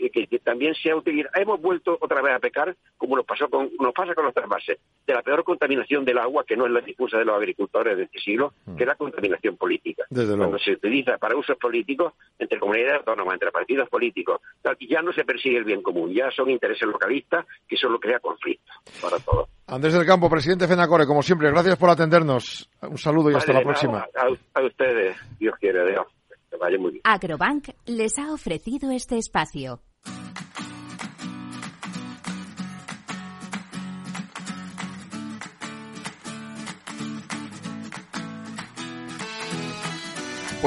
que, 0.09 0.39
también 0.39 0.73
se 0.73 0.89
ha 0.89 0.95
utilizado. 0.95 1.33
Hemos 1.35 1.61
vuelto 1.61 1.97
otra 2.01 2.21
vez 2.21 2.33
a 2.33 2.39
pecar, 2.39 2.75
como 2.97 3.15
nos, 3.15 3.25
pasó 3.25 3.47
con, 3.47 3.69
nos 3.79 3.93
pasa 3.93 4.15
con 4.15 4.23
nuestras 4.23 4.49
bases, 4.49 4.79
de 5.05 5.13
la 5.13 5.21
peor 5.21 5.43
contaminación 5.43 6.03
del 6.03 6.17
agua, 6.17 6.43
que 6.45 6.57
no 6.57 6.65
es 6.65 6.71
la 6.71 6.81
difusa 6.81 7.19
de 7.19 7.25
los 7.25 7.35
agricultores 7.35 7.95
de 7.95 8.03
este 8.03 8.19
siglo, 8.19 8.53
que 8.75 8.83
es 8.83 8.87
la 8.87 8.95
contaminación 8.95 9.55
política. 9.55 10.05
Cuando 10.09 10.57
se 10.57 10.71
utiliza 10.71 11.17
para 11.19 11.37
usos 11.37 11.57
políticos, 11.57 12.13
entre 12.39 12.59
comunidades 12.59 12.97
autónomas, 12.97 13.35
entre 13.35 13.51
partidos 13.51 13.87
políticos, 13.87 14.41
ya 14.89 15.01
no 15.01 15.13
se 15.13 15.23
persigue 15.25 15.57
el 15.57 15.63
bien 15.63 15.83
común, 15.83 16.11
ya 16.11 16.31
son 16.31 16.49
intereses 16.49 16.87
localistas 16.87 17.45
que 17.67 17.77
solo 17.77 17.99
crea 17.99 18.19
conflictos 18.19 18.75
para 18.99 19.19
todos. 19.19 19.47
Andrés 19.69 19.93
del 19.95 20.05
Campo, 20.05 20.29
presidente 20.29 20.65
FENACORE, 20.65 21.05
como 21.05 21.21
siempre, 21.21 21.51
gracias 21.51 21.75
por 21.75 21.89
atendernos. 21.89 22.69
Un 22.81 22.97
saludo 22.97 23.29
y 23.31 23.35
hasta 23.35 23.51
la 23.51 23.61
próxima. 23.63 24.07
A, 24.53 24.61
ustedes, 24.63 25.17
Dios 25.37 25.55
Agrobank 27.03 27.69
les 27.85 28.17
ha 28.17 28.33
ofrecido 28.33 28.91
este 28.91 29.17
espacio. 29.17 29.81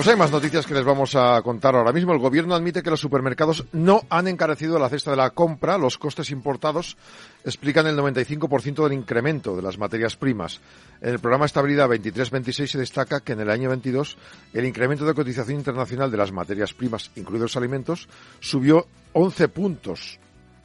Pues 0.01 0.09
hay 0.09 0.17
más 0.17 0.33
noticias 0.33 0.67
que 0.67 0.73
les 0.73 0.83
vamos 0.83 1.15
a 1.15 1.43
contar 1.43 1.77
ahora 1.77 1.93
mismo. 1.93 2.15
El 2.15 2.21
gobierno 2.21 2.55
admite 2.55 2.83
que 2.83 2.89
los 2.89 3.01
supermercados 3.01 3.67
no 3.73 4.01
han 4.09 4.29
encarecido 4.29 4.79
la 4.79 4.89
cesta 4.89 5.11
de 5.11 5.19
la 5.19 5.29
compra. 5.29 5.77
Los 5.77 5.99
costes 5.99 6.31
importados 6.31 6.97
explican 7.45 7.87
el 7.87 7.99
95% 7.99 8.83
del 8.83 8.95
incremento 8.95 9.55
de 9.55 9.61
las 9.61 9.77
materias 9.77 10.17
primas. 10.17 10.63
En 11.03 11.11
el 11.11 11.19
programa 11.19 11.45
Estabilidad 11.45 11.91
23-26 11.91 12.67
se 12.67 12.79
destaca 12.79 13.21
que 13.21 13.35
en 13.35 13.41
el 13.41 13.51
año 13.51 13.69
22 13.69 14.17
el 14.55 14.65
incremento 14.65 15.05
de 15.05 15.13
cotización 15.13 15.59
internacional 15.59 16.11
de 16.11 16.17
las 16.17 16.33
materias 16.33 16.73
primas, 16.73 17.11
incluidos 17.17 17.59
alimentos, 17.59 18.09
subió 18.41 18.87
11 19.13 19.49
puntos 19.49 20.19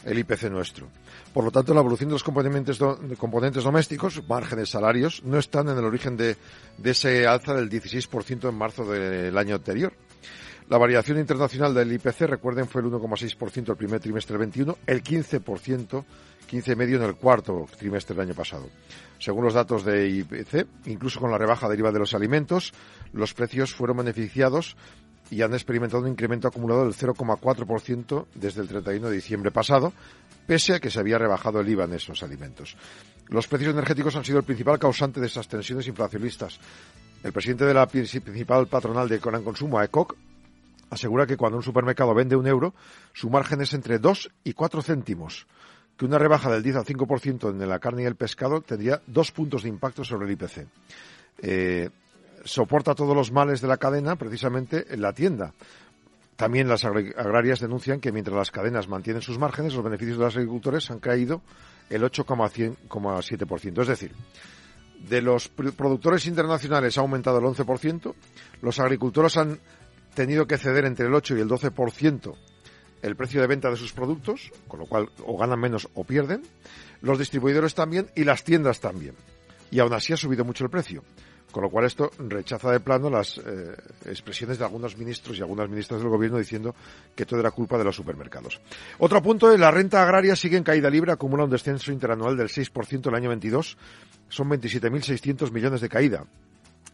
el 0.05 0.19
IPC 0.19 0.49
nuestro. 0.49 0.87
Por 1.33 1.43
lo 1.43 1.51
tanto, 1.51 1.73
la 1.73 1.81
evolución 1.81 2.09
de 2.09 2.13
los 2.13 2.23
componentes, 2.23 2.79
componentes 3.17 3.63
domésticos, 3.63 4.21
márgenes, 4.29 4.69
salarios, 4.69 5.23
no 5.23 5.37
están 5.37 5.67
en 5.67 5.77
el 5.77 5.83
origen 5.83 6.15
de, 6.15 6.37
de 6.77 6.91
ese 6.91 7.27
alza 7.27 7.53
del 7.53 7.69
16% 7.69 8.47
en 8.47 8.55
marzo 8.55 8.85
del 8.85 9.37
año 9.37 9.55
anterior. 9.55 9.93
La 10.67 10.79
variación 10.79 11.19
internacional 11.19 11.75
del 11.75 11.91
IPC, 11.91 12.21
recuerden, 12.21 12.67
fue 12.67 12.81
el 12.81 12.87
1,6% 12.87 13.69
el 13.69 13.77
primer 13.77 13.99
trimestre 13.99 14.33
del 14.33 14.39
21, 14.39 14.77
el 14.87 15.03
15%, 15.03 15.43
15,5% 15.43 16.95
en 16.95 17.03
el 17.03 17.15
cuarto 17.15 17.67
trimestre 17.77 18.15
del 18.15 18.25
año 18.25 18.33
pasado. 18.33 18.67
Según 19.19 19.43
los 19.43 19.53
datos 19.53 19.85
de 19.85 20.09
IPC, 20.09 20.65
incluso 20.87 21.19
con 21.19 21.29
la 21.29 21.37
rebaja 21.37 21.69
deriva 21.69 21.91
de 21.91 21.99
los 21.99 22.15
alimentos, 22.15 22.73
los 23.13 23.35
precios 23.35 23.75
fueron 23.75 23.97
beneficiados 23.97 24.75
y 25.29 25.41
han 25.41 25.53
experimentado 25.53 26.03
un 26.03 26.09
incremento 26.09 26.47
acumulado 26.47 26.83
del 26.83 26.93
0,4% 26.93 28.27
desde 28.35 28.61
el 28.61 28.67
31 28.67 29.09
de 29.09 29.15
diciembre 29.15 29.51
pasado, 29.51 29.93
pese 30.45 30.73
a 30.75 30.79
que 30.79 30.89
se 30.89 30.99
había 30.99 31.17
rebajado 31.17 31.59
el 31.59 31.69
IVA 31.69 31.85
en 31.85 31.93
esos 31.93 32.21
alimentos. 32.23 32.77
Los 33.29 33.47
precios 33.47 33.73
energéticos 33.73 34.15
han 34.15 34.23
sido 34.23 34.39
el 34.39 34.45
principal 34.45 34.77
causante 34.77 35.19
de 35.19 35.27
esas 35.27 35.47
tensiones 35.47 35.87
inflacionistas. 35.87 36.59
El 37.23 37.33
presidente 37.33 37.65
de 37.65 37.73
la 37.73 37.87
principal 37.87 38.67
patronal 38.67 39.09
de 39.09 39.19
Conan 39.19 39.43
Consumo, 39.43 39.79
AECOC, 39.79 40.15
asegura 40.91 41.25
que 41.25 41.37
cuando 41.37 41.57
un 41.57 41.63
supermercado 41.63 42.13
vende 42.13 42.35
un 42.35 42.45
euro, 42.45 42.75
su 43.13 43.29
margen 43.29 43.61
es 43.61 43.73
entre 43.73 43.97
2 43.97 44.31
y 44.43 44.53
4 44.53 44.81
céntimos, 44.83 45.47
que 45.97 46.05
una 46.05 46.19
rebaja 46.19 46.51
del 46.51 46.61
10 46.61 46.75
al 46.75 46.85
5% 46.85 47.49
en 47.49 47.67
la 47.67 47.79
carne 47.79 48.03
y 48.03 48.05
el 48.05 48.15
pescado 48.15 48.61
tendría 48.61 49.01
dos 49.07 49.31
puntos 49.31 49.63
de 49.63 49.69
impacto 49.69 50.03
sobre 50.03 50.27
el 50.27 50.33
IPC. 50.33 50.67
Eh, 51.41 51.89
soporta 52.45 52.95
todos 52.95 53.15
los 53.15 53.31
males 53.31 53.59
de 53.59 53.67
la 53.67 53.75
cadena 53.77 54.15
precisamente 54.15 54.85
en 54.89 55.01
la 55.01 55.11
tienda. 55.11 55.53
También 56.37 56.67
las 56.67 56.85
agrarias 56.85 57.59
denuncian 57.59 57.99
que 57.99 58.11
mientras 58.11 58.35
las 58.35 58.51
cadenas 58.51 58.87
mantienen 58.87 59.21
sus 59.21 59.37
márgenes, 59.37 59.73
los 59.73 59.83
beneficios 59.83 60.17
de 60.17 60.23
los 60.23 60.35
agricultores 60.35 60.89
han 60.91 60.99
caído 60.99 61.41
el 61.89 62.03
8,7%. 62.03 63.81
Es 63.81 63.87
decir, 63.87 64.13
de 65.09 65.21
los 65.21 65.49
productores 65.49 66.25
internacionales 66.25 66.97
ha 66.97 67.01
aumentado 67.01 67.39
el 67.39 67.45
11%, 67.45 68.13
los 68.61 68.79
agricultores 68.79 69.37
han 69.37 69.59
tenido 70.13 70.47
que 70.47 70.57
ceder 70.57 70.85
entre 70.85 71.07
el 71.07 71.13
8 71.13 71.37
y 71.37 71.41
el 71.41 71.49
12% 71.49 72.35
el 73.05 73.15
precio 73.15 73.39
de 73.39 73.45
venta 73.45 73.69
de 73.69 73.75
sus 73.75 73.93
productos, 73.93 74.51
con 74.67 74.79
lo 74.79 74.87
cual 74.87 75.09
o 75.25 75.37
ganan 75.37 75.59
menos 75.59 75.87
o 75.93 76.03
pierden, 76.03 76.41
los 77.01 77.19
distribuidores 77.19 77.75
también 77.75 78.09
y 78.15 78.23
las 78.23 78.43
tiendas 78.43 78.79
también. 78.79 79.13
Y 79.69 79.79
aún 79.79 79.93
así 79.93 80.13
ha 80.13 80.17
subido 80.17 80.43
mucho 80.43 80.63
el 80.63 80.71
precio. 80.71 81.03
Con 81.55 81.63
lo 81.63 81.69
cual 81.69 81.85
esto 81.85 82.11
rechaza 82.19 82.69
de 82.69 82.81
plano 82.81 83.09
las 83.09 83.37
eh, 83.37 83.77
expresiones 84.07 84.57
de 84.57 84.65
algunos 84.65 84.97
ministros 84.97 85.37
y 85.37 85.41
algunas 85.41 85.69
ministras 85.69 86.01
del 86.01 86.09
gobierno 86.09 86.37
diciendo 86.37 86.75
que 87.15 87.25
todo 87.25 87.39
era 87.39 87.49
culpa 87.51 87.77
de 87.77 87.85
los 87.85 87.95
supermercados. 87.95 88.59
Otro 88.99 89.23
punto, 89.23 89.55
la 89.55 89.71
renta 89.71 90.03
agraria 90.03 90.35
sigue 90.35 90.57
en 90.57 90.65
caída 90.65 90.89
libre, 90.89 91.13
acumula 91.13 91.45
un 91.45 91.49
descenso 91.49 91.93
interanual 91.93 92.35
del 92.35 92.49
6% 92.49 93.07
el 93.07 93.15
año 93.15 93.29
22. 93.29 93.77
Son 94.27 94.49
27.600 94.49 95.49
millones 95.53 95.79
de 95.79 95.87
caída. 95.87 96.25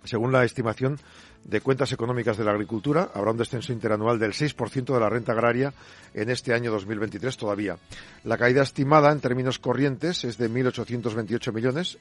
Según 0.04 0.32
la 0.32 0.46
estimación 0.46 1.00
de 1.44 1.62
cuentas 1.62 1.92
económicas 1.92 2.38
de 2.38 2.44
la 2.44 2.52
agricultura, 2.52 3.10
habrá 3.16 3.32
un 3.32 3.38
descenso 3.38 3.74
interanual 3.74 4.20
del 4.20 4.34
6% 4.34 4.94
de 4.94 5.00
la 5.00 5.10
renta 5.10 5.32
agraria 5.32 5.74
en 6.14 6.30
este 6.30 6.54
año 6.54 6.72
2023 6.72 7.36
todavía. 7.36 7.78
La 8.26 8.38
caída 8.38 8.62
estimada 8.62 9.12
en 9.12 9.22
términos 9.22 9.58
corrientes 9.58 10.24
es 10.24 10.38
de 10.38 10.52
1.828 10.52 11.52
millones, 11.52 11.98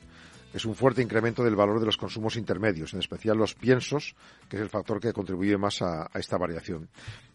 es 0.53 0.65
un 0.65 0.75
fuerte 0.75 1.03
incremento 1.03 1.45
del 1.45 1.57
valor 1.57 1.81
de 1.81 1.87
los 1.87 1.97
consumos 1.97 2.37
intermedios, 2.37 2.93
en 2.93 3.01
especial 3.01 3.37
los 3.37 3.55
piensos, 3.55 4.15
que 4.49 4.57
es 4.57 4.63
el 4.63 4.69
factor 4.69 5.01
que 5.01 5.13
contribuye 5.13 5.57
más 5.57 5.81
a, 5.83 6.11
esta 6.15 6.37
variación. 6.39 6.89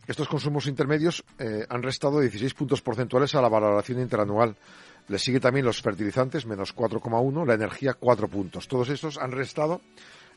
Estos 0.08 0.28
consumos 0.28 0.67
intermedios 0.67 1.23
eh, 1.39 1.65
han 1.69 1.82
restado 1.82 2.19
16 2.19 2.54
puntos 2.54 2.82
porcentuales 2.82 3.34
a 3.36 3.41
la 3.41 3.49
valoración 3.49 3.99
interanual. 3.99 4.56
Le 5.08 5.19
sigue 5.19 5.39
también 5.39 5.65
los 5.65 5.82
fertilizantes, 5.82 6.45
menos 6.45 6.75
4,1, 6.75 7.45
la 7.45 7.54
energía, 7.54 7.93
4 7.93 8.28
puntos. 8.28 8.67
Todos 8.67 8.89
estos 8.89 9.17
han 9.17 9.32
restado 9.32 9.82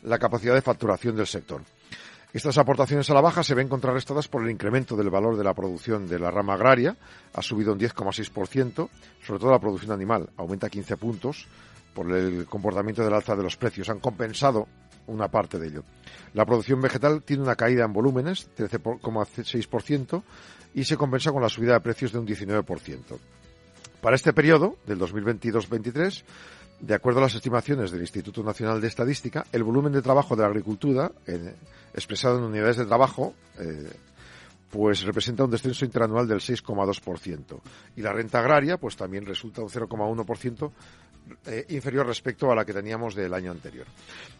la 0.02 0.18
capacidad 0.18 0.54
de 0.54 0.62
facturación 0.62 1.16
del 1.16 1.26
sector. 1.26 1.62
Estas 2.32 2.58
aportaciones 2.58 3.08
a 3.08 3.14
la 3.14 3.22
baja 3.22 3.42
se 3.42 3.54
ven 3.54 3.68
contrarrestadas 3.68 4.28
por 4.28 4.42
el 4.42 4.50
incremento 4.50 4.96
del 4.96 5.08
valor 5.08 5.36
de 5.38 5.44
la 5.44 5.54
producción 5.54 6.06
de 6.06 6.18
la 6.18 6.30
rama 6.30 6.54
agraria, 6.54 6.94
ha 7.32 7.40
subido 7.40 7.72
un 7.72 7.80
10,6%, 7.80 8.88
sobre 9.22 9.40
todo 9.40 9.50
la 9.50 9.58
producción 9.58 9.92
animal, 9.92 10.28
aumenta 10.36 10.68
15 10.68 10.98
puntos, 10.98 11.48
por 11.94 12.10
el 12.12 12.46
comportamiento 12.46 13.02
del 13.02 13.14
alza 13.14 13.36
de 13.36 13.42
los 13.42 13.56
precios. 13.56 13.88
Han 13.88 14.00
compensado 14.00 14.66
una 15.06 15.28
parte 15.28 15.58
de 15.58 15.68
ello. 15.68 15.84
La 16.34 16.44
producción 16.44 16.80
vegetal 16.80 17.22
tiene 17.22 17.42
una 17.42 17.56
caída 17.56 17.84
en 17.84 17.92
volúmenes, 17.92 18.48
13,6%, 18.56 20.22
y 20.74 20.84
se 20.84 20.96
compensa 20.96 21.32
con 21.32 21.42
la 21.42 21.48
subida 21.48 21.72
de 21.72 21.80
precios 21.80 22.12
de 22.12 22.18
un 22.18 22.26
19%. 22.26 23.18
Para 24.00 24.16
este 24.16 24.32
periodo, 24.32 24.76
del 24.86 24.98
2022-23, 25.00 26.22
de 26.80 26.94
acuerdo 26.94 27.18
a 27.18 27.22
las 27.22 27.34
estimaciones 27.34 27.90
del 27.90 28.02
Instituto 28.02 28.42
Nacional 28.42 28.80
de 28.80 28.86
Estadística, 28.86 29.44
el 29.50 29.64
volumen 29.64 29.92
de 29.92 30.02
trabajo 30.02 30.36
de 30.36 30.42
la 30.42 30.48
agricultura, 30.48 31.10
expresado 31.94 32.38
en 32.38 32.44
unidades 32.44 32.76
de 32.76 32.86
trabajo, 32.86 33.34
eh, 33.58 33.90
pues 34.70 35.02
representa 35.02 35.44
un 35.44 35.50
descenso 35.50 35.84
interanual 35.84 36.28
del 36.28 36.40
6,2%. 36.40 37.60
Y 37.96 38.02
la 38.02 38.12
renta 38.12 38.38
agraria, 38.38 38.76
pues 38.76 38.96
también 38.96 39.24
resulta 39.26 39.62
un 39.62 39.68
0,1% 39.70 40.70
eh, 41.46 41.66
inferior 41.70 42.06
respecto 42.06 42.50
a 42.50 42.54
la 42.54 42.64
que 42.64 42.72
teníamos 42.72 43.14
del 43.14 43.32
año 43.34 43.50
anterior. 43.50 43.86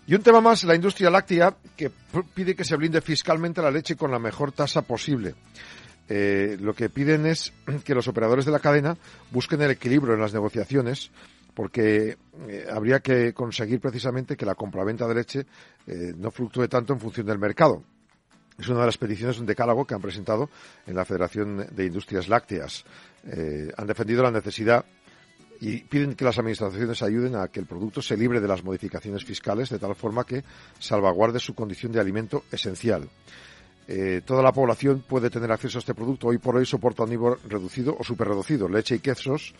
Y 0.07 0.15
un 0.15 0.23
tema 0.23 0.41
más, 0.41 0.65
la 0.65 0.75
industria 0.75 1.11
láctea, 1.11 1.55
que 1.77 1.91
pide 2.35 2.55
que 2.55 2.65
se 2.65 2.77
blinde 2.77 3.01
fiscalmente 3.01 3.63
la 3.63 3.71
leche 3.71 3.97
con 3.97 4.11
la 4.11 4.19
mejor 4.19 4.53
tasa 4.53 4.83
posible. 4.83 5.35
Eh, 6.09 6.57
lo 6.61 6.75
que 6.75 6.89
piden 6.89 7.27
es 7.27 7.53
que 7.85 7.95
los 7.95 8.09
operadores 8.09 8.45
de 8.45 8.53
la 8.53 8.61
cadena 8.61 8.97
busquen 9.31 9.61
el 9.63 9.71
equilibrio 9.71 10.15
en 10.15 10.21
las 10.21 10.33
negociaciones 10.33 11.11
porque 11.55 12.17
eh, 12.49 12.67
habría 12.71 13.01
que 13.01 13.33
conseguir 13.33 13.81
precisamente 13.81 14.37
que 14.37 14.47
la 14.47 14.55
compraventa 14.55 15.09
de 15.09 15.15
leche 15.15 15.47
no 16.17 16.31
fluctúe 16.31 16.69
tanto 16.69 16.93
en 16.93 17.01
función 17.01 17.27
del 17.27 17.39
mercado. 17.39 17.83
Es 18.59 18.69
una 18.69 18.81
de 18.81 18.87
las 18.87 18.99
peticiones 18.99 19.37
de 19.37 19.41
un 19.41 19.47
decálogo 19.47 19.87
que 19.87 19.95
han 19.95 20.03
presentado 20.03 20.51
en 20.87 20.95
la 20.95 21.05
Federación 21.05 21.67
de 21.71 21.87
Industrias 21.87 22.29
Lácteas. 22.29 22.85
Han 23.77 23.87
defendido 23.87 24.23
la 24.23 24.31
necesidad 24.31 24.85
y 25.61 25.79
piden 25.79 26.15
que 26.15 26.25
las 26.25 26.39
administraciones 26.39 27.03
ayuden 27.03 27.37
a 27.37 27.49
que 27.49 27.61
el 27.61 27.67
producto 27.67 28.01
se 28.01 28.17
libre 28.17 28.41
de 28.41 28.49
las 28.49 28.63
modificaciones 28.63 29.25
fiscales 29.25 29.71
de 29.71 29.79
tal 29.79 29.95
forma 29.95 30.25
que 30.25 30.45
salvaguarde 30.79 31.41
su 31.41 31.55
condición 31.55 31.93
de 31.93 32.01
alimento 32.01 32.45
esencial. 32.53 33.09
toda 34.25 34.43
la 34.43 34.53
población 34.53 35.03
puede 35.09 35.31
tener 35.31 35.51
acceso 35.51 35.79
a 35.79 35.81
este 35.81 35.95
producto. 35.95 36.29
Hoy 36.29 36.39
por 36.39 36.57
hoy 36.57 36.67
soporta 36.67 37.05
un 37.05 37.11
nivel 37.11 37.35
reducido 37.49 37.97
o 37.99 38.05
superreducido. 38.05 38.69
Leche 38.69 38.97
y 38.97 38.99
quesos 39.01 39.55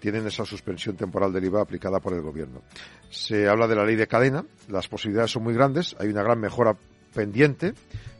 tienen 0.00 0.26
esa 0.26 0.44
suspensión 0.44 0.96
temporal 0.96 1.32
del 1.32 1.44
IVA 1.44 1.62
aplicada 1.62 2.00
por 2.00 2.12
el 2.14 2.22
Gobierno. 2.22 2.62
Se 3.10 3.48
habla 3.48 3.66
de 3.66 3.76
la 3.76 3.84
ley 3.84 3.96
de 3.96 4.06
cadena, 4.06 4.44
las 4.68 4.88
posibilidades 4.88 5.30
son 5.30 5.44
muy 5.44 5.54
grandes, 5.54 5.96
hay 5.98 6.08
una 6.08 6.22
gran 6.22 6.40
mejora 6.40 6.76
pendiente 7.14 7.72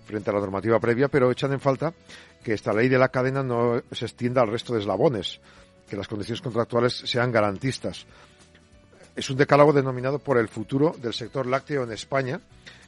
frente 0.06 0.30
a 0.30 0.32
la 0.32 0.40
normativa 0.40 0.78
previa, 0.78 1.08
pero 1.08 1.30
echan 1.30 1.52
en 1.52 1.60
falta 1.60 1.92
que 2.42 2.52
esta 2.52 2.72
ley 2.72 2.88
de 2.88 2.98
la 2.98 3.08
cadena 3.08 3.42
no 3.42 3.82
se 3.90 4.04
extienda 4.04 4.42
al 4.42 4.48
resto 4.48 4.74
de 4.74 4.80
eslabones, 4.80 5.40
que 5.88 5.96
las 5.96 6.08
condiciones 6.08 6.40
contractuales 6.40 6.92
sean 6.92 7.32
garantistas. 7.32 8.06
Es 9.14 9.30
un 9.30 9.36
decálogo 9.36 9.72
denominado 9.72 10.18
por 10.18 10.38
el 10.38 10.48
futuro 10.48 10.94
del 11.00 11.14
sector 11.14 11.46
lácteo 11.46 11.84
en 11.84 11.92
España 11.92 12.40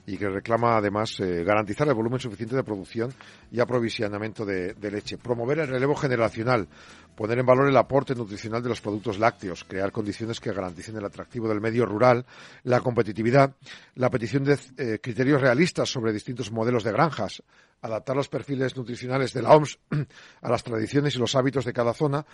y 0.07 0.17
que 0.17 0.29
reclama 0.29 0.77
además 0.77 1.19
eh, 1.21 1.43
garantizar 1.45 1.89
el 1.89 1.95
volumen 1.95 2.21
suficiente 2.21 2.55
de 2.55 2.63
producción 2.63 3.13
y 3.51 3.61
aprovisionamiento 3.61 4.45
de, 4.45 4.75
leche, 4.91 5.19
promover 5.19 5.59
el 5.59 5.69
relevo 5.69 5.97
generacional, 5.97 6.69
poner 7.17 7.41
en 7.41 7.47
valor 7.47 7.69
el 7.69 7.77
aporte 7.77 8.15
nutricional 8.15 8.63
de 8.63 8.69
los 8.69 8.81
productos 8.81 9.19
lácteos, 9.19 9.65
crear 9.65 9.91
condiciones 9.91 10.41
que 10.41 10.53
garanticen 10.53 10.97
el 10.97 11.05
atractivo 11.05 11.49
del 11.49 11.61
medio 11.61 11.87
rural, 11.87 12.25
la 12.63 12.81
competitividad, 12.81 13.55
la 13.97 14.11
petición 14.11 14.45
de 14.45 14.59
eh, 14.77 14.99
criterios 15.03 15.41
realistas 15.41 15.91
sobre 15.91 16.13
distintos 16.13 16.53
modelos 16.53 16.85
de 16.85 16.93
granjas, 16.93 17.43
adaptar 17.83 18.17
los 18.17 18.29
perfiles 18.29 18.77
nutricionales 18.77 19.33
de 19.33 19.43
la 19.43 19.57
OMS 19.57 19.79
a 20.43 20.51
las 20.51 20.63
tradiciones 20.63 21.17
y 21.17 21.19
los 21.19 21.35
hábitos 21.35 21.65
de 21.65 21.73
cada 21.73 21.95
zona 21.95 22.25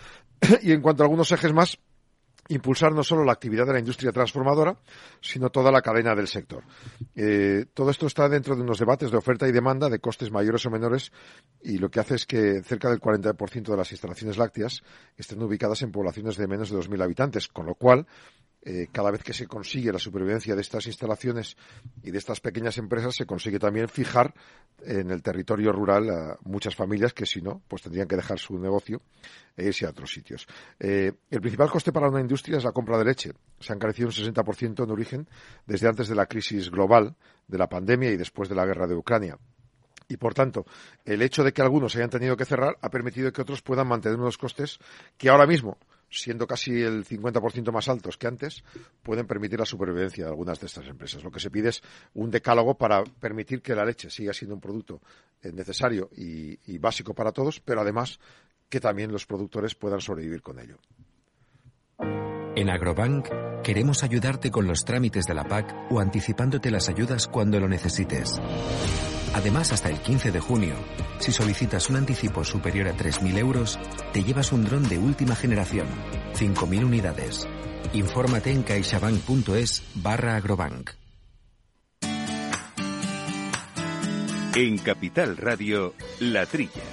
y 0.61 0.71
en 0.71 0.81
cuanto 0.81 1.03
a 1.03 1.05
algunos 1.05 1.31
ejes 1.31 1.53
más, 1.53 1.79
impulsar 2.49 2.93
no 2.93 3.03
solo 3.03 3.23
la 3.23 3.33
actividad 3.33 3.65
de 3.65 3.73
la 3.73 3.79
industria 3.79 4.11
transformadora, 4.11 4.77
sino 5.21 5.49
toda 5.49 5.71
la 5.71 5.81
cadena 5.81 6.15
del 6.15 6.27
sector. 6.27 6.63
Eh, 7.15 7.65
todo 7.73 7.89
esto 7.89 8.07
está 8.07 8.27
dentro 8.27 8.55
de 8.55 8.61
unos 8.61 8.79
debates 8.79 9.11
de 9.11 9.17
oferta 9.17 9.47
y 9.47 9.51
demanda 9.51 9.89
de 9.89 9.99
costes 9.99 10.31
mayores 10.31 10.65
o 10.65 10.69
menores 10.69 11.11
y 11.61 11.77
lo 11.77 11.89
que 11.89 11.99
hace 11.99 12.15
es 12.15 12.25
que 12.25 12.61
cerca 12.63 12.89
del 12.89 12.99
40% 12.99 13.63
de 13.63 13.77
las 13.77 13.91
instalaciones 13.91 14.37
lácteas 14.37 14.83
estén 15.17 15.41
ubicadas 15.41 15.81
en 15.81 15.91
poblaciones 15.91 16.37
de 16.37 16.47
menos 16.47 16.69
de 16.69 16.77
2.000 16.77 17.03
habitantes, 17.03 17.47
con 17.47 17.65
lo 17.65 17.75
cual 17.75 18.05
eh, 18.65 18.87
cada 18.91 19.11
vez 19.11 19.23
que 19.23 19.33
se 19.33 19.45
consigue 19.45 19.91
la 19.91 19.99
supervivencia 19.99 20.55
de 20.55 20.61
estas 20.61 20.87
instalaciones 20.87 21.57
y 22.01 22.11
de 22.11 22.17
estas 22.17 22.39
pequeñas 22.39 22.77
empresas, 22.77 23.13
se 23.15 23.25
consigue 23.25 23.59
también 23.59 23.89
fijar 23.89 24.33
en 24.85 25.11
el 25.11 25.21
territorio 25.21 25.71
rural 25.71 26.09
a 26.09 26.37
muchas 26.43 26.75
familias 26.75 27.13
que 27.13 27.25
si 27.25 27.41
no, 27.41 27.61
pues 27.67 27.81
tendrían 27.81 28.07
que 28.07 28.15
dejar 28.15 28.39
su 28.39 28.57
negocio 28.57 29.01
e 29.57 29.65
irse 29.65 29.85
a 29.85 29.89
otros 29.89 30.11
sitios. 30.11 30.47
Eh, 30.79 31.11
el 31.29 31.41
principal 31.41 31.69
coste 31.69 31.91
para 31.91 32.07
una 32.07 32.21
industria 32.21 32.57
es 32.57 32.63
la 32.63 32.71
compra 32.71 32.97
de 32.97 33.05
leche. 33.05 33.33
Se 33.59 33.73
ha 33.73 33.75
encarecido 33.75 34.07
un 34.07 34.13
60% 34.13 34.83
en 34.83 34.91
origen 34.91 35.27
desde 35.65 35.87
antes 35.89 36.07
de 36.07 36.15
la 36.15 36.25
crisis 36.25 36.69
global, 36.69 37.15
de 37.47 37.57
la 37.57 37.67
pandemia 37.67 38.11
y 38.11 38.17
después 38.17 38.47
de 38.47 38.55
la 38.55 38.65
guerra 38.65 38.87
de 38.87 38.95
Ucrania. 38.95 39.37
Y 40.07 40.17
por 40.17 40.33
tanto, 40.33 40.65
el 41.05 41.21
hecho 41.21 41.43
de 41.43 41.53
que 41.53 41.61
algunos 41.61 41.95
hayan 41.95 42.09
tenido 42.09 42.37
que 42.37 42.45
cerrar 42.45 42.77
ha 42.81 42.89
permitido 42.89 43.31
que 43.31 43.41
otros 43.41 43.61
puedan 43.61 43.87
mantener 43.87 44.17
unos 44.17 44.37
costes 44.37 44.79
que 45.17 45.29
ahora 45.29 45.47
mismo 45.47 45.77
siendo 46.13 46.47
casi 46.47 46.81
el 46.81 47.05
50% 47.05 47.71
más 47.71 47.89
altos 47.89 48.17
que 48.17 48.27
antes, 48.27 48.63
pueden 49.01 49.27
permitir 49.27 49.59
la 49.59 49.65
supervivencia 49.65 50.25
de 50.25 50.29
algunas 50.29 50.59
de 50.59 50.67
estas 50.67 50.87
empresas. 50.87 51.23
Lo 51.23 51.31
que 51.31 51.39
se 51.39 51.49
pide 51.49 51.69
es 51.69 51.81
un 52.13 52.31
decálogo 52.31 52.75
para 52.75 53.03
permitir 53.03 53.61
que 53.61 53.75
la 53.75 53.85
leche 53.85 54.09
siga 54.09 54.33
siendo 54.33 54.55
un 54.55 54.61
producto 54.61 55.01
eh, 55.41 55.51
necesario 55.51 56.09
y, 56.15 56.57
y 56.71 56.77
básico 56.77 57.13
para 57.13 57.31
todos, 57.31 57.59
pero 57.59 57.81
además 57.81 58.19
que 58.69 58.79
también 58.79 59.11
los 59.11 59.25
productores 59.25 59.75
puedan 59.75 60.01
sobrevivir 60.01 60.41
con 60.41 60.59
ello. 60.59 60.77
En 62.55 62.69
Agrobank 62.69 63.29
queremos 63.63 64.03
ayudarte 64.03 64.51
con 64.51 64.67
los 64.67 64.85
trámites 64.85 65.25
de 65.25 65.33
la 65.33 65.43
PAC 65.43 65.91
o 65.91 65.99
anticipándote 65.99 66.69
las 66.69 66.87
ayudas 66.87 67.27
cuando 67.27 67.59
lo 67.59 67.67
necesites. 67.67 68.39
Además, 69.33 69.71
hasta 69.71 69.89
el 69.89 69.99
15 69.99 70.31
de 70.31 70.39
junio, 70.39 70.75
si 71.19 71.31
solicitas 71.31 71.89
un 71.89 71.95
anticipo 71.95 72.43
superior 72.43 72.87
a 72.87 72.95
3.000 72.95 73.37
euros, 73.37 73.79
te 74.11 74.23
llevas 74.23 74.51
un 74.51 74.63
dron 74.63 74.87
de 74.87 74.97
última 74.99 75.35
generación, 75.35 75.87
5.000 76.35 76.85
unidades. 76.85 77.47
Infórmate 77.93 78.51
en 78.51 78.63
caixabank.es 78.63 79.83
barra 79.95 80.35
agrobank. 80.35 80.91
En 84.55 84.77
Capital 84.77 85.35
Radio, 85.37 85.95
La 86.19 86.45
Trilla. 86.45 86.83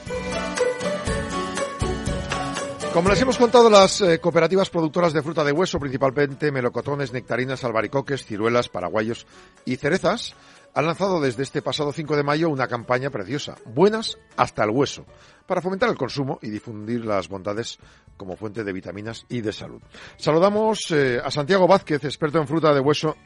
Como 2.93 3.09
les 3.09 3.21
hemos 3.21 3.39
contado, 3.39 3.71
las 3.71 4.01
eh, 4.01 4.19
cooperativas 4.19 4.69
productoras 4.69 5.13
de 5.13 5.23
fruta 5.23 5.45
de 5.45 5.53
hueso, 5.53 5.79
principalmente 5.79 6.51
melocotones, 6.51 7.13
nectarinas, 7.13 7.63
albaricoques, 7.63 8.27
ciruelas, 8.27 8.69
paraguayos 8.69 9.29
y 9.65 9.77
cerezas, 9.77 10.35
han 10.75 10.87
lanzado 10.87 11.21
desde 11.21 11.45
este 11.45 11.63
pasado 11.63 11.93
5 11.93 12.17
de 12.17 12.25
mayo 12.25 12.49
una 12.51 12.67
campaña 12.67 13.11
preciosa, 13.11 13.55
Buenas 13.65 14.19
hasta 14.37 14.65
el 14.65 14.71
hueso, 14.71 15.07
para 15.47 15.63
fomentar 15.63 15.89
el 15.89 15.97
consumo 15.97 16.41
y 16.43 16.51
difundir 16.51 17.05
las 17.05 17.29
bondades 17.29 17.79
como 18.17 18.37
fuente 18.37 18.65
de 18.65 18.73
vitaminas 18.73 19.25
y 19.29 19.41
de 19.41 19.53
salud. 19.53 19.81
Saludamos 20.17 20.91
eh, 20.91 21.21
a 21.25 21.31
Santiago 21.31 21.69
Vázquez, 21.69 22.05
experto 22.05 22.39
en 22.39 22.49
fruta 22.49 22.75
de 22.75 22.81
hueso 22.81 23.17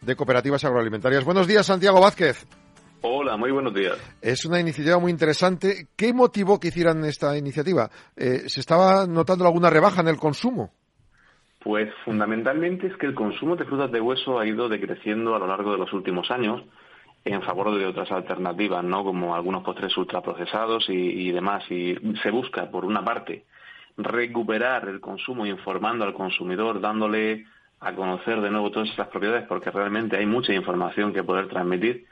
de 0.00 0.14
cooperativas 0.14 0.64
agroalimentarias. 0.64 1.24
Buenos 1.24 1.48
días, 1.48 1.66
Santiago 1.66 2.00
Vázquez. 2.00 2.46
Hola, 3.02 3.38
muy 3.38 3.50
buenos 3.50 3.72
días. 3.72 3.96
Es 4.20 4.44
una 4.44 4.60
iniciativa 4.60 4.98
muy 4.98 5.10
interesante. 5.10 5.88
¿Qué 5.96 6.12
motivó 6.12 6.60
que 6.60 6.68
hicieran 6.68 7.02
esta 7.04 7.36
iniciativa? 7.36 7.88
Eh, 8.14 8.48
¿Se 8.48 8.60
estaba 8.60 9.06
notando 9.06 9.46
alguna 9.46 9.70
rebaja 9.70 10.02
en 10.02 10.08
el 10.08 10.18
consumo? 10.18 10.70
Pues 11.62 11.90
fundamentalmente 12.04 12.88
es 12.88 12.96
que 12.96 13.06
el 13.06 13.14
consumo 13.14 13.56
de 13.56 13.64
frutas 13.64 13.90
de 13.90 14.00
hueso 14.00 14.38
ha 14.38 14.46
ido 14.46 14.68
decreciendo 14.68 15.34
a 15.34 15.38
lo 15.38 15.46
largo 15.46 15.72
de 15.72 15.78
los 15.78 15.92
últimos 15.94 16.30
años 16.30 16.62
en 17.24 17.42
favor 17.42 17.76
de 17.76 17.86
otras 17.86 18.10
alternativas, 18.10 18.84
¿no? 18.84 19.02
Como 19.02 19.34
algunos 19.34 19.62
postres 19.62 19.96
ultraprocesados 19.96 20.88
y, 20.88 20.92
y 20.92 21.32
demás. 21.32 21.64
Y 21.70 21.96
se 22.22 22.30
busca, 22.30 22.70
por 22.70 22.84
una 22.84 23.02
parte, 23.02 23.44
recuperar 23.96 24.88
el 24.88 25.00
consumo 25.00 25.46
informando 25.46 26.04
al 26.04 26.14
consumidor, 26.14 26.80
dándole 26.80 27.46
a 27.80 27.94
conocer 27.94 28.42
de 28.42 28.50
nuevo 28.50 28.70
todas 28.70 28.90
estas 28.90 29.08
propiedades, 29.08 29.46
porque 29.48 29.70
realmente 29.70 30.18
hay 30.18 30.26
mucha 30.26 30.52
información 30.52 31.14
que 31.14 31.22
poder 31.22 31.48
transmitir 31.48 32.06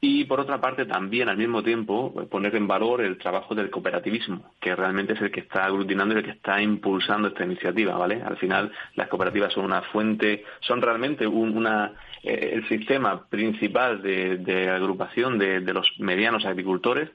y 0.00 0.24
por 0.24 0.40
otra 0.40 0.60
parte 0.60 0.84
también 0.84 1.28
al 1.28 1.38
mismo 1.38 1.62
tiempo 1.62 2.12
poner 2.30 2.54
en 2.54 2.68
valor 2.68 3.00
el 3.00 3.18
trabajo 3.18 3.54
del 3.54 3.70
cooperativismo, 3.70 4.52
que 4.60 4.76
realmente 4.76 5.14
es 5.14 5.20
el 5.22 5.30
que 5.30 5.40
está 5.40 5.64
aglutinando 5.64 6.14
y 6.14 6.18
el 6.18 6.24
que 6.24 6.30
está 6.32 6.60
impulsando 6.60 7.28
esta 7.28 7.44
iniciativa, 7.44 7.96
¿vale? 7.96 8.22
Al 8.22 8.36
final 8.36 8.70
las 8.94 9.08
cooperativas 9.08 9.52
son 9.52 9.64
una 9.64 9.82
fuente, 9.82 10.44
son 10.60 10.82
realmente 10.82 11.26
una, 11.26 11.92
eh, 12.22 12.50
el 12.52 12.68
sistema 12.68 13.26
principal 13.28 14.02
de, 14.02 14.70
agrupación 14.70 15.38
de 15.38 15.72
los 15.72 15.90
medianos 15.98 16.44
agricultores 16.44 17.10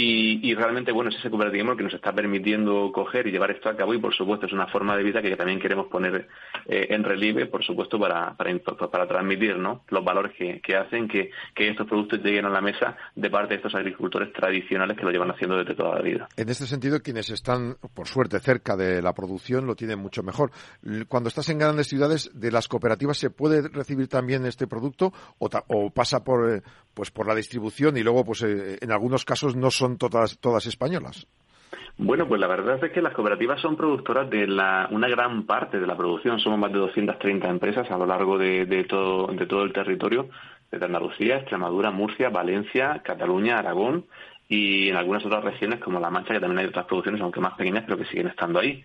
y, 0.00 0.54
realmente, 0.54 0.92
bueno, 0.92 1.10
es 1.10 1.16
ese 1.16 1.28
cooperativismo 1.28 1.76
que 1.76 1.82
nos 1.82 1.92
está 1.92 2.12
permitiendo 2.12 2.92
coger 2.92 3.26
y 3.26 3.32
llevar 3.32 3.50
esto 3.50 3.68
a 3.68 3.76
cabo 3.76 3.92
y, 3.94 3.98
por 3.98 4.14
supuesto, 4.14 4.46
es 4.46 4.52
una 4.52 4.68
forma 4.68 4.96
de 4.96 5.02
vida 5.02 5.20
que 5.20 5.34
también 5.34 5.58
queremos 5.58 5.88
poner 5.88 6.28
eh, 6.66 6.86
en 6.90 7.02
relieve, 7.02 7.46
por 7.46 7.64
supuesto, 7.64 7.98
para, 7.98 8.36
para, 8.36 8.56
para 8.92 9.08
transmitir 9.08 9.56
¿no? 9.56 9.82
los 9.88 10.04
valores 10.04 10.36
que, 10.38 10.60
que 10.60 10.76
hacen 10.76 11.08
que, 11.08 11.32
que, 11.52 11.68
estos 11.68 11.88
productos 11.88 12.20
lleguen 12.22 12.44
a 12.44 12.48
la 12.48 12.60
mesa 12.60 12.96
de 13.16 13.28
parte 13.28 13.54
de 13.54 13.56
estos 13.56 13.74
agricultores 13.74 14.32
tradicionales 14.32 14.96
que 14.96 15.02
lo 15.02 15.10
llevan 15.10 15.32
haciendo 15.32 15.56
desde 15.56 15.74
toda 15.74 15.96
la 15.96 16.02
vida. 16.02 16.28
En 16.36 16.48
este 16.48 16.68
sentido, 16.68 17.00
quienes 17.02 17.30
están, 17.30 17.76
por 17.92 18.06
suerte, 18.06 18.38
cerca 18.38 18.76
de 18.76 19.02
la 19.02 19.12
producción 19.14 19.66
lo 19.66 19.74
tienen 19.74 19.98
mucho 19.98 20.22
mejor. 20.22 20.52
Cuando 21.08 21.28
estás 21.28 21.48
en 21.48 21.58
grandes 21.58 21.88
ciudades, 21.88 22.30
¿de 22.34 22.52
las 22.52 22.68
cooperativas 22.68 23.18
se 23.18 23.30
puede 23.30 23.66
recibir 23.68 24.06
también 24.06 24.46
este 24.46 24.68
producto 24.68 25.12
o, 25.38 25.48
o 25.66 25.90
pasa 25.90 26.22
por, 26.22 26.52
eh, 26.52 26.62
pues 26.94 27.10
por 27.10 27.26
la 27.26 27.34
distribución 27.34 27.96
y 27.96 28.04
luego, 28.04 28.24
pues 28.24 28.42
eh, 28.42 28.78
en 28.80 28.92
algunos 28.92 29.24
casos 29.24 29.56
no 29.56 29.72
son 29.72 29.87
todas, 29.96 30.38
todas 30.38 30.66
españolas. 30.66 31.26
Bueno, 31.96 32.28
pues 32.28 32.40
la 32.40 32.46
verdad 32.46 32.82
es 32.84 32.92
que 32.92 33.02
las 33.02 33.12
cooperativas 33.12 33.60
son 33.60 33.76
productoras 33.76 34.30
de 34.30 34.46
la, 34.46 34.88
una 34.92 35.08
gran 35.08 35.44
parte 35.44 35.80
de 35.80 35.86
la 35.86 35.96
producción. 35.96 36.38
Somos 36.38 36.58
más 36.58 36.72
de 36.72 36.78
230 36.78 37.48
empresas 37.48 37.90
a 37.90 37.98
lo 37.98 38.06
largo 38.06 38.38
de, 38.38 38.66
de, 38.66 38.84
todo, 38.84 39.26
de 39.26 39.46
todo 39.46 39.64
el 39.64 39.72
territorio, 39.72 40.28
desde 40.70 40.84
Andalucía, 40.84 41.38
Extremadura, 41.38 41.90
Murcia, 41.90 42.28
Valencia, 42.28 43.02
Cataluña, 43.04 43.58
Aragón 43.58 44.04
y 44.48 44.88
en 44.88 44.96
algunas 44.96 45.26
otras 45.26 45.42
regiones 45.42 45.80
como 45.80 45.98
La 45.98 46.08
Mancha, 46.08 46.34
que 46.34 46.40
también 46.40 46.60
hay 46.60 46.66
otras 46.66 46.86
producciones, 46.86 47.20
aunque 47.20 47.40
más 47.40 47.54
pequeñas, 47.54 47.84
pero 47.84 47.98
que 47.98 48.06
siguen 48.06 48.28
estando 48.28 48.60
ahí. 48.60 48.84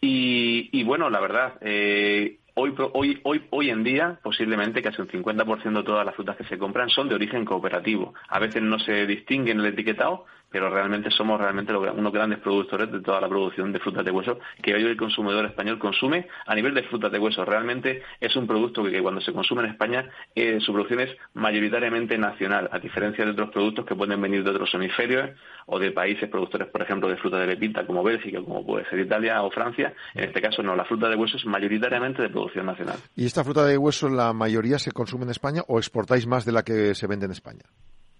Y, 0.00 0.68
y 0.72 0.82
bueno, 0.84 1.10
la 1.10 1.20
verdad, 1.20 1.54
eh, 1.60 2.38
Hoy, 2.60 2.74
hoy, 2.92 3.20
hoy, 3.22 3.46
hoy 3.50 3.70
en 3.70 3.84
día, 3.84 4.18
posiblemente 4.20 4.82
casi 4.82 5.00
un 5.00 5.06
50% 5.06 5.76
de 5.76 5.82
todas 5.84 6.04
las 6.04 6.16
frutas 6.16 6.36
que 6.36 6.42
se 6.42 6.58
compran 6.58 6.90
son 6.90 7.08
de 7.08 7.14
origen 7.14 7.44
cooperativo. 7.44 8.14
A 8.28 8.40
veces 8.40 8.62
no 8.62 8.80
se 8.80 9.06
distingue 9.06 9.52
en 9.52 9.60
el 9.60 9.66
etiquetado, 9.66 10.24
pero 10.50 10.70
realmente 10.70 11.10
somos 11.10 11.40
realmente 11.40 11.74
unos 11.74 12.12
grandes 12.12 12.38
productores 12.38 12.90
de 12.90 13.00
toda 13.00 13.20
la 13.20 13.28
producción 13.28 13.72
de 13.72 13.78
frutas 13.78 14.04
de 14.04 14.10
hueso 14.10 14.38
que 14.62 14.74
hoy 14.74 14.82
el 14.82 14.96
consumidor 14.96 15.44
español 15.44 15.78
consume 15.78 16.28
a 16.46 16.54
nivel 16.54 16.74
de 16.74 16.82
frutas 16.84 17.12
de 17.12 17.18
hueso. 17.18 17.44
Realmente 17.44 18.02
es 18.20 18.34
un 18.36 18.46
producto 18.46 18.82
que, 18.84 19.02
cuando 19.02 19.20
se 19.20 19.32
consume 19.32 19.62
en 19.64 19.70
España 19.70 20.08
eh, 20.34 20.58
su 20.60 20.72
producción 20.72 21.00
es 21.00 21.16
mayoritariamente 21.34 22.16
nacional, 22.18 22.68
a 22.72 22.78
diferencia 22.78 23.24
de 23.24 23.32
otros 23.32 23.50
productos 23.50 23.84
que 23.84 23.94
pueden 23.94 24.20
venir 24.20 24.44
de 24.44 24.50
otros 24.50 24.72
hemisferios 24.74 25.30
o 25.66 25.78
de 25.78 25.90
países 25.92 26.28
productores, 26.30 26.68
por 26.68 26.82
ejemplo, 26.82 27.08
de 27.08 27.16
fruta 27.16 27.38
de 27.38 27.46
pepita 27.46 27.86
como 27.86 28.02
Bélgica, 28.02 28.40
como 28.42 28.64
puede 28.64 28.88
ser 28.88 29.00
Italia 29.00 29.42
o 29.42 29.50
Francia. 29.50 29.92
En 30.14 30.24
este 30.24 30.40
caso 30.40 30.62
no, 30.62 30.74
la 30.74 30.84
fruta 30.84 31.08
de 31.08 31.16
hueso 31.16 31.36
es 31.36 31.44
mayoritariamente 31.44 32.22
de 32.22 32.30
producción 32.30 32.66
nacional. 32.66 32.96
¿Y 33.14 33.26
esta 33.26 33.44
fruta 33.44 33.64
de 33.64 33.76
hueso 33.76 34.08
la 34.08 34.32
mayoría 34.32 34.78
se 34.78 34.92
consume 34.92 35.24
en 35.24 35.30
España 35.30 35.62
o 35.68 35.78
exportáis 35.78 36.26
más 36.26 36.44
de 36.44 36.52
la 36.52 36.62
que 36.62 36.94
se 36.94 37.06
vende 37.06 37.26
en 37.26 37.32
España? 37.32 37.64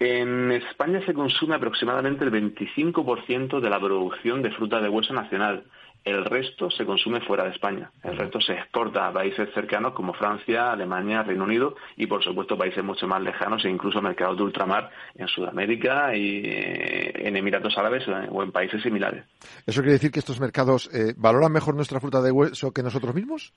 En 0.01 0.53
España 0.53 1.05
se 1.05 1.13
consume 1.13 1.57
aproximadamente 1.57 2.25
el 2.25 2.31
25% 2.31 3.61
de 3.61 3.71
la 3.71 3.81
producción 3.81 4.43
de 4.43 4.53
fruta 4.53 4.81
de 4.81 4.89
hueso 4.89 5.13
nacional. 5.13 5.65
El 6.05 6.25
resto 6.25 6.71
se 6.71 6.87
consume 6.87 7.21
fuera 7.21 7.45
de 7.45 7.51
España. 7.51 7.91
El 8.05 8.17
resto 8.17 8.41
se 8.41 8.53
exporta 8.53 9.09
a 9.09 9.13
países 9.13 9.49
cercanos 9.53 9.95
como 9.95 10.15
Francia, 10.15 10.71
Alemania, 10.71 11.25
Reino 11.25 11.43
Unido 11.43 11.75
y, 11.97 12.07
por 12.07 12.23
supuesto, 12.23 12.57
países 12.57 12.85
mucho 12.85 13.09
más 13.09 13.21
lejanos 13.21 13.65
e 13.65 13.69
incluso 13.69 14.01
mercados 14.01 14.37
de 14.37 14.45
ultramar 14.45 14.89
en 15.17 15.27
Sudamérica 15.27 16.15
y 16.15 16.43
eh, 16.45 17.27
en 17.27 17.37
Emiratos 17.37 17.77
Árabes 17.77 18.05
o 18.31 18.43
en 18.45 18.53
países 18.53 18.81
similares. 18.81 19.25
¿Eso 19.67 19.81
quiere 19.81 19.95
decir 19.95 20.13
que 20.13 20.21
estos 20.21 20.41
mercados 20.41 20.89
eh, 20.95 21.15
valoran 21.17 21.53
mejor 21.53 21.75
nuestra 21.75 21.99
fruta 21.99 22.23
de 22.23 22.31
hueso 22.31 22.73
que 22.73 22.85
nosotros 22.85 23.17
mismos? 23.17 23.53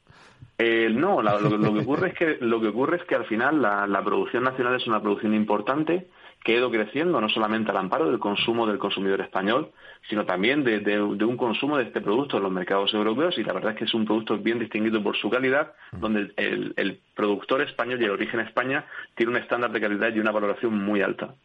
Eh, 0.57 0.89
no, 0.89 1.21
lo, 1.21 1.73
que 1.73 1.79
ocurre 1.81 2.09
es 2.09 2.15
que 2.15 2.37
lo 2.41 2.59
que 2.59 2.69
ocurre 2.69 2.97
es 2.97 3.03
que 3.03 3.15
al 3.15 3.25
final 3.25 3.61
la 3.61 4.03
producción 4.03 4.43
nacional 4.43 4.75
es 4.75 4.87
una 4.87 4.99
producción 4.99 5.35
importante 5.35 6.07
que 6.43 6.53
ha 6.53 6.57
ido 6.57 6.71
creciendo 6.71 7.21
no 7.21 7.29
solamente 7.29 7.71
al 7.71 7.77
amparo 7.77 8.09
del 8.09 8.19
consumo 8.19 8.65
del 8.65 8.79
consumidor 8.79 9.21
español, 9.21 9.71
sino 10.09 10.25
también 10.25 10.63
de, 10.63 11.01
un 11.01 11.37
consumo 11.37 11.77
de 11.77 11.83
este 11.83 12.01
producto 12.01 12.37
en 12.37 12.43
los 12.43 12.51
mercados 12.51 12.93
europeos 12.93 13.37
y 13.37 13.43
la 13.43 13.53
verdad 13.53 13.71
es 13.71 13.77
que 13.77 13.85
es 13.85 13.93
un 13.93 14.05
producto 14.05 14.37
bien 14.37 14.59
distinguido 14.59 15.03
por 15.03 15.15
su 15.15 15.29
calidad, 15.29 15.73
donde 15.91 16.31
el, 16.37 16.99
productor 17.15 17.61
español 17.61 18.01
y 18.01 18.05
el 18.05 18.11
origen 18.11 18.39
España 18.39 18.85
tiene 19.15 19.33
un 19.33 19.37
estándar 19.37 19.71
de 19.71 19.79
calidad 19.79 20.11
y 20.13 20.19
una 20.19 20.31
valoración 20.31 20.73
muy 20.73 21.01
alta. 21.03 21.35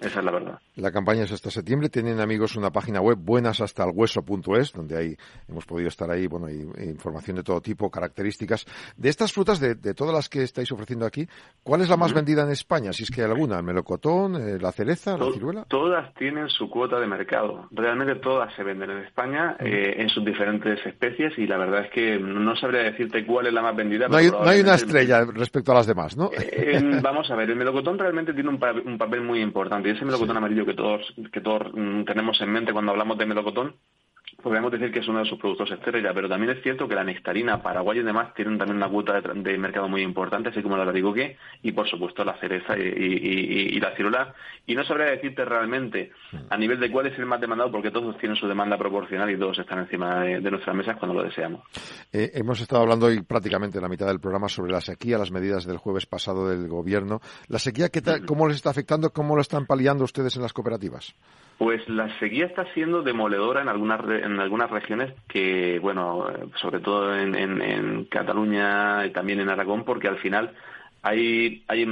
Esa 0.00 0.20
es 0.20 0.24
la 0.24 0.30
verdad. 0.30 0.58
La 0.76 0.90
campaña 0.90 1.24
es 1.24 1.32
hasta 1.32 1.50
septiembre. 1.50 1.90
Tienen 1.90 2.20
amigos 2.20 2.56
una 2.56 2.70
página 2.70 3.00
web 3.00 3.18
buenashastalhueso.es 3.18 4.72
donde 4.72 4.96
ahí 4.96 5.16
hemos 5.48 5.66
podido 5.66 5.88
estar 5.88 6.10
ahí, 6.10 6.26
bueno, 6.26 6.48
información 6.48 7.36
de 7.36 7.42
todo 7.42 7.60
tipo, 7.60 7.90
características. 7.90 8.64
De 8.96 9.10
estas 9.10 9.32
frutas, 9.32 9.60
de, 9.60 9.74
todas 9.94 10.14
las 10.14 10.28
que 10.28 10.42
estáis 10.42 10.70
ofreciendo 10.72 11.04
aquí, 11.04 11.28
¿cuál 11.62 11.82
es 11.82 11.88
la 11.88 11.96
más 11.96 12.14
vendida 12.14 12.42
en 12.42 12.50
España? 12.50 12.92
Si 12.92 13.02
es 13.02 13.10
que 13.10 13.22
hay 13.22 13.30
alguna, 13.30 13.58
el 13.58 13.64
melocotón, 13.64 14.36
eh, 14.46 14.58
la 14.60 14.72
cereza, 14.72 15.16
la 15.16 15.30
ciruela. 15.32 15.64
Todas 15.68 16.14
tienen 16.14 16.48
su 16.48 16.70
cuota 16.70 16.98
de 16.98 17.06
mercado. 17.06 17.68
Realmente 17.70 18.16
todas 18.16 18.54
se 18.54 18.62
venden 18.62 18.90
en 18.90 18.98
España 18.98 19.56
eh, 19.58 19.94
en 19.98 20.08
sus 20.08 20.24
diferentes 20.24 20.84
especies 20.86 21.36
y 21.38 21.46
la 21.46 21.56
verdad 21.56 21.84
es 21.84 21.90
que 21.90 22.18
no 22.18 22.56
sabría 22.56 22.82
decirte 22.82 23.24
cuál 23.26 23.46
es 23.46 23.52
la 23.52 23.62
más 23.62 23.76
vendida. 23.76 24.08
No 24.08 24.16
hay, 24.16 24.60
una 24.60 24.74
estrella 24.74 25.24
respecto 25.24 25.72
a 25.72 25.76
las 25.76 25.86
demás, 25.86 26.16
¿no? 26.16 26.30
Eh, 26.32 26.80
vamos 27.02 27.30
a 27.30 27.36
ver, 27.36 27.50
el 27.50 27.56
melocotón 27.56 27.98
realmente 27.98 28.32
tiene 28.32 28.48
un, 28.48 28.60
un 28.84 28.98
papel 28.98 29.22
muy 29.22 29.40
importante 29.40 29.88
y 29.88 29.92
ese 29.92 30.04
melocotón 30.04 30.36
amarillo 30.36 30.64
que 30.64 30.74
todos, 30.74 31.02
que 31.32 31.40
todos 31.40 31.72
mm, 31.74 32.04
tenemos 32.04 32.40
en 32.40 32.52
mente 32.52 32.72
cuando 32.72 32.92
hablamos 32.92 33.18
de 33.18 33.26
melocotón 33.26 33.74
podríamos 34.42 34.70
decir 34.70 34.92
que 34.92 35.00
es 35.00 35.08
uno 35.08 35.20
de 35.20 35.24
sus 35.24 35.38
productos 35.38 35.70
estrella, 35.70 36.12
pero 36.14 36.28
también 36.28 36.56
es 36.56 36.62
cierto 36.62 36.86
que 36.86 36.94
la 36.94 37.04
nectarina, 37.04 37.62
Paraguay 37.62 37.98
y 37.98 38.02
demás 38.02 38.34
tienen 38.34 38.58
también 38.58 38.76
una 38.76 38.88
cuota 38.88 39.20
de, 39.20 39.58
mercado 39.58 39.88
muy 39.88 40.02
importante, 40.02 40.50
así 40.50 40.62
como 40.62 40.76
la 40.76 40.82
albaricoque 40.82 41.36
y, 41.62 41.72
por 41.72 41.88
supuesto, 41.88 42.24
la 42.24 42.38
cereza 42.38 42.76
y, 42.78 43.80
la 43.80 43.94
ciruela. 43.96 44.34
Y 44.66 44.74
no 44.74 44.84
sabría 44.84 45.06
decirte 45.06 45.44
realmente 45.44 46.12
a 46.50 46.56
nivel 46.56 46.78
de 46.78 46.90
cuál 46.90 47.06
es 47.06 47.18
el 47.18 47.26
más 47.26 47.40
demandado, 47.40 47.70
porque 47.70 47.90
todos 47.90 48.16
tienen 48.18 48.36
su 48.36 48.46
demanda 48.46 48.76
proporcional 48.76 49.30
y 49.30 49.38
todos 49.38 49.58
están 49.58 49.80
encima 49.80 50.20
de, 50.20 50.50
nuestras 50.50 50.76
mesas 50.76 50.96
cuando 50.96 51.14
lo 51.14 51.24
deseamos. 51.24 51.62
Eh, 52.12 52.30
hemos 52.34 52.60
estado 52.60 52.82
hablando 52.82 53.06
hoy 53.06 53.22
prácticamente 53.22 53.78
en 53.78 53.82
la 53.82 53.88
mitad 53.88 54.06
del 54.06 54.20
programa 54.20 54.48
sobre 54.48 54.72
la 54.72 54.80
sequía, 54.80 55.18
las 55.18 55.32
medidas 55.32 55.66
del 55.66 55.78
jueves 55.78 56.06
pasado 56.06 56.48
del 56.48 56.68
Gobierno. 56.68 57.20
¿La 57.48 57.58
sequía 57.58 57.88
qué 57.88 58.02
cómo 58.24 58.46
les 58.46 58.58
está 58.58 58.70
afectando? 58.70 59.10
¿Cómo 59.10 59.34
lo 59.34 59.42
están 59.42 59.66
paliando 59.66 60.04
ustedes 60.04 60.36
en 60.36 60.42
las 60.42 60.52
cooperativas? 60.52 61.14
Pues 61.58 61.88
la 61.88 62.08
sequía 62.18 62.44
está 62.44 62.66
siendo 62.74 63.02
demoledora 63.02 63.62
en 63.62 63.68
algunas 63.68 64.00
en 64.04 64.38
algunas 64.40 64.70
regiones 64.70 65.12
que, 65.26 65.78
bueno, 65.80 66.26
sobre 66.56 66.80
todo 66.80 67.18
en, 67.18 67.34
en, 67.34 68.04
Cataluña 68.04 69.06
y 69.06 69.10
también 69.10 69.40
en 69.40 69.48
Aragón, 69.48 69.84
porque 69.84 70.08
al 70.08 70.18
final 70.18 70.52
hay, 71.02 71.64
hay, 71.68 71.86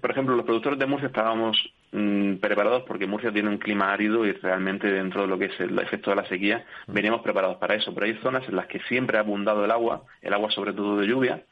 por 0.00 0.10
ejemplo, 0.10 0.36
los 0.36 0.44
productores 0.44 0.78
de 0.78 0.84
Murcia 0.84 1.06
estábamos 1.06 1.56
mm, 1.92 2.34
preparados 2.36 2.82
porque 2.82 3.06
Murcia 3.06 3.32
tiene 3.32 3.48
un 3.48 3.56
clima 3.56 3.90
árido 3.90 4.26
y 4.26 4.32
realmente 4.32 4.86
dentro 4.92 5.22
de 5.22 5.28
lo 5.28 5.38
que 5.38 5.46
es 5.46 5.60
el 5.60 5.78
efecto 5.78 6.10
de 6.10 6.16
la 6.16 6.28
sequía 6.28 6.66
veníamos 6.86 7.22
preparados 7.22 7.56
para 7.56 7.74
eso. 7.74 7.94
Pero 7.94 8.06
hay 8.06 8.14
zonas 8.22 8.46
en 8.46 8.56
las 8.56 8.66
que 8.66 8.80
siempre 8.80 9.16
ha 9.16 9.20
abundado 9.20 9.64
el 9.64 9.70
agua, 9.70 10.02
el 10.20 10.34
agua 10.34 10.50
sobre 10.50 10.74
todo 10.74 10.98
de 10.98 11.06
lluvia, 11.06 11.42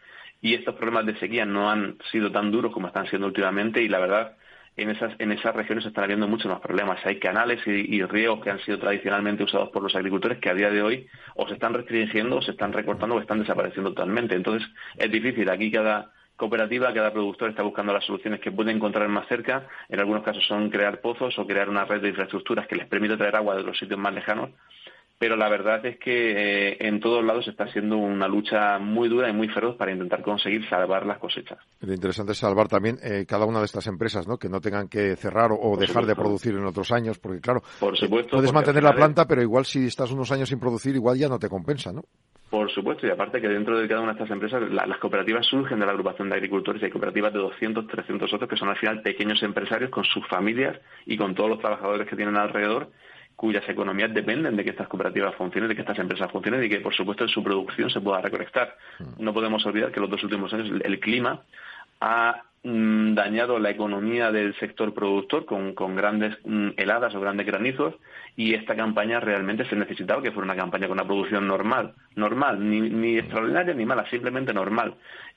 y 0.42 0.52
estos 0.52 0.74
problemas 0.74 1.06
de 1.06 1.18
sequía 1.18 1.46
no 1.46 1.70
han 1.70 1.96
sido 2.12 2.30
tan 2.30 2.50
duros 2.50 2.72
como 2.72 2.88
están 2.88 3.06
siendo 3.06 3.26
últimamente 3.26 3.82
y 3.82 3.88
la 3.88 4.00
verdad 4.00 4.36
en 4.76 4.90
esas, 4.90 5.14
en 5.18 5.32
esas 5.32 5.54
regiones 5.54 5.84
se 5.84 5.88
están 5.88 6.04
habiendo 6.04 6.26
muchos 6.26 6.50
más 6.50 6.60
problemas. 6.60 7.04
Hay 7.06 7.18
canales 7.18 7.60
y, 7.66 8.02
ríos 8.04 8.40
que 8.42 8.50
han 8.50 8.60
sido 8.60 8.78
tradicionalmente 8.78 9.44
usados 9.44 9.70
por 9.70 9.82
los 9.82 9.94
agricultores 9.94 10.38
que 10.38 10.50
a 10.50 10.54
día 10.54 10.70
de 10.70 10.82
hoy 10.82 11.06
o 11.36 11.46
se 11.46 11.54
están 11.54 11.74
restringiendo, 11.74 12.36
o 12.36 12.42
se 12.42 12.52
están 12.52 12.72
recortando 12.72 13.14
o 13.14 13.20
están 13.20 13.40
desapareciendo 13.40 13.90
totalmente. 13.90 14.34
Entonces 14.34 14.68
es 14.96 15.10
difícil. 15.10 15.48
Aquí 15.48 15.70
cada 15.70 16.10
cooperativa, 16.36 16.92
cada 16.92 17.12
productor 17.12 17.50
está 17.50 17.62
buscando 17.62 17.92
las 17.92 18.04
soluciones 18.04 18.40
que 18.40 18.50
puede 18.50 18.72
encontrar 18.72 19.08
más 19.08 19.28
cerca. 19.28 19.68
En 19.88 20.00
algunos 20.00 20.24
casos 20.24 20.44
son 20.46 20.70
crear 20.70 21.00
pozos 21.00 21.38
o 21.38 21.46
crear 21.46 21.68
una 21.68 21.84
red 21.84 22.00
de 22.00 22.08
infraestructuras 22.08 22.66
que 22.66 22.76
les 22.76 22.88
permita 22.88 23.16
traer 23.16 23.36
agua 23.36 23.56
de 23.56 23.62
los 23.62 23.78
sitios 23.78 23.98
más 23.98 24.12
lejanos 24.12 24.50
pero 25.18 25.36
la 25.36 25.48
verdad 25.48 25.84
es 25.86 25.98
que 25.98 26.70
eh, 26.72 26.76
en 26.80 27.00
todos 27.00 27.24
lados 27.24 27.46
está 27.48 27.66
siendo 27.68 27.96
una 27.96 28.28
lucha 28.28 28.78
muy 28.78 29.08
dura 29.08 29.28
y 29.28 29.32
muy 29.32 29.48
feroz 29.48 29.76
para 29.76 29.92
intentar 29.92 30.22
conseguir 30.22 30.68
salvar 30.68 31.06
las 31.06 31.18
cosechas. 31.18 31.58
Lo 31.80 31.92
interesante 31.92 32.32
es 32.32 32.38
salvar 32.38 32.68
también 32.68 32.98
eh, 33.02 33.24
cada 33.26 33.44
una 33.44 33.60
de 33.60 33.66
estas 33.66 33.86
empresas, 33.86 34.26
¿no? 34.26 34.36
Que 34.36 34.48
no 34.48 34.60
tengan 34.60 34.88
que 34.88 35.16
cerrar 35.16 35.50
o, 35.52 35.76
dejar 35.76 36.06
de 36.06 36.16
producir 36.16 36.54
en 36.54 36.64
otros 36.64 36.90
años, 36.92 37.18
porque 37.18 37.40
claro, 37.40 37.62
Por 37.80 37.96
supuesto, 37.96 38.36
puedes 38.36 38.52
mantener 38.52 38.82
la 38.82 38.94
planta, 38.94 39.26
pero 39.26 39.42
igual 39.42 39.64
si 39.64 39.86
estás 39.86 40.10
unos 40.10 40.30
años 40.32 40.48
sin 40.48 40.58
producir, 40.58 40.94
igual 40.94 41.16
ya 41.16 41.28
no 41.28 41.38
te 41.38 41.48
compensa, 41.48 41.92
¿no? 41.92 42.02
Por 42.50 42.70
supuesto, 42.70 43.06
y 43.06 43.10
aparte 43.10 43.40
que 43.40 43.48
dentro 43.48 43.76
de 43.76 43.88
cada 43.88 44.00
una 44.00 44.12
de 44.12 44.22
estas 44.22 44.30
empresas 44.30 44.62
las 44.70 44.98
cooperativas 44.98 45.44
surgen 45.44 45.80
de 45.80 45.86
la 45.86 45.92
agrupación 45.92 46.28
de 46.28 46.36
agricultores 46.36 46.80
y 46.80 46.84
hay 46.84 46.90
cooperativas 46.90 47.32
de 47.32 47.40
200, 47.40 47.86
300 47.88 48.32
otros 48.32 48.48
que 48.48 48.56
son 48.56 48.68
al 48.68 48.76
final 48.76 49.02
pequeños 49.02 49.42
empresarios 49.42 49.90
con 49.90 50.04
sus 50.04 50.24
familias 50.28 50.78
y 51.04 51.16
con 51.16 51.34
todos 51.34 51.50
los 51.50 51.58
trabajadores 51.58 52.06
que 52.08 52.14
tienen 52.14 52.36
alrededor 52.36 52.90
cuyas 53.36 53.68
economías 53.68 54.12
dependen 54.14 54.56
de 54.56 54.64
que 54.64 54.70
estas 54.70 54.88
cooperativas 54.88 55.34
funcionen, 55.34 55.68
de 55.68 55.74
que 55.74 55.82
estas 55.82 55.98
empresas 55.98 56.30
funcionen 56.30 56.62
y 56.64 56.68
que, 56.68 56.80
por 56.80 56.94
supuesto, 56.94 57.24
en 57.24 57.30
su 57.30 57.42
producción 57.42 57.90
se 57.90 58.00
pueda 58.00 58.20
recolectar. 58.20 58.76
Mm. 58.98 59.24
No 59.24 59.34
podemos 59.34 59.64
olvidar 59.66 59.90
que 59.90 59.96
en 59.96 60.02
los 60.02 60.10
dos 60.10 60.22
últimos 60.24 60.52
años 60.52 60.70
el 60.82 61.00
clima 61.00 61.42
ha 62.00 62.42
mm, 62.62 63.14
dañado 63.14 63.58
la 63.58 63.70
economía 63.70 64.30
del 64.30 64.54
sector 64.56 64.94
productor 64.94 65.46
con, 65.46 65.74
grandes 65.96 66.36
mm, 66.44 66.70
heladas 66.76 67.14
o 67.14 67.20
grandes 67.20 67.46
granizos 67.46 67.94
y 68.36 68.54
esta 68.54 68.76
campaña 68.76 69.20
realmente 69.20 69.64
se 69.68 69.76
necesitaba 69.76 70.22
que 70.22 70.32
fuera 70.32 70.44
una 70.44 70.60
campaña 70.60 70.86
con 70.86 70.98
una 70.98 71.06
producción 71.06 71.46
normal, 71.46 71.94
normal, 72.14 72.68
ni, 72.68 72.80
ni 72.80 73.18
extraordinaria 73.18 73.74
ni 73.74 73.86
mala, 73.86 74.08
simplemente 74.10 74.52
normal 74.52 74.94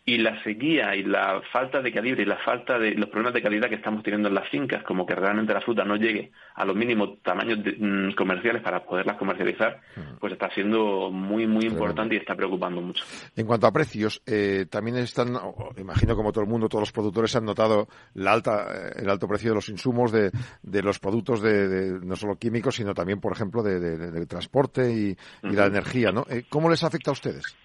y 0.08 0.20
la 0.20 0.42
sequía 0.42 0.96
y 0.96 1.04
la 1.04 1.42
falta 1.52 1.82
de 1.82 1.92
calibre 1.92 2.24
y 2.24 2.26
la 2.26 2.38
falta 2.38 2.80
de 2.80 2.92
los 2.92 3.10
problemas 3.10 3.34
de 3.34 3.42
calidad 3.42 3.68
que 3.68 3.76
estamos 3.76 4.02
teniendo 4.04 4.30
en 4.30 4.36
las 4.36 4.48
fincas, 4.48 4.82
como 4.84 5.06
que 5.06 5.14
realmente 5.14 5.54
la 5.54 5.60
fruta 5.60 5.84
no 5.84 5.98
llegue 5.98 6.32
a 6.56 6.64
los 6.64 6.78
mínimos 6.78 7.22
tamaños 7.22 7.60
mm, 7.60 8.14
comerciales 8.14 8.62
para 8.62 8.86
poderlas 8.86 9.18
comercializar, 9.18 9.82
mm. 9.98 10.20
pues 10.22 10.32
está 10.32 10.50
siendo 10.52 11.12
muy, 11.12 11.46
muy 11.46 11.66
importante 11.66 12.16
y 12.16 12.20
está 12.20 12.36
preocupando 12.36 12.80
mucho. 12.80 13.04
En 13.36 13.46
cuanto 13.46 13.68
a 13.68 13.74
precios, 13.74 14.22
eh, 14.26 14.66
también 14.70 14.96
están, 14.96 15.38
imagino 15.76 16.16
como 16.16 16.32
todo 16.32 16.46
el 16.46 16.50
mundo, 16.50 16.70
todos 16.70 16.84
los 16.84 16.94
productores 16.94 17.36
han 17.36 17.44
notado 17.44 17.90
la 18.14 18.32
alta, 18.32 18.66
eh, 18.74 19.02
el 19.02 19.10
alto 19.10 19.28
precio 19.28 19.50
de 19.50 19.56
los 19.56 19.68
insumos, 19.68 20.14
de, 20.14 20.32
de 20.64 20.82
los 20.84 21.00
productos 21.00 21.42
de, 21.42 22.00
no 22.02 22.16
solo 22.16 22.38
químicos, 22.38 22.76
sino 22.76 22.94
también, 22.94 23.20
por 23.20 23.34
ejemplo, 23.34 23.62
de, 23.62 24.26
transporte 24.26 24.90
y, 24.90 25.18
la 25.44 25.66
energía, 25.66 26.14
¿no? 26.14 26.26
Eh, 26.30 26.46
¿Cómo 26.48 26.70
les 26.70 26.84
afecta 26.86 27.12
a 27.12 27.14
ustedes? 27.14 27.58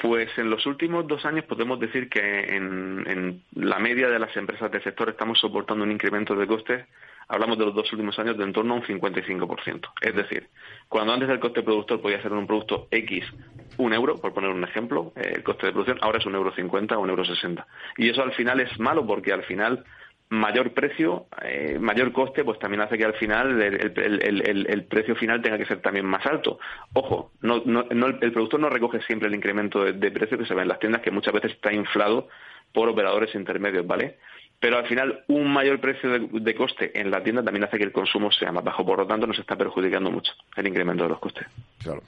Pues 0.00 0.30
en 0.38 0.48
los 0.48 0.64
últimos 0.66 1.06
dos 1.06 1.24
años 1.24 1.44
podemos 1.44 1.80
decir 1.80 2.08
que 2.08 2.54
en, 2.54 3.42
la 3.54 3.78
media 3.78 4.08
de 4.08 4.18
las 4.18 4.36
empresas 4.36 4.70
del 4.70 4.82
sector 4.82 5.08
estamos 5.08 5.38
soportando 5.40 5.84
un 5.84 5.90
incremento 5.90 6.34
de 6.36 6.46
costes 6.46 6.86
hablamos 7.26 7.58
de 7.58 7.66
los 7.66 7.74
dos 7.74 7.92
últimos 7.92 8.18
años 8.18 8.38
de 8.38 8.44
en 8.44 8.52
torno 8.52 8.74
a 8.74 8.76
un 8.78 8.82
55%. 8.84 9.90
Es 10.00 10.14
decir, 10.14 10.48
cuando 10.88 11.12
antes 11.12 11.28
el 11.28 11.40
coste 11.40 11.62
productor 11.62 12.00
podía 12.00 12.22
ser 12.22 12.32
un 12.32 12.46
producto 12.46 12.88
X 12.90 13.24
un 13.78 13.92
euro, 13.92 14.16
por 14.16 14.34
poner 14.34 14.50
un 14.50 14.64
ejemplo, 14.64 15.12
eh, 15.16 15.32
el 15.36 15.42
coste 15.42 15.66
de 15.66 15.72
producción, 15.72 15.98
ahora 16.02 16.18
es 16.18 16.26
un 16.26 16.34
euro 16.34 16.52
cincuenta 16.52 16.98
o 16.98 17.00
un 17.00 17.10
euro 17.10 17.24
sesenta. 17.24 17.66
Y 17.96 18.10
eso 18.10 18.22
al 18.22 18.32
final 18.32 18.60
es 18.60 18.78
malo 18.78 19.06
porque 19.06 19.32
al 19.32 19.44
final 19.44 19.84
mayor 20.30 20.72
precio, 20.72 21.26
eh, 21.42 21.78
mayor 21.80 22.12
coste, 22.12 22.44
pues 22.44 22.58
también 22.58 22.82
hace 22.82 22.98
que 22.98 23.04
al 23.04 23.14
final 23.14 23.60
el, 23.62 24.84
precio 24.88 25.16
final 25.16 25.40
tenga 25.40 25.58
que 25.58 25.64
ser 25.64 25.80
también 25.80 26.06
más 26.06 26.24
alto. 26.26 26.58
Ojo, 26.92 27.32
no, 27.40 27.62
no, 27.64 27.84
el 28.06 28.32
productor 28.32 28.60
no 28.60 28.68
recoge 28.68 29.00
siempre 29.02 29.28
el 29.28 29.34
incremento 29.34 29.84
de, 29.84 30.10
precio 30.10 30.36
que 30.38 30.46
se 30.46 30.54
ve 30.54 30.62
en 30.62 30.68
las 30.68 30.78
tiendas, 30.78 31.02
que 31.02 31.10
muchas 31.10 31.32
veces 31.32 31.52
está 31.52 31.72
inflado 31.72 32.28
por 32.72 32.88
operadores 32.88 33.34
intermedios, 33.34 33.86
¿vale? 33.86 34.18
Pero 34.60 34.78
al 34.78 34.88
final 34.88 35.24
un 35.28 35.52
mayor 35.52 35.80
precio 35.80 36.10
de, 36.10 36.54
coste 36.54 36.98
en 36.98 37.10
la 37.10 37.22
tienda 37.22 37.42
también 37.42 37.64
hace 37.64 37.78
que 37.78 37.84
el 37.84 37.92
consumo 37.92 38.30
sea 38.32 38.50
más 38.50 38.64
bajo, 38.64 38.84
por 38.84 38.98
lo 38.98 39.06
tanto 39.06 39.26
nos 39.26 39.38
está 39.38 39.54
perjudicando 39.56 40.10
mucho 40.10 40.32
el 40.56 40.66
incremento 40.66 41.04
de 41.04 41.10
los 41.10 41.20
costes. 41.20 41.46
Claro. 41.80 42.02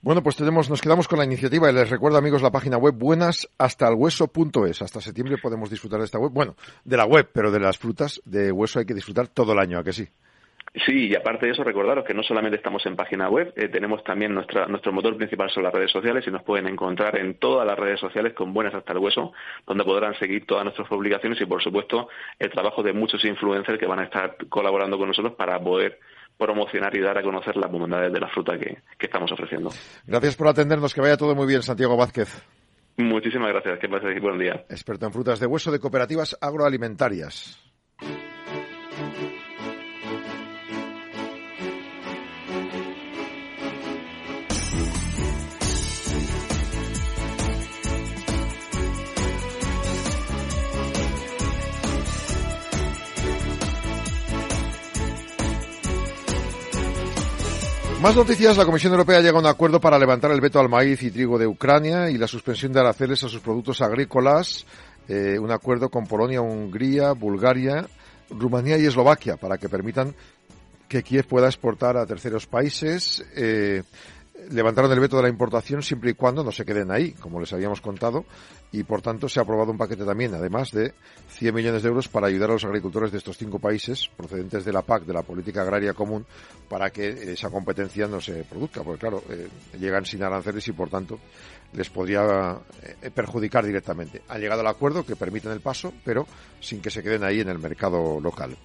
Bueno, 0.00 0.22
pues 0.22 0.36
tenemos, 0.36 0.70
nos 0.70 0.80
quedamos 0.80 1.06
con 1.06 1.18
la 1.18 1.24
iniciativa 1.24 1.70
y 1.70 1.74
les 1.74 1.90
recuerdo 1.90 2.18
amigos 2.18 2.42
la 2.42 2.50
página 2.50 2.78
web 2.78 2.94
buenashastaelhueso.es. 2.96 4.82
Hasta 4.82 5.00
septiembre 5.00 5.36
podemos 5.40 5.70
disfrutar 5.70 6.00
de 6.00 6.06
esta 6.06 6.18
web. 6.18 6.32
Bueno, 6.32 6.56
de 6.84 6.96
la 6.96 7.04
web, 7.04 7.28
pero 7.32 7.52
de 7.52 7.60
las 7.60 7.78
frutas 7.78 8.20
de 8.24 8.50
hueso 8.50 8.78
hay 8.78 8.86
que 8.86 8.94
disfrutar 8.94 9.28
todo 9.28 9.52
el 9.52 9.58
año, 9.58 9.78
¿a 9.78 9.84
que 9.84 9.92
sí? 9.92 10.08
Sí, 10.74 11.08
y 11.08 11.14
aparte 11.14 11.44
de 11.44 11.52
eso, 11.52 11.64
recordaros 11.64 12.04
que 12.04 12.14
no 12.14 12.22
solamente 12.22 12.56
estamos 12.56 12.84
en 12.86 12.96
página 12.96 13.28
web, 13.28 13.52
eh, 13.56 13.68
tenemos 13.68 14.02
también 14.04 14.32
nuestra, 14.32 14.66
nuestro 14.66 14.90
motor 14.90 15.18
principal 15.18 15.50
son 15.50 15.64
las 15.64 15.72
redes 15.72 15.92
sociales 15.92 16.24
y 16.26 16.30
nos 16.30 16.42
pueden 16.44 16.66
encontrar 16.66 17.18
en 17.18 17.34
todas 17.34 17.66
las 17.66 17.78
redes 17.78 18.00
sociales 18.00 18.32
con 18.32 18.54
Buenas 18.54 18.74
hasta 18.74 18.92
el 18.92 18.98
Hueso, 18.98 19.32
donde 19.66 19.84
podrán 19.84 20.18
seguir 20.18 20.46
todas 20.46 20.64
nuestras 20.64 20.88
publicaciones 20.88 21.38
y, 21.42 21.44
por 21.44 21.62
supuesto, 21.62 22.08
el 22.38 22.50
trabajo 22.50 22.82
de 22.82 22.94
muchos 22.94 23.22
influencers 23.22 23.78
que 23.78 23.86
van 23.86 23.98
a 23.98 24.04
estar 24.04 24.36
colaborando 24.48 24.96
con 24.96 25.08
nosotros 25.08 25.34
para 25.34 25.60
poder 25.60 25.98
promocionar 26.38 26.96
y 26.96 27.00
dar 27.00 27.18
a 27.18 27.22
conocer 27.22 27.54
las 27.58 27.70
bondades 27.70 28.10
de 28.10 28.20
la 28.20 28.28
fruta 28.28 28.56
que, 28.58 28.78
estamos 28.98 29.30
ofreciendo. 29.30 29.70
Gracias 30.06 30.36
por 30.36 30.48
atendernos, 30.48 30.94
que 30.94 31.02
vaya 31.02 31.18
todo 31.18 31.34
muy 31.34 31.46
bien, 31.46 31.62
Santiago 31.62 31.98
Vázquez. 31.98 32.42
Muchísimas 32.96 33.50
gracias, 33.50 33.78
que 33.78 33.88
paséis 33.88 34.20
buen 34.22 34.38
día. 34.38 34.64
Experto 34.70 35.04
en 35.04 35.12
frutas 35.12 35.38
de 35.38 35.46
hueso 35.46 35.70
de 35.70 35.80
cooperativas 35.80 36.38
agroalimentarias. 36.40 37.71
Más 58.02 58.16
noticias. 58.16 58.56
La 58.56 58.64
Comisión 58.64 58.92
Europea 58.94 59.20
llega 59.20 59.36
a 59.36 59.40
un 59.40 59.46
acuerdo 59.46 59.80
para 59.80 59.96
levantar 59.96 60.32
el 60.32 60.40
veto 60.40 60.58
al 60.58 60.68
maíz 60.68 61.00
y 61.04 61.12
trigo 61.12 61.38
de 61.38 61.46
Ucrania 61.46 62.10
y 62.10 62.18
la 62.18 62.26
suspensión 62.26 62.72
de 62.72 62.80
aranceles 62.80 63.22
a 63.22 63.28
sus 63.28 63.40
productos 63.40 63.80
agrícolas. 63.80 64.66
Eh, 65.06 65.38
un 65.38 65.52
acuerdo 65.52 65.88
con 65.88 66.08
Polonia, 66.08 66.40
Hungría, 66.40 67.12
Bulgaria, 67.12 67.86
Rumanía 68.28 68.76
y 68.76 68.86
Eslovaquia 68.86 69.36
para 69.36 69.56
que 69.56 69.68
permitan 69.68 70.16
que 70.88 71.04
Kiev 71.04 71.28
pueda 71.28 71.46
exportar 71.46 71.96
a 71.96 72.04
terceros 72.04 72.48
países. 72.48 73.24
Eh, 73.36 73.84
levantaron 74.50 74.90
el 74.92 75.00
veto 75.00 75.16
de 75.16 75.22
la 75.22 75.28
importación 75.28 75.82
siempre 75.82 76.10
y 76.10 76.14
cuando 76.14 76.42
no 76.42 76.52
se 76.52 76.64
queden 76.64 76.90
ahí, 76.90 77.12
como 77.12 77.40
les 77.40 77.52
habíamos 77.52 77.80
contado, 77.80 78.24
y 78.70 78.82
por 78.84 79.02
tanto 79.02 79.28
se 79.28 79.40
ha 79.40 79.42
aprobado 79.42 79.70
un 79.70 79.78
paquete 79.78 80.04
también, 80.04 80.34
además 80.34 80.70
de 80.70 80.94
100 81.28 81.54
millones 81.54 81.82
de 81.82 81.88
euros 81.88 82.08
para 82.08 82.26
ayudar 82.26 82.50
a 82.50 82.54
los 82.54 82.64
agricultores 82.64 83.12
de 83.12 83.18
estos 83.18 83.36
cinco 83.36 83.58
países 83.58 84.08
procedentes 84.16 84.64
de 84.64 84.72
la 84.72 84.82
PAC, 84.82 85.04
de 85.04 85.12
la 85.12 85.22
Política 85.22 85.62
Agraria 85.62 85.92
Común, 85.94 86.24
para 86.68 86.90
que 86.90 87.32
esa 87.32 87.50
competencia 87.50 88.06
no 88.06 88.20
se 88.20 88.44
produzca, 88.44 88.82
porque 88.82 89.00
claro, 89.00 89.22
eh, 89.28 89.48
llegan 89.78 90.04
sin 90.04 90.22
aranceles 90.22 90.66
y 90.68 90.72
por 90.72 90.88
tanto 90.88 91.18
les 91.72 91.88
podría 91.88 92.58
eh, 92.82 93.10
perjudicar 93.10 93.64
directamente. 93.64 94.22
Ha 94.28 94.38
llegado 94.38 94.60
el 94.60 94.66
acuerdo 94.66 95.04
que 95.04 95.16
permiten 95.16 95.52
el 95.52 95.60
paso, 95.60 95.92
pero 96.04 96.26
sin 96.60 96.80
que 96.80 96.90
se 96.90 97.02
queden 97.02 97.24
ahí 97.24 97.40
en 97.40 97.48
el 97.48 97.58
mercado 97.58 98.20
local. 98.20 98.56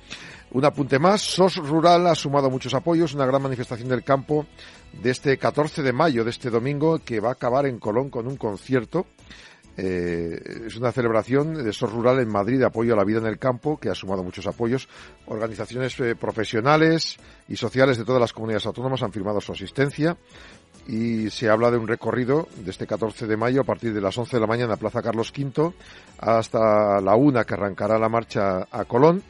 Un 0.52 0.64
apunte 0.64 0.98
más, 0.98 1.22
SOS 1.22 1.58
Rural 1.58 2.08
ha 2.08 2.16
sumado 2.16 2.50
muchos 2.50 2.74
apoyos, 2.74 3.14
una 3.14 3.26
gran 3.26 3.42
manifestación 3.42 3.90
del 3.90 4.04
campo 4.04 4.46
de 4.94 5.12
este 5.12 5.38
14 5.38 5.84
de 5.84 5.94
mayo, 5.94 6.24
de 6.24 6.32
este 6.32 6.50
domingo, 6.50 7.00
que 7.00 7.20
va 7.20 7.30
a 7.30 7.34
acabar 7.34 7.66
en 7.66 7.80
Colón 7.80 8.10
con 8.10 8.28
un 8.28 8.38
concierto. 8.38 9.06
Eh, 9.80 10.66
es 10.66 10.76
una 10.76 10.92
celebración 10.92 11.64
de 11.64 11.72
SOS 11.72 11.92
Rural 11.92 12.20
en 12.20 12.30
Madrid 12.30 12.58
de 12.58 12.66
apoyo 12.66 12.94
a 12.94 12.98
la 12.98 13.04
vida 13.04 13.20
en 13.20 13.28
el 13.28 13.38
campo, 13.38 13.78
que 13.78 13.90
ha 13.90 13.96
sumado 13.96 14.24
muchos 14.24 14.48
apoyos. 14.48 14.90
Organizaciones 15.28 16.00
eh, 16.00 16.16
profesionales 16.16 17.18
y 17.48 17.56
sociales 17.56 17.98
de 17.98 18.06
todas 18.06 18.22
las 18.22 18.34
comunidades 18.34 18.66
autónomas 18.66 19.04
han 19.04 19.12
firmado 19.12 19.40
su 19.40 19.52
asistencia 19.52 20.18
y 20.88 21.30
se 21.30 21.50
habla 21.50 21.70
de 21.70 21.78
un 21.78 21.88
recorrido 21.88 22.48
de 22.56 22.72
este 22.72 22.88
14 22.88 23.28
de 23.28 23.38
mayo 23.38 23.62
a 23.62 23.66
partir 23.66 23.94
de 23.94 24.02
las 24.02 24.18
11 24.18 24.38
de 24.38 24.42
la 24.42 24.48
mañana 24.48 24.74
a 24.76 24.78
Plaza 24.78 25.02
Carlos 25.02 25.34
V 25.38 25.74
hasta 26.18 27.02
la 27.02 27.16
una 27.16 27.44
que 27.44 27.54
arrancará 27.54 28.00
la 28.00 28.10
marcha 28.10 28.68
a 28.72 28.86
Colón 28.86 29.22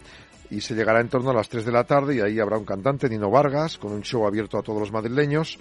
y 0.50 0.62
se 0.62 0.76
llegará 0.76 1.02
en 1.02 1.10
torno 1.10 1.32
a 1.32 1.34
las 1.34 1.50
3 1.50 1.66
de 1.66 1.72
la 1.72 1.84
tarde 1.84 2.16
y 2.16 2.22
ahí 2.22 2.40
habrá 2.40 2.58
un 2.58 2.66
cantante, 2.66 3.10
Nino 3.10 3.30
Vargas, 3.30 3.78
con 3.78 3.92
un 3.92 4.02
show 4.02 4.26
abierto 4.26 4.58
a 4.58 4.64
todos 4.64 4.80
los 4.80 4.92
madrileños, 4.92 5.60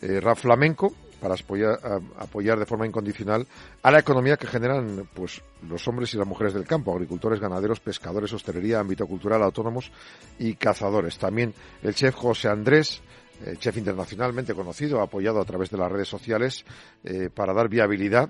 eh, 0.00 0.20
rap 0.20 0.36
flamenco, 0.36 0.92
para 1.20 1.34
apoyar, 1.34 1.78
apoyar, 2.18 2.58
de 2.58 2.66
forma 2.66 2.86
incondicional 2.86 3.46
a 3.82 3.90
la 3.90 4.00
economía 4.00 4.36
que 4.36 4.46
generan 4.46 5.08
pues 5.14 5.40
los 5.66 5.86
hombres 5.88 6.12
y 6.12 6.18
las 6.18 6.26
mujeres 6.26 6.52
del 6.52 6.66
campo, 6.66 6.92
agricultores, 6.92 7.40
ganaderos, 7.40 7.80
pescadores, 7.80 8.32
hostelería, 8.34 8.80
ámbito 8.80 9.06
cultural, 9.06 9.42
autónomos 9.42 9.90
y 10.38 10.54
cazadores. 10.54 11.16
También 11.18 11.54
el 11.82 11.94
chef 11.94 12.14
José 12.14 12.48
Andrés, 12.48 13.00
eh, 13.44 13.54
chef 13.58 13.78
internacionalmente 13.78 14.54
conocido, 14.54 15.00
apoyado 15.00 15.40
a 15.40 15.44
través 15.46 15.70
de 15.70 15.78
las 15.78 15.90
redes 15.90 16.08
sociales 16.08 16.64
eh, 17.02 17.30
para 17.34 17.54
dar 17.54 17.70
viabilidad 17.70 18.28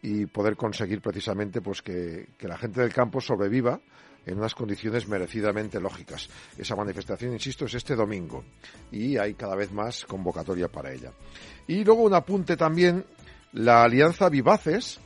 y 0.00 0.24
poder 0.26 0.56
conseguir 0.56 1.02
precisamente 1.02 1.60
pues 1.60 1.82
que 1.82 2.26
la 2.40 2.56
gente 2.56 2.80
del 2.80 2.92
campo 2.92 3.20
sobreviva 3.20 3.80
en 4.26 4.38
unas 4.38 4.54
condiciones 4.54 5.08
merecidamente 5.08 5.80
lógicas. 5.80 6.28
Esa 6.56 6.76
manifestación, 6.76 7.32
insisto, 7.32 7.64
es 7.64 7.74
este 7.74 7.94
domingo 7.94 8.44
y 8.90 9.16
hay 9.16 9.34
cada 9.34 9.56
vez 9.56 9.72
más 9.72 10.04
convocatoria 10.04 10.68
para 10.68 10.92
ella. 10.92 11.12
Y 11.66 11.84
luego 11.84 12.02
un 12.02 12.14
apunte 12.14 12.56
también, 12.56 13.04
la 13.52 13.82
Alianza 13.82 14.28
Vivaces 14.28 15.00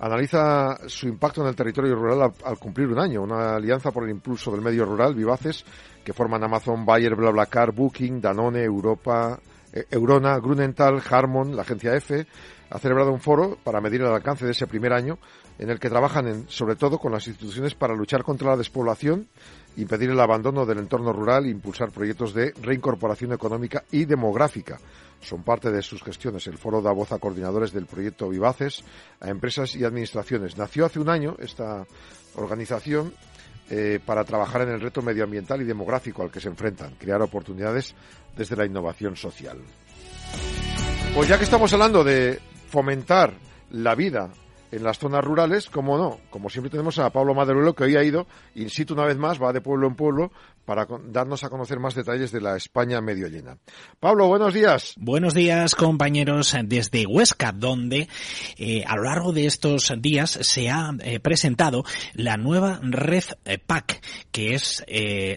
analiza 0.00 0.78
su 0.88 1.06
impacto 1.06 1.42
en 1.42 1.48
el 1.48 1.54
territorio 1.54 1.94
rural 1.94 2.32
al, 2.44 2.58
cumplir 2.58 2.88
un 2.88 2.98
año. 2.98 3.22
Una 3.22 3.56
alianza 3.56 3.90
por 3.90 4.04
el 4.04 4.10
impulso 4.10 4.50
del 4.50 4.62
medio 4.62 4.84
rural, 4.84 5.14
Vivaces, 5.14 5.64
que 6.02 6.12
forman 6.12 6.42
Amazon, 6.42 6.84
Bayer, 6.84 7.14
BlaBlaCar, 7.14 7.72
Booking, 7.72 8.20
Danone, 8.20 8.64
Europa, 8.64 9.38
eh, 9.72 9.84
Eurona, 9.90 10.38
Grunenthal, 10.38 11.02
Harmon, 11.08 11.54
la 11.54 11.62
agencia 11.62 11.94
F, 11.94 12.26
ha 12.70 12.78
celebrado 12.78 13.12
un 13.12 13.20
foro 13.20 13.58
para 13.62 13.80
medir 13.80 14.00
el 14.00 14.08
alcance 14.08 14.46
de 14.46 14.52
ese 14.52 14.66
primer 14.66 14.92
año 14.92 15.18
en 15.60 15.68
el 15.68 15.78
que 15.78 15.90
trabajan 15.90 16.46
sobre 16.48 16.74
todo 16.74 16.98
con 16.98 17.12
las 17.12 17.28
instituciones 17.28 17.74
para 17.74 17.94
luchar 17.94 18.24
contra 18.24 18.48
la 18.48 18.56
despoblación, 18.56 19.28
impedir 19.76 20.08
el 20.08 20.18
abandono 20.18 20.64
del 20.64 20.78
entorno 20.78 21.12
rural 21.12 21.44
e 21.44 21.50
impulsar 21.50 21.90
proyectos 21.90 22.32
de 22.32 22.54
reincorporación 22.62 23.34
económica 23.34 23.84
y 23.92 24.06
demográfica. 24.06 24.80
Son 25.20 25.42
parte 25.42 25.70
de 25.70 25.82
sus 25.82 26.02
gestiones. 26.02 26.46
El 26.46 26.56
foro 26.56 26.80
da 26.80 26.92
voz 26.92 27.12
a 27.12 27.18
coordinadores 27.18 27.72
del 27.72 27.84
proyecto 27.84 28.30
Vivaces, 28.30 28.82
a 29.20 29.28
empresas 29.28 29.76
y 29.76 29.84
administraciones. 29.84 30.56
Nació 30.56 30.86
hace 30.86 30.98
un 30.98 31.10
año 31.10 31.36
esta 31.38 31.86
organización 32.36 33.12
eh, 33.68 34.00
para 34.02 34.24
trabajar 34.24 34.62
en 34.62 34.70
el 34.70 34.80
reto 34.80 35.02
medioambiental 35.02 35.60
y 35.60 35.64
demográfico 35.64 36.22
al 36.22 36.30
que 36.30 36.40
se 36.40 36.48
enfrentan, 36.48 36.94
crear 36.94 37.20
oportunidades 37.20 37.94
desde 38.34 38.56
la 38.56 38.64
innovación 38.64 39.14
social. 39.14 39.58
Pues 41.14 41.28
ya 41.28 41.36
que 41.36 41.44
estamos 41.44 41.70
hablando 41.74 42.02
de 42.02 42.40
fomentar 42.70 43.34
la 43.72 43.94
vida 43.94 44.30
en 44.70 44.84
las 44.84 44.98
zonas 44.98 45.24
rurales, 45.24 45.68
como 45.68 45.98
no, 45.98 46.18
como 46.30 46.48
siempre 46.48 46.70
tenemos 46.70 46.98
a 46.98 47.10
Pablo 47.10 47.34
Maderuelo 47.34 47.74
que 47.74 47.84
hoy 47.84 47.96
ha 47.96 48.04
ido 48.04 48.26
in 48.54 48.70
situ 48.70 48.94
una 48.94 49.04
vez 49.04 49.16
más, 49.16 49.42
va 49.42 49.52
de 49.52 49.60
pueblo 49.60 49.86
en 49.86 49.94
pueblo 49.94 50.30
para 50.64 50.86
darnos 51.06 51.44
a 51.44 51.48
conocer 51.48 51.78
más 51.78 51.94
detalles 51.94 52.32
de 52.32 52.40
la 52.40 52.56
España 52.56 53.00
medio 53.00 53.28
llena. 53.28 53.58
Pablo, 53.98 54.28
buenos 54.28 54.54
días. 54.54 54.94
Buenos 54.96 55.34
días, 55.34 55.74
compañeros, 55.74 56.56
desde 56.64 57.06
Huesca, 57.06 57.52
donde 57.52 58.08
eh, 58.56 58.84
a 58.86 58.96
lo 58.96 59.04
largo 59.04 59.32
de 59.32 59.46
estos 59.46 59.92
días 59.98 60.38
se 60.42 60.70
ha 60.70 60.92
eh, 61.02 61.20
presentado 61.20 61.84
la 62.14 62.36
nueva 62.36 62.80
red 62.82 63.24
eh, 63.44 63.58
PAC, 63.58 64.00
que 64.30 64.54
es 64.54 64.84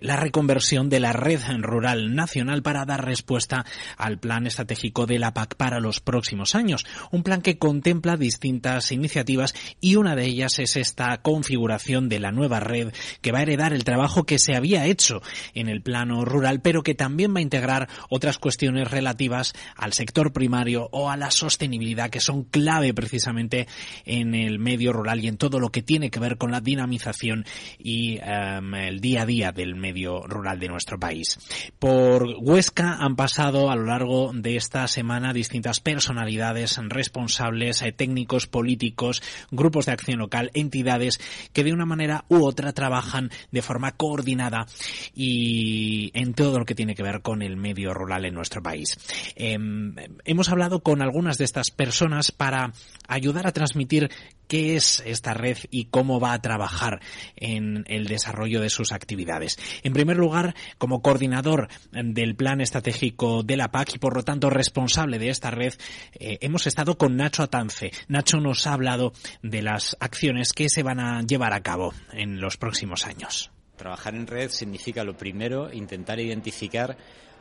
la 0.02 0.16
reconversión 0.16 0.90
de 0.90 1.00
la 1.00 1.14
red 1.14 1.40
rural 1.60 2.16
nacional 2.16 2.62
para 2.62 2.86
dar 2.86 3.06
respuesta 3.06 3.66
al 3.98 4.20
plan 4.20 4.48
estratégico 4.48 5.06
de 5.06 5.20
la 5.20 5.34
PAC 5.34 5.56
para 5.56 5.80
los 5.80 6.00
próximos 6.00 6.56
años. 6.56 6.86
Un 7.12 7.24
plan 7.24 7.42
que 7.42 7.58
contempla 7.58 8.18
distintas 8.18 8.92
iniciativas 8.92 9.54
y 9.80 9.96
una 9.96 10.16
de 10.16 10.26
ellas 10.26 10.60
es 10.60 10.76
esta 10.76 11.22
configuración 11.22 12.10
de 12.10 12.20
la 12.20 12.32
nueva 12.32 12.60
red 12.60 12.94
que 13.22 13.32
va 13.32 13.40
a 13.40 13.44
heredar 13.44 13.74
el 13.74 13.84
trabajo 13.84 14.24
que 14.26 14.40
se 14.40 14.56
había 14.56 14.86
hecho 14.86 15.13
en 15.54 15.70
el 15.70 15.82
plano 15.82 16.26
rural, 16.26 16.62
pero 16.62 16.84
que 16.84 16.96
también 16.96 17.34
va 17.34 17.40
a 17.40 17.44
integrar 17.44 17.90
otras 18.10 18.38
cuestiones 18.38 18.90
relativas 18.90 19.54
al 19.76 19.94
sector 19.94 20.34
primario 20.34 20.90
o 20.92 21.10
a 21.10 21.18
la 21.18 21.32
sostenibilidad 21.32 22.10
que 22.10 22.20
son 22.20 22.44
clave 22.44 22.94
precisamente 22.94 23.68
en 24.06 24.36
el 24.36 24.60
medio 24.60 24.94
rural 24.94 25.24
y 25.24 25.28
en 25.28 25.38
todo 25.38 25.60
lo 25.60 25.70
que 25.70 25.82
tiene 25.82 26.10
que 26.10 26.20
ver 26.20 26.38
con 26.38 26.52
la 26.52 26.62
dinamización 26.62 27.46
y 27.78 28.20
em, 28.24 28.74
el 28.76 29.00
día 29.00 29.24
a 29.24 29.26
día 29.26 29.52
del 29.52 29.76
medio 29.76 30.22
rural 30.22 30.60
de 30.60 30.68
nuestro 30.68 31.00
país. 31.00 31.40
Por 31.80 32.28
Huesca 32.40 32.98
han 33.00 33.16
pasado 33.16 33.70
a 33.70 33.76
lo 33.76 33.86
largo 33.86 34.32
de 34.34 34.56
esta 34.56 34.88
semana 34.88 35.34
distintas 35.34 35.80
personalidades 35.80 36.80
responsables, 36.90 37.82
eh, 37.82 37.92
técnicos, 37.92 38.48
políticos, 38.48 39.22
grupos 39.52 39.86
de 39.86 39.92
acción 39.92 40.20
local, 40.20 40.52
entidades 40.54 41.20
que 41.54 41.64
de 41.64 41.74
una 41.74 41.86
manera 41.86 42.26
u 42.30 42.46
otra 42.46 42.74
trabajan 42.74 43.30
de 43.52 43.62
forma 43.62 43.92
coordinada 43.92 44.66
y 45.14 46.12
en 46.14 46.34
todo 46.34 46.60
lo 46.60 46.66
que 46.66 46.76
tiene 46.76 46.96
que 46.96 47.04
ver 47.04 47.22
con 47.22 47.42
el 47.42 47.58
medio 47.58 47.94
rural 47.94 48.26
en 48.26 48.34
nuestro 48.34 48.62
país. 48.62 48.98
Em, 49.36 49.96
hemos 50.26 50.50
hablado 50.50 50.82
con 50.82 51.02
algunas 51.02 51.38
de 51.38 51.46
estas 51.46 51.72
personas 51.72 52.32
para 52.32 52.74
ayudar 53.08 53.48
a 53.48 53.52
transmitir 53.52 54.10
qué 54.48 54.76
es 54.76 55.02
esta 55.06 55.34
red 55.34 55.58
y 55.72 55.86
cómo 55.86 56.20
va 56.20 56.34
a 56.34 56.42
trabajar 56.42 57.00
en 57.36 57.86
el 57.88 58.06
desarrollo 58.08 58.62
de 58.62 58.70
sus 58.70 58.92
actividades. 58.92 59.58
En 59.84 59.94
primer 59.94 60.18
lugar, 60.18 60.54
como 60.78 61.02
coordinador 61.02 61.70
del 61.92 62.36
plan 62.36 62.62
estratégico 62.62 63.44
de 63.44 63.58
la 63.58 63.72
PAC 63.72 63.96
y 63.96 64.00
por 64.00 64.16
lo 64.16 64.24
tanto 64.24 64.50
responsable 64.50 65.20
de 65.20 65.30
esta 65.30 65.52
red, 65.52 65.74
eh, 66.14 66.38
hemos 66.42 66.68
estado 66.68 66.98
con 66.98 67.16
Nacho 67.16 67.44
Atance. 67.44 67.92
Nacho 68.08 68.40
nos 68.40 68.68
ha 68.68 68.74
hablado 68.74 69.14
de 69.42 69.62
las 69.62 69.98
acciones 70.00 70.54
que 70.54 70.70
se 70.70 70.84
van 70.84 71.00
a 71.00 71.22
llevar 71.24 71.54
a 71.54 71.62
cabo 71.62 71.94
en 72.12 72.40
los 72.40 72.58
próximos 72.58 73.06
años. 73.06 73.52
Trabajar 73.76 74.16
en 74.16 74.28
red 74.28 74.50
significa 74.50 75.04
lo 75.04 75.18
primero 75.18 75.72
intentar 75.74 76.20
identificar 76.20 76.96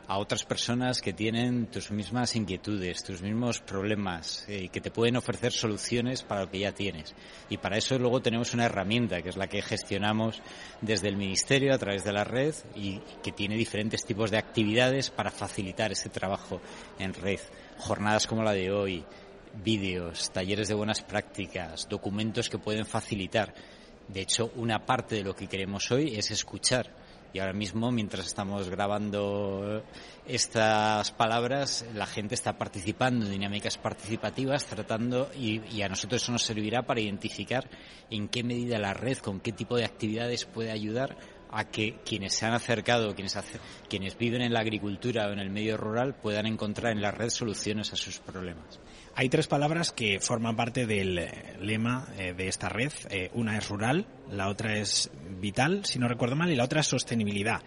a 0.07 0.17
otras 0.17 0.43
personas 0.43 1.01
que 1.01 1.13
tienen 1.13 1.67
tus 1.67 1.91
mismas 1.91 2.35
inquietudes, 2.35 3.03
tus 3.03 3.21
mismos 3.21 3.59
problemas, 3.61 4.45
y 4.49 4.65
eh, 4.65 4.69
que 4.69 4.81
te 4.81 4.91
pueden 4.91 5.15
ofrecer 5.15 5.51
soluciones 5.51 6.23
para 6.23 6.41
lo 6.41 6.51
que 6.51 6.59
ya 6.59 6.73
tienes. 6.73 7.15
Y 7.49 7.57
para 7.57 7.77
eso 7.77 7.97
luego 7.97 8.21
tenemos 8.21 8.53
una 8.53 8.65
herramienta, 8.65 9.21
que 9.21 9.29
es 9.29 9.37
la 9.37 9.47
que 9.47 9.61
gestionamos 9.61 10.41
desde 10.81 11.07
el 11.07 11.17
Ministerio 11.17 11.73
a 11.73 11.77
través 11.77 12.03
de 12.03 12.13
la 12.13 12.23
red 12.23 12.53
y 12.75 12.99
que 13.23 13.31
tiene 13.31 13.55
diferentes 13.55 14.03
tipos 14.03 14.31
de 14.31 14.37
actividades 14.37 15.09
para 15.09 15.31
facilitar 15.31 15.91
ese 15.91 16.09
trabajo 16.09 16.61
en 16.99 17.13
red. 17.13 17.39
Jornadas 17.77 18.27
como 18.27 18.43
la 18.43 18.53
de 18.53 18.71
hoy, 18.71 19.05
vídeos, 19.63 20.31
talleres 20.31 20.67
de 20.67 20.73
buenas 20.73 21.01
prácticas, 21.01 21.87
documentos 21.87 22.49
que 22.49 22.57
pueden 22.57 22.85
facilitar. 22.85 23.53
De 24.07 24.21
hecho, 24.21 24.51
una 24.55 24.85
parte 24.85 25.15
de 25.15 25.23
lo 25.23 25.35
que 25.35 25.47
queremos 25.47 25.91
hoy 25.91 26.15
es 26.15 26.31
escuchar 26.31 27.03
y 27.33 27.39
ahora 27.39 27.53
mismo, 27.53 27.91
mientras 27.91 28.27
estamos 28.27 28.69
grabando 28.69 29.83
estas 30.27 31.11
palabras, 31.13 31.83
la 31.95 32.05
gente 32.05 32.35
está 32.35 32.59
participando 32.59 33.25
en 33.25 33.31
dinámicas 33.31 33.79
participativas, 33.79 34.65
tratando, 34.65 35.31
y, 35.35 35.81
a 35.81 35.89
nosotros 35.89 36.21
eso 36.21 36.31
nos 36.31 36.43
servirá 36.43 36.83
para 36.83 37.01
identificar 37.01 37.67
en 38.11 38.27
qué 38.27 38.43
medida 38.43 38.77
la 38.77 38.93
red, 38.93 39.17
con 39.17 39.39
qué 39.39 39.51
tipo 39.51 39.75
de 39.75 39.85
actividades 39.85 40.45
puede 40.45 40.69
ayudar 40.69 41.17
a 41.49 41.65
que 41.65 41.95
quienes 42.05 42.35
se 42.35 42.45
han 42.45 42.53
acercado, 42.53 43.15
quienes, 43.15 43.35
quienes 43.89 44.15
viven 44.15 44.43
en 44.43 44.53
la 44.53 44.59
agricultura 44.59 45.27
o 45.27 45.31
en 45.31 45.39
el 45.39 45.49
medio 45.49 45.75
rural, 45.75 46.13
puedan 46.13 46.45
encontrar 46.45 46.91
en 46.91 47.01
la 47.01 47.09
red 47.09 47.29
soluciones 47.29 47.91
a 47.93 47.95
sus 47.95 48.19
problemas. 48.19 48.79
Hay 49.15 49.29
tres 49.29 49.45
palabras 49.45 49.91
que 49.91 50.19
forman 50.19 50.55
parte 50.55 50.87
del 50.87 51.19
eh, 51.19 51.55
lema 51.61 52.07
eh, 52.17 52.33
de 52.33 52.47
esta 52.47 52.67
red. 52.67 52.91
Eh, 53.11 53.29
una 53.33 53.57
es 53.57 53.69
rural, 53.69 54.07
la 54.31 54.49
otra 54.49 54.79
es 54.79 55.11
vital, 55.39 55.85
si 55.85 55.99
no 55.99 56.07
recuerdo 56.07 56.35
mal, 56.35 56.51
y 56.51 56.55
la 56.55 56.63
otra 56.63 56.81
es 56.81 56.87
sostenibilidad. 56.87 57.61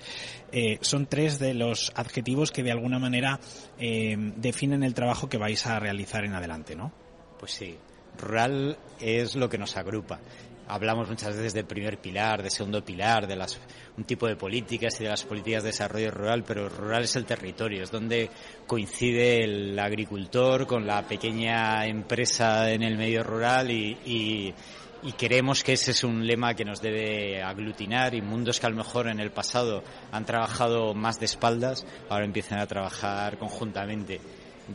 son 0.81 1.07
tres 1.07 1.39
de 1.39 1.55
los 1.55 1.93
adjetivos 1.95 2.51
que 2.51 2.63
de 2.63 2.73
alguna 2.73 2.99
manera 2.99 3.39
definen 3.79 4.83
el 4.83 4.95
trabajo 4.95 5.29
que 5.29 5.37
vais 5.37 5.67
a 5.67 5.79
realizar 5.79 6.25
en 6.25 6.35
adelante, 6.35 6.75
¿no? 6.75 6.93
Pues 7.39 7.53
sí. 7.53 7.77
Rural 8.19 8.79
es 8.99 9.37
lo 9.37 9.51
que 9.51 9.59
nos 9.59 9.77
agrupa 9.77 10.21
hablamos 10.69 11.09
muchas 11.09 11.37
veces 11.37 11.55
del 11.55 11.65
primer 11.65 11.99
pilar, 11.99 12.43
de 12.43 12.51
segundo 12.51 12.85
pilar, 12.85 13.27
de 13.27 13.37
las, 13.37 13.59
un 13.97 14.05
tipo 14.05 14.27
de 14.27 14.37
políticas 14.37 15.01
y 15.01 15.05
de 15.05 15.11
las 15.11 15.25
políticas 15.25 15.63
de 15.63 15.71
desarrollo 15.71 16.11
rural, 16.11 16.45
pero 16.45 16.69
rural 16.69 17.05
es 17.05 17.17
el 17.17 17.25
territorio, 17.25 17.83
es 17.83 17.91
donde 17.91 18.31
coincide 18.67 19.45
el 19.45 19.79
agricultor 19.79 20.67
con 20.67 20.87
la 20.87 21.03
pequeña 21.03 21.87
empresa 21.87 22.71
en 22.71 22.83
el 22.83 22.97
medio 22.97 23.23
rural 23.23 23.71
y, 23.71 23.97
y, 24.05 24.55
y 25.03 25.13
queremos 25.13 25.63
que 25.63 25.75
ese 25.75 25.93
es 25.93 26.05
un 26.05 26.27
lema 26.27 26.55
que 26.55 26.65
nos 26.65 26.81
debe 26.81 27.43
aglutinar 27.43 28.15
y 28.15 28.23
mundos 28.23 28.59
que 28.59 28.67
a 28.67 28.71
lo 28.71 28.77
mejor 28.77 29.09
en 29.09 29.21
el 29.21 29.31
pasado 29.31 29.85
han 30.11 30.25
trabajado 30.25 30.95
más 30.95 31.21
de 31.21 31.27
espaldas, 31.27 31.87
ahora 32.09 32.25
empiezan 32.25 32.59
a 32.59 32.67
trabajar 32.67 33.39
conjuntamente 33.39 34.21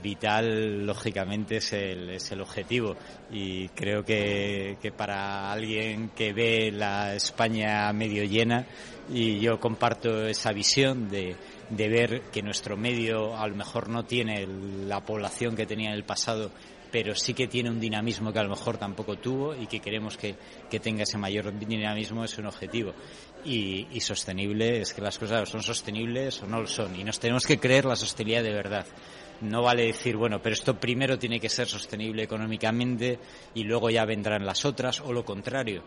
vital, 0.01 0.85
lógicamente, 0.85 1.57
es 1.57 1.73
el, 1.73 2.09
es 2.09 2.31
el 2.31 2.41
objetivo. 2.41 2.95
Y 3.31 3.69
creo 3.69 4.03
que, 4.03 4.77
que, 4.81 4.91
para 4.91 5.51
alguien 5.51 6.09
que 6.09 6.33
ve 6.33 6.71
la 6.71 7.15
España 7.15 7.91
medio 7.93 8.23
llena, 8.23 8.65
y 9.09 9.39
yo 9.39 9.59
comparto 9.59 10.25
esa 10.25 10.51
visión 10.53 11.09
de, 11.09 11.35
de 11.69 11.89
ver 11.89 12.21
que 12.31 12.41
nuestro 12.41 12.77
medio 12.77 13.35
a 13.37 13.47
lo 13.47 13.55
mejor 13.55 13.89
no 13.89 14.05
tiene 14.05 14.47
la 14.85 15.01
población 15.01 15.55
que 15.55 15.65
tenía 15.65 15.89
en 15.89 15.95
el 15.95 16.03
pasado, 16.03 16.51
pero 16.91 17.15
sí 17.15 17.33
que 17.33 17.47
tiene 17.47 17.69
un 17.69 17.79
dinamismo 17.79 18.33
que 18.33 18.39
a 18.39 18.43
lo 18.43 18.49
mejor 18.49 18.77
tampoco 18.77 19.17
tuvo 19.17 19.55
y 19.55 19.65
que 19.65 19.79
queremos 19.79 20.17
que, 20.17 20.35
que 20.69 20.79
tenga 20.79 21.03
ese 21.03 21.17
mayor 21.17 21.57
dinamismo 21.57 22.25
es 22.25 22.37
un 22.37 22.47
objetivo. 22.47 22.93
Y, 23.45 23.87
y, 23.91 24.01
sostenible 24.01 24.81
es 24.81 24.93
que 24.93 25.01
las 25.01 25.17
cosas 25.17 25.49
son 25.49 25.63
sostenibles 25.63 26.43
o 26.43 26.47
no 26.47 26.61
lo 26.61 26.67
son. 26.67 26.95
Y 26.99 27.03
nos 27.03 27.19
tenemos 27.19 27.45
que 27.45 27.57
creer 27.57 27.85
la 27.85 27.95
sostenibilidad 27.95 28.43
de 28.43 28.53
verdad. 28.53 28.85
No 29.41 29.63
vale 29.63 29.85
decir, 29.87 30.17
bueno, 30.17 30.41
pero 30.41 30.53
esto 30.53 30.79
primero 30.79 31.17
tiene 31.17 31.39
que 31.39 31.49
ser 31.49 31.67
sostenible 31.67 32.23
económicamente 32.23 33.19
y 33.55 33.63
luego 33.63 33.89
ya 33.89 34.05
vendrán 34.05 34.45
las 34.45 34.65
otras, 34.65 35.01
o 35.01 35.11
lo 35.11 35.25
contrario. 35.25 35.83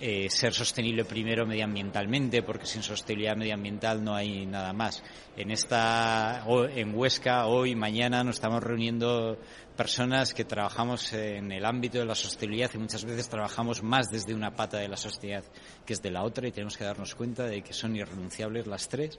Eh, 0.00 0.28
ser 0.28 0.52
sostenible 0.52 1.04
primero 1.04 1.46
medioambientalmente, 1.46 2.42
porque 2.42 2.66
sin 2.66 2.82
sostenibilidad 2.82 3.36
medioambiental 3.36 4.02
no 4.02 4.14
hay 4.14 4.44
nada 4.44 4.72
más. 4.72 5.02
En 5.36 5.50
esta, 5.50 6.44
en 6.74 6.94
Huesca, 6.96 7.46
hoy, 7.46 7.76
mañana, 7.76 8.24
nos 8.24 8.36
estamos 8.36 8.62
reuniendo 8.62 9.38
personas 9.76 10.34
que 10.34 10.44
trabajamos 10.44 11.12
en 11.12 11.50
el 11.50 11.64
ámbito 11.64 11.98
de 11.98 12.04
la 12.04 12.14
sostenibilidad 12.14 12.70
y 12.74 12.78
muchas 12.78 13.04
veces 13.04 13.28
trabajamos 13.28 13.82
más 13.82 14.10
desde 14.10 14.34
una 14.34 14.54
pata 14.54 14.78
de 14.78 14.88
la 14.88 14.96
sostenibilidad 14.96 15.44
que 15.84 15.92
es 15.92 16.02
de 16.02 16.10
la 16.10 16.22
otra 16.22 16.46
y 16.46 16.52
tenemos 16.52 16.76
que 16.76 16.84
darnos 16.84 17.14
cuenta 17.14 17.44
de 17.44 17.62
que 17.62 17.72
son 17.72 17.96
irrenunciables 17.96 18.66
las 18.66 18.88
tres 18.88 19.18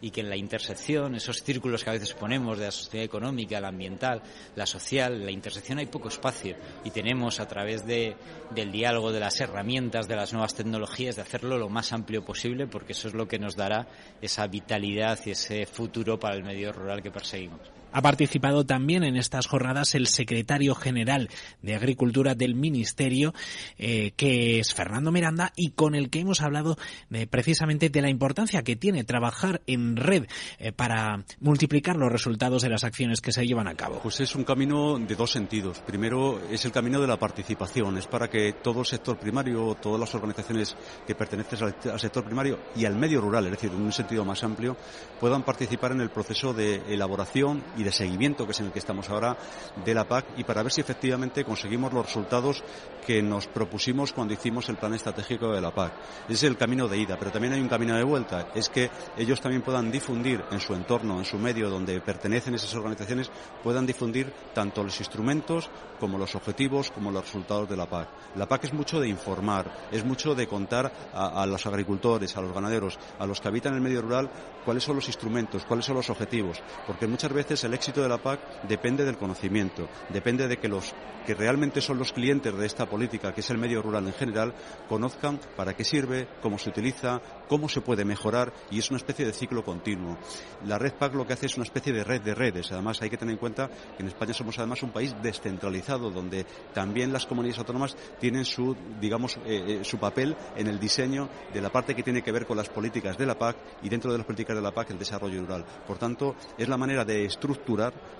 y 0.00 0.10
que 0.10 0.20
en 0.20 0.28
la 0.28 0.36
intersección, 0.36 1.14
esos 1.14 1.42
círculos 1.42 1.82
que 1.82 1.90
a 1.90 1.94
veces 1.94 2.12
ponemos 2.12 2.58
de 2.58 2.66
la 2.66 2.70
sociedad 2.70 3.04
económica, 3.04 3.60
la 3.60 3.68
ambiental, 3.68 4.22
la 4.54 4.66
social, 4.66 5.24
la 5.24 5.30
intersección 5.30 5.78
hay 5.78 5.86
poco 5.86 6.08
espacio 6.08 6.56
y 6.84 6.90
tenemos 6.90 7.40
a 7.40 7.48
través 7.48 7.86
de, 7.86 8.14
del 8.54 8.70
diálogo, 8.70 9.12
de 9.12 9.20
las 9.20 9.40
herramientas, 9.40 10.06
de 10.06 10.16
las 10.16 10.32
nuevas 10.34 10.54
tecnologías, 10.54 11.16
de 11.16 11.22
hacerlo 11.22 11.56
lo 11.56 11.70
más 11.70 11.92
amplio 11.94 12.22
posible 12.22 12.66
porque 12.66 12.92
eso 12.92 13.08
es 13.08 13.14
lo 13.14 13.26
que 13.26 13.38
nos 13.38 13.56
dará 13.56 13.86
esa 14.20 14.46
vitalidad 14.46 15.18
y 15.24 15.30
ese 15.30 15.64
futuro 15.64 16.18
para 16.18 16.34
el 16.34 16.44
medio 16.44 16.72
rural 16.72 17.02
que 17.02 17.10
perseguimos. 17.10 17.83
Ha 17.94 18.02
participado 18.02 18.66
también 18.66 19.04
en 19.04 19.14
estas 19.14 19.46
jornadas 19.46 19.94
el 19.94 20.08
secretario 20.08 20.74
general 20.74 21.30
de 21.62 21.76
Agricultura 21.76 22.34
del 22.34 22.56
Ministerio, 22.56 23.32
eh, 23.78 24.10
que 24.16 24.58
es 24.58 24.74
Fernando 24.74 25.12
Miranda, 25.12 25.52
y 25.54 25.70
con 25.70 25.94
el 25.94 26.10
que 26.10 26.18
hemos 26.18 26.42
hablado 26.42 26.76
eh, 27.12 27.28
precisamente 27.28 27.90
de 27.90 28.02
la 28.02 28.10
importancia 28.10 28.64
que 28.64 28.74
tiene 28.74 29.04
trabajar 29.04 29.62
en 29.68 29.94
red 29.94 30.26
eh, 30.58 30.72
para 30.72 31.22
multiplicar 31.38 31.94
los 31.94 32.10
resultados 32.10 32.62
de 32.62 32.68
las 32.68 32.82
acciones 32.82 33.20
que 33.20 33.30
se 33.30 33.46
llevan 33.46 33.68
a 33.68 33.76
cabo. 33.76 34.00
Pues 34.02 34.18
es 34.18 34.34
un 34.34 34.42
camino 34.42 34.98
de 34.98 35.14
dos 35.14 35.30
sentidos. 35.30 35.78
Primero 35.78 36.40
es 36.50 36.64
el 36.64 36.72
camino 36.72 37.00
de 37.00 37.06
la 37.06 37.20
participación, 37.20 37.96
es 37.96 38.08
para 38.08 38.28
que 38.28 38.54
todo 38.54 38.80
el 38.80 38.86
sector 38.86 39.20
primario, 39.20 39.76
todas 39.80 40.00
las 40.00 40.12
organizaciones 40.16 40.76
que 41.06 41.14
pertenecen 41.14 41.60
al, 41.62 42.00
sector 42.00 42.24
primario 42.24 42.58
y 42.74 42.86
al 42.86 42.96
medio 42.96 43.20
rural, 43.20 43.44
es 43.44 43.52
decir, 43.52 43.70
en 43.70 43.82
un 43.82 43.92
sentido 43.92 44.24
más 44.24 44.42
amplio, 44.42 44.76
puedan 45.20 45.44
participar 45.44 45.92
en 45.92 46.00
el 46.00 46.10
proceso 46.10 46.52
de 46.52 46.82
elaboración 46.92 47.62
y 47.76 47.83
de 47.84 47.92
seguimiento, 47.92 48.46
que 48.46 48.52
es 48.52 48.60
en 48.60 48.66
el 48.66 48.72
que 48.72 48.78
estamos 48.78 49.08
ahora, 49.10 49.36
de 49.84 49.94
la 49.94 50.08
PAC 50.08 50.26
y 50.36 50.44
para 50.44 50.62
ver 50.62 50.72
si 50.72 50.80
efectivamente 50.80 51.44
conseguimos 51.44 51.92
los 51.92 52.06
resultados 52.06 52.64
que 53.06 53.22
nos 53.22 53.46
propusimos 53.46 54.12
cuando 54.12 54.34
hicimos 54.34 54.68
el 54.68 54.76
plan 54.76 54.94
estratégico 54.94 55.52
de 55.52 55.60
la 55.60 55.74
PAC. 55.74 55.92
Ese 56.24 56.32
es 56.32 56.42
el 56.44 56.56
camino 56.56 56.88
de 56.88 56.98
ida, 56.98 57.16
pero 57.18 57.30
también 57.30 57.52
hay 57.52 57.60
un 57.60 57.68
camino 57.68 57.96
de 57.96 58.02
vuelta, 58.02 58.48
es 58.54 58.68
que 58.68 58.90
ellos 59.16 59.40
también 59.40 59.62
puedan 59.62 59.90
difundir 59.90 60.42
en 60.50 60.60
su 60.60 60.74
entorno, 60.74 61.18
en 61.18 61.24
su 61.24 61.38
medio 61.38 61.68
donde 61.68 62.00
pertenecen 62.00 62.54
esas 62.54 62.74
organizaciones, 62.74 63.30
puedan 63.62 63.86
difundir 63.86 64.32
tanto 64.54 64.82
los 64.82 64.98
instrumentos 64.98 65.70
como 66.00 66.18
los 66.18 66.34
objetivos, 66.34 66.90
como 66.90 67.10
los 67.10 67.24
resultados 67.24 67.68
de 67.68 67.76
la 67.76 67.86
PAC. 67.86 68.08
La 68.36 68.48
PAC 68.48 68.64
es 68.64 68.72
mucho 68.72 69.00
de 69.00 69.08
informar, 69.08 69.88
es 69.92 70.04
mucho 70.04 70.34
de 70.34 70.46
contar 70.46 70.90
a, 71.12 71.42
a 71.42 71.46
los 71.46 71.66
agricultores, 71.66 72.36
a 72.36 72.40
los 72.40 72.52
ganaderos, 72.52 72.98
a 73.18 73.26
los 73.26 73.40
que 73.40 73.48
habitan 73.48 73.74
el 73.74 73.80
medio 73.80 74.02
rural, 74.02 74.30
cuáles 74.64 74.82
son 74.82 74.96
los 74.96 75.06
instrumentos, 75.06 75.64
cuáles 75.64 75.84
son 75.84 75.96
los 75.96 76.10
objetivos, 76.10 76.62
porque 76.86 77.06
muchas 77.06 77.32
veces 77.32 77.62
el 77.64 77.73
el 77.74 77.78
éxito 77.78 78.02
de 78.02 78.08
la 78.08 78.18
PAC 78.18 78.62
depende 78.68 79.04
del 79.04 79.18
conocimiento, 79.18 79.88
depende 80.08 80.46
de 80.46 80.58
que 80.58 80.68
los 80.68 80.94
que 81.24 81.34
realmente 81.34 81.80
son 81.80 81.98
los 81.98 82.12
clientes 82.12 82.54
de 82.54 82.66
esta 82.66 82.86
política, 82.86 83.32
que 83.32 83.40
es 83.40 83.50
el 83.50 83.58
medio 83.58 83.82
rural 83.82 84.06
en 84.06 84.12
general, 84.12 84.54
conozcan 84.88 85.40
para 85.56 85.74
qué 85.74 85.84
sirve, 85.84 86.28
cómo 86.42 86.58
se 86.58 86.68
utiliza, 86.68 87.20
cómo 87.48 87.68
se 87.68 87.80
puede 87.80 88.04
mejorar 88.04 88.52
y 88.70 88.78
es 88.78 88.90
una 88.90 88.98
especie 88.98 89.24
de 89.24 89.32
ciclo 89.32 89.64
continuo. 89.64 90.18
La 90.66 90.78
red 90.78 90.92
PAC 90.92 91.14
lo 91.14 91.26
que 91.26 91.32
hace 91.32 91.46
es 91.46 91.56
una 91.56 91.64
especie 91.64 91.92
de 91.92 92.04
red 92.04 92.20
de 92.20 92.34
redes. 92.34 92.70
Además, 92.72 93.00
hay 93.02 93.10
que 93.10 93.16
tener 93.16 93.32
en 93.32 93.38
cuenta 93.38 93.68
que 93.68 94.02
en 94.02 94.08
España 94.08 94.34
somos 94.34 94.58
además 94.58 94.82
un 94.82 94.90
país 94.90 95.14
descentralizado, 95.22 96.10
donde 96.10 96.44
también 96.72 97.12
las 97.12 97.26
comunidades 97.26 97.58
autónomas 97.58 97.96
tienen 98.20 98.44
su, 98.44 98.76
digamos, 99.00 99.38
eh, 99.46 99.80
eh, 99.80 99.84
su 99.84 99.98
papel 99.98 100.36
en 100.56 100.68
el 100.68 100.78
diseño 100.78 101.28
de 101.52 101.60
la 101.60 101.72
parte 101.72 101.94
que 101.94 102.02
tiene 102.02 102.22
que 102.22 102.32
ver 102.32 102.46
con 102.46 102.56
las 102.56 102.68
políticas 102.68 103.16
de 103.16 103.26
la 103.26 103.38
PAC 103.38 103.56
y 103.82 103.88
dentro 103.88 104.12
de 104.12 104.18
las 104.18 104.26
políticas 104.26 104.56
de 104.56 104.62
la 104.62 104.72
PAC 104.72 104.90
el 104.90 104.98
desarrollo 104.98 105.40
rural. 105.40 105.64
Por 105.86 105.98
tanto, 105.98 106.36
es 106.58 106.68
la 106.68 106.76
manera 106.76 107.04
de 107.04 107.24
estructurar 107.24 107.53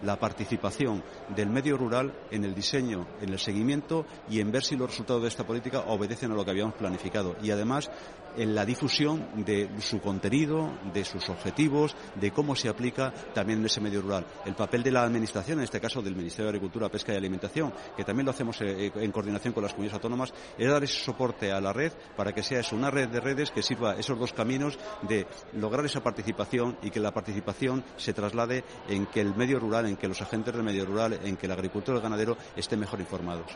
la 0.02 0.18
participación 0.18 1.02
del 1.34 1.48
medio 1.48 1.76
rural 1.76 2.12
en 2.30 2.44
el 2.44 2.54
diseño, 2.54 3.06
en 3.20 3.30
el 3.30 3.38
seguimiento 3.38 4.06
y 4.28 4.40
en 4.40 4.52
ver 4.52 4.62
si 4.62 4.76
los 4.76 4.90
resultados 4.90 5.22
de 5.22 5.28
esta 5.28 5.46
política 5.46 5.84
obedecen 5.88 6.32
a 6.32 6.34
lo 6.34 6.44
que 6.44 6.50
habíamos 6.50 6.74
planificado. 6.74 7.36
Y 7.42 7.50
además, 7.50 7.90
en 8.36 8.54
la 8.54 8.64
difusión 8.64 9.44
de 9.44 9.68
su 9.80 10.00
contenido, 10.00 10.70
de 10.92 11.04
sus 11.04 11.28
objetivos, 11.28 11.94
de 12.20 12.32
cómo 12.32 12.56
se 12.56 12.68
aplica 12.68 13.12
también 13.32 13.60
en 13.60 13.66
ese 13.66 13.80
medio 13.80 14.02
rural. 14.02 14.26
El 14.44 14.54
papel 14.54 14.82
de 14.82 14.90
la 14.90 15.04
Administración, 15.04 15.58
en 15.58 15.64
este 15.64 15.80
caso 15.80 16.02
del 16.02 16.16
Ministerio 16.16 16.46
de 16.46 16.56
Agricultura, 16.56 16.88
Pesca 16.88 17.12
y 17.12 17.16
Alimentación, 17.16 17.72
que 17.96 18.04
también 18.04 18.26
lo 18.26 18.32
hacemos 18.32 18.60
eh, 18.60 18.92
en 18.94 19.12
coordinación 19.12 19.54
con 19.54 19.62
las 19.62 19.72
comunidades 19.72 19.94
autónomas, 19.94 20.34
es 20.58 20.68
dar 20.68 20.82
ese 20.82 21.04
soporte 21.04 21.52
a 21.52 21.60
la 21.60 21.72
red 21.72 21.92
para 22.16 22.32
que 22.32 22.42
sea 22.42 22.60
eso, 22.60 22.76
una 22.76 22.90
red 22.90 23.08
de 23.08 23.20
redes 23.20 23.50
que 23.50 23.62
sirva 23.62 23.94
esos 23.94 24.18
dos 24.18 24.32
caminos 24.32 24.78
de 25.02 25.26
lograr 25.54 25.84
esa 25.84 26.02
participación 26.02 26.76
y 26.82 26.90
que 26.90 27.00
la 27.00 27.12
participación 27.12 27.84
se 27.96 28.12
traslade 28.12 28.64
en 28.88 29.06
que 29.06 29.20
el 29.24 29.34
medio 29.34 29.58
rural, 29.58 29.86
en 29.86 29.96
que 29.96 30.08
los 30.08 30.20
agentes 30.22 30.54
del 30.54 30.62
medio 30.62 30.84
rural, 30.84 31.18
en 31.24 31.36
que 31.36 31.46
el 31.46 31.52
agricultor 31.52 31.94
y 31.94 31.98
el 31.98 32.02
ganadero 32.02 32.36
estén 32.56 32.80
mejor 32.80 33.00
informados. 33.00 33.46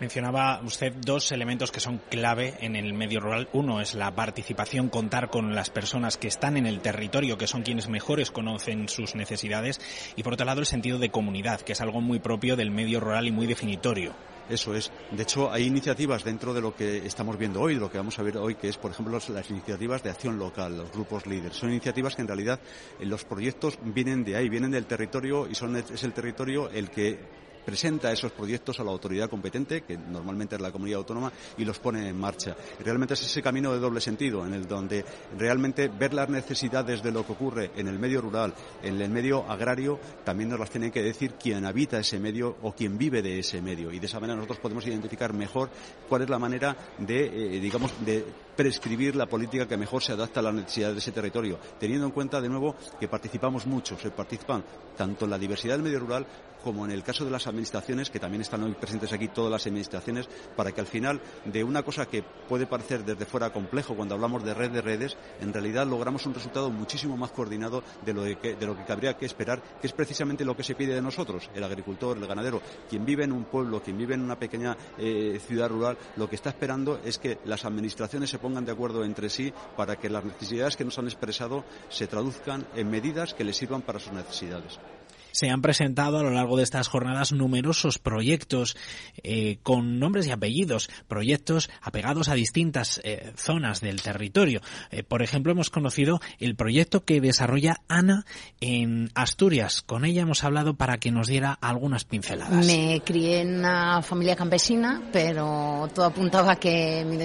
Mencionaba 0.00 0.60
usted 0.64 0.92
dos 0.94 1.30
elementos 1.30 1.70
que 1.70 1.78
son 1.78 2.00
clave 2.10 2.54
en 2.60 2.74
el 2.74 2.92
medio 2.92 3.20
rural. 3.20 3.48
Uno 3.52 3.80
es 3.80 3.94
la 3.94 4.12
participación, 4.12 4.88
contar 4.88 5.30
con 5.30 5.54
las 5.54 5.70
personas 5.70 6.16
que 6.16 6.28
están 6.28 6.56
en 6.56 6.66
el 6.66 6.80
territorio, 6.80 7.38
que 7.38 7.46
son 7.46 7.62
quienes 7.62 7.88
mejores 7.88 8.30
conocen 8.30 8.88
sus 8.88 9.14
necesidades. 9.14 9.80
Y 10.16 10.24
por 10.24 10.32
otro 10.32 10.46
lado, 10.46 10.60
el 10.60 10.66
sentido 10.66 10.98
de 10.98 11.10
comunidad, 11.10 11.60
que 11.60 11.72
es 11.72 11.80
algo 11.80 12.00
muy 12.00 12.18
propio 12.18 12.56
del 12.56 12.72
medio 12.72 12.98
rural 12.98 13.28
y 13.28 13.32
muy 13.32 13.46
definitorio. 13.46 14.12
Eso 14.48 14.74
es. 14.74 14.90
De 15.10 15.22
hecho, 15.22 15.50
hay 15.50 15.64
iniciativas 15.64 16.24
dentro 16.24 16.52
de 16.52 16.60
lo 16.60 16.74
que 16.74 17.06
estamos 17.06 17.38
viendo 17.38 17.60
hoy, 17.60 17.74
de 17.74 17.80
lo 17.80 17.90
que 17.90 17.98
vamos 17.98 18.18
a 18.18 18.22
ver 18.22 18.36
hoy, 18.36 18.56
que 18.56 18.68
es, 18.68 18.76
por 18.76 18.90
ejemplo, 18.90 19.18
las 19.28 19.50
iniciativas 19.50 20.02
de 20.02 20.10
acción 20.10 20.38
local, 20.38 20.76
los 20.76 20.92
grupos 20.92 21.26
líderes. 21.26 21.56
Son 21.56 21.70
iniciativas 21.70 22.16
que 22.16 22.22
en 22.22 22.28
realidad 22.28 22.60
los 23.00 23.24
proyectos 23.24 23.78
vienen 23.82 24.24
de 24.24 24.36
ahí, 24.36 24.48
vienen 24.48 24.70
del 24.70 24.86
territorio 24.86 25.48
y 25.48 25.54
son, 25.54 25.76
es 25.76 26.02
el 26.02 26.12
territorio 26.12 26.68
el 26.70 26.90
que 26.90 27.41
presenta 27.64 28.12
esos 28.12 28.32
proyectos 28.32 28.78
a 28.80 28.84
la 28.84 28.90
autoridad 28.90 29.28
competente, 29.28 29.82
que 29.82 29.96
normalmente 29.96 30.56
es 30.56 30.60
la 30.60 30.72
comunidad 30.72 30.98
autónoma, 30.98 31.32
y 31.56 31.64
los 31.64 31.78
pone 31.78 32.08
en 32.08 32.18
marcha. 32.18 32.56
Realmente 32.80 33.14
es 33.14 33.22
ese 33.22 33.42
camino 33.42 33.72
de 33.72 33.78
doble 33.78 34.00
sentido, 34.00 34.46
en 34.46 34.54
el 34.54 34.66
donde 34.66 35.04
realmente 35.38 35.88
ver 35.88 36.14
las 36.14 36.28
necesidades 36.28 37.02
de 37.02 37.12
lo 37.12 37.26
que 37.26 37.32
ocurre 37.32 37.70
en 37.76 37.88
el 37.88 37.98
medio 37.98 38.20
rural, 38.20 38.54
en 38.82 39.00
el 39.00 39.10
medio 39.10 39.44
agrario, 39.50 39.98
también 40.24 40.50
nos 40.50 40.58
las 40.58 40.70
tiene 40.70 40.90
que 40.90 41.02
decir 41.02 41.34
quien 41.34 41.64
habita 41.64 41.98
ese 41.98 42.18
medio 42.18 42.56
o 42.62 42.72
quien 42.72 42.98
vive 42.98 43.22
de 43.22 43.38
ese 43.38 43.60
medio. 43.60 43.90
Y 43.92 43.98
de 43.98 44.06
esa 44.06 44.20
manera 44.20 44.36
nosotros 44.36 44.60
podemos 44.60 44.86
identificar 44.86 45.32
mejor 45.32 45.70
cuál 46.08 46.22
es 46.22 46.30
la 46.30 46.38
manera 46.38 46.76
de, 46.98 47.56
eh, 47.56 47.60
digamos, 47.60 47.92
de 48.04 48.24
prescribir 48.56 49.16
la 49.16 49.26
política 49.26 49.66
que 49.66 49.76
mejor 49.76 50.02
se 50.02 50.12
adapta 50.12 50.40
a 50.40 50.42
las 50.42 50.54
necesidades 50.54 50.96
de 50.96 51.00
ese 51.00 51.12
territorio, 51.12 51.58
teniendo 51.78 52.06
en 52.06 52.12
cuenta 52.12 52.40
de 52.40 52.48
nuevo 52.48 52.76
que 53.00 53.08
participamos 53.08 53.66
mucho, 53.66 53.98
se 53.98 54.10
participan 54.10 54.64
tanto 54.96 55.24
en 55.24 55.30
la 55.30 55.38
diversidad 55.38 55.74
del 55.74 55.82
medio 55.82 56.00
rural 56.00 56.26
como 56.62 56.84
en 56.84 56.92
el 56.92 57.02
caso 57.02 57.24
de 57.24 57.30
las 57.30 57.46
administraciones, 57.52 58.10
que 58.10 58.18
también 58.18 58.42
están 58.42 58.62
hoy 58.62 58.72
presentes 58.72 59.12
aquí 59.12 59.28
todas 59.28 59.50
las 59.50 59.66
administraciones, 59.66 60.28
para 60.56 60.72
que 60.72 60.80
al 60.80 60.86
final 60.86 61.20
de 61.44 61.62
una 61.62 61.82
cosa 61.82 62.06
que 62.06 62.22
puede 62.22 62.66
parecer 62.66 63.04
desde 63.04 63.26
fuera 63.26 63.52
complejo 63.52 63.94
cuando 63.94 64.14
hablamos 64.14 64.44
de 64.44 64.54
red 64.54 64.70
de 64.70 64.80
redes, 64.80 65.16
en 65.40 65.52
realidad 65.52 65.86
logramos 65.86 66.26
un 66.26 66.34
resultado 66.34 66.70
muchísimo 66.70 67.16
más 67.16 67.30
coordinado 67.30 67.82
de 68.04 68.14
lo, 68.14 68.22
que, 68.40 68.56
de 68.56 68.66
lo 68.66 68.76
que 68.76 68.84
cabría 68.84 69.16
que 69.16 69.26
esperar, 69.26 69.62
que 69.80 69.86
es 69.86 69.92
precisamente 69.92 70.44
lo 70.44 70.56
que 70.56 70.64
se 70.64 70.74
pide 70.74 70.94
de 70.94 71.02
nosotros, 71.02 71.50
el 71.54 71.64
agricultor, 71.64 72.16
el 72.16 72.26
ganadero, 72.26 72.60
quien 72.88 73.04
vive 73.04 73.24
en 73.24 73.32
un 73.32 73.44
pueblo, 73.44 73.82
quien 73.82 73.98
vive 73.98 74.14
en 74.14 74.22
una 74.22 74.38
pequeña 74.38 74.76
eh, 74.98 75.40
ciudad 75.46 75.68
rural, 75.68 75.96
lo 76.16 76.28
que 76.28 76.36
está 76.36 76.50
esperando 76.50 77.00
es 77.04 77.18
que 77.18 77.38
las 77.44 77.64
administraciones 77.64 78.30
se 78.30 78.38
pongan 78.38 78.64
de 78.64 78.72
acuerdo 78.72 79.04
entre 79.04 79.28
sí 79.28 79.52
para 79.76 79.96
que 79.96 80.08
las 80.08 80.24
necesidades 80.24 80.76
que 80.76 80.84
nos 80.84 80.98
han 80.98 81.06
expresado 81.06 81.64
se 81.88 82.06
traduzcan 82.06 82.66
en 82.74 82.90
medidas 82.90 83.34
que 83.34 83.44
les 83.44 83.56
sirvan 83.56 83.82
para 83.82 83.98
sus 83.98 84.12
necesidades 84.12 84.78
se 85.32 85.50
han 85.50 85.62
presentado 85.62 86.18
a 86.18 86.22
lo 86.22 86.30
largo 86.30 86.56
de 86.56 86.62
estas 86.62 86.88
jornadas 86.88 87.32
numerosos 87.32 87.98
proyectos 87.98 88.76
eh, 89.22 89.58
con 89.62 89.98
nombres 89.98 90.26
y 90.26 90.30
apellidos, 90.30 90.88
proyectos 91.08 91.70
apegados 91.80 92.28
a 92.28 92.34
distintas 92.34 93.00
eh, 93.04 93.32
zonas 93.36 93.80
del 93.80 94.00
territorio. 94.02 94.60
Eh, 94.90 95.02
por 95.02 95.22
ejemplo, 95.22 95.52
hemos 95.52 95.70
conocido 95.70 96.20
el 96.38 96.54
proyecto 96.54 97.04
que 97.04 97.20
desarrolla 97.20 97.80
Ana 97.88 98.24
en 98.60 99.10
Asturias. 99.14 99.82
Con 99.82 100.04
ella 100.04 100.22
hemos 100.22 100.44
hablado 100.44 100.74
para 100.74 100.98
que 100.98 101.10
nos 101.10 101.26
diera 101.26 101.58
algunas 101.60 102.04
pinceladas. 102.04 102.64
Me 102.64 103.02
crié 103.04 103.40
en 103.40 103.58
una 103.58 104.02
familia 104.02 104.36
campesina, 104.36 105.02
pero 105.12 105.88
todo 105.94 106.06
apuntaba 106.06 106.56
que 106.56 107.04
mi, 107.04 107.16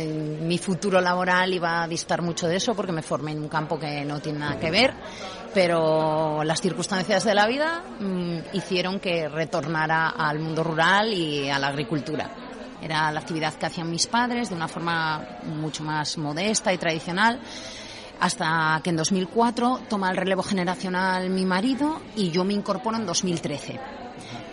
mi 0.47 0.57
futuro 0.57 1.01
laboral 1.01 1.53
iba 1.53 1.83
a 1.83 1.87
distar 1.87 2.21
mucho 2.21 2.47
de 2.47 2.57
eso 2.57 2.75
porque 2.75 2.91
me 2.91 3.01
formé 3.01 3.31
en 3.31 3.39
un 3.39 3.49
campo 3.49 3.79
que 3.79 4.03
no 4.05 4.19
tiene 4.19 4.39
nada 4.39 4.59
que 4.59 4.71
ver 4.71 4.93
pero 5.53 6.43
las 6.43 6.61
circunstancias 6.61 7.23
de 7.23 7.33
la 7.33 7.47
vida 7.47 7.83
mm, 7.99 8.37
hicieron 8.53 8.99
que 8.99 9.27
retornara 9.27 10.09
al 10.09 10.39
mundo 10.39 10.63
rural 10.63 11.13
y 11.13 11.49
a 11.49 11.59
la 11.59 11.67
agricultura. 11.67 12.29
Era 12.81 13.11
la 13.11 13.19
actividad 13.19 13.53
que 13.55 13.65
hacían 13.65 13.89
mis 13.89 14.07
padres 14.07 14.49
de 14.49 14.55
una 14.55 14.67
forma 14.67 15.39
mucho 15.43 15.83
más 15.83 16.17
modesta 16.17 16.71
y 16.73 16.77
tradicional 16.77 17.39
hasta 18.19 18.79
que 18.83 18.89
en 18.89 18.97
2004 18.97 19.81
toma 19.89 20.09
el 20.09 20.17
relevo 20.17 20.43
generacional 20.43 21.29
mi 21.29 21.45
marido 21.45 22.01
y 22.15 22.31
yo 22.31 22.43
me 22.43 22.53
incorporo 22.53 22.97
en 22.97 23.05
2013 23.05 24.06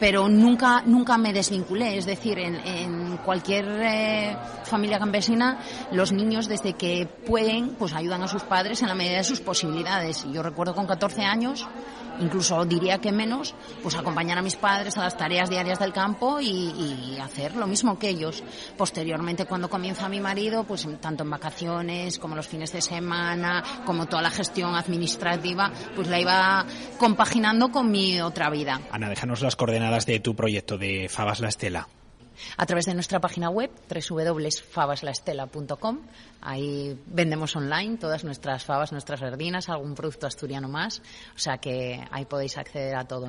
pero 0.05 0.29
nunca, 0.29 0.83
nunca 0.85 1.17
me 1.17 1.33
desvinculé. 1.33 1.97
Es 1.97 2.05
decir, 2.05 2.39
en, 2.39 3.17
cualquier 3.25 3.65
eh, 3.81 4.37
familia 4.65 4.99
campesina, 4.99 5.59
los 5.93 6.13
niños 6.13 6.47
desde 6.47 6.75
que 6.75 7.09
pueden, 7.27 7.71
pues 7.77 7.95
ayudan 7.95 8.23
a 8.23 8.29
sus 8.29 8.43
padres 8.43 8.83
en 8.83 8.89
la 8.89 8.95
medida 8.95 9.17
de 9.17 9.25
sus 9.25 9.41
posibilidades. 9.41 10.27
Yo 10.31 10.43
recuerdo 10.43 10.75
con 10.75 10.87
14 10.87 11.23
años 11.23 11.67
incluso 12.21 12.65
diría 12.65 12.99
que 12.99 13.13
menos, 13.13 13.55
pues 13.83 13.95
acompañar 13.95 14.39
a 14.39 14.43
mis 14.43 14.57
padres 14.57 14.97
a 14.97 15.03
las 15.03 15.17
tareas 15.17 15.51
diarias 15.51 15.79
del 15.79 15.93
campo 15.93 16.41
y, 16.41 17.19
hacer 17.21 17.57
lo 17.57 17.67
mismo 17.67 17.99
que 17.99 18.11
ellos. 18.11 18.43
Posteriormente, 18.77 19.47
cuando 19.47 19.71
comienza 19.71 20.09
mi 20.09 20.21
marido, 20.21 20.65
pues 20.65 20.87
tanto 21.01 21.25
en 21.25 21.31
vacaciones 21.31 22.19
como 22.19 22.37
los 22.37 22.47
fines 22.47 22.73
de 22.73 22.83
semana, 22.83 23.63
como 23.87 24.07
toda 24.07 24.21
la 24.21 24.31
gestión 24.31 24.75
administrativa, 24.75 25.73
pues 25.95 26.09
la 26.09 26.21
iba 26.21 26.67
compaginando 26.99 27.71
con 27.71 27.91
mi 27.91 28.21
otra 28.21 28.51
vida. 28.51 28.81
Ana, 28.91 29.09
déjanos 29.09 29.41
las 29.41 29.57
coordenadas 29.57 30.05
de 30.07 30.21
tu 30.21 30.37
proyecto 30.37 30.77
de 30.77 31.09
Fabas 31.09 31.41
la 31.41 31.49
Estela 31.49 31.89
a 32.57 32.67
través 32.67 32.87
de 32.87 32.95
nuestra 32.95 33.21
página 33.21 33.51
web 33.51 33.71
www.fabaslaestela.com. 33.89 36.01
Ahí 36.41 36.99
vendemos 37.07 37.55
online 37.57 37.97
todas 37.97 38.25
nuestras 38.25 38.65
fabas, 38.65 38.93
nuestras 38.93 39.21
sardinas, 39.21 39.69
algún 39.69 39.95
producto 39.95 40.27
asturiano 40.27 40.69
más. 40.69 41.01
O 41.35 41.39
sea 41.39 41.59
que 41.59 42.05
ahí 42.11 42.25
podéis 42.25 42.59
acceder 42.59 42.97
a 42.97 43.05
todo 43.05 43.29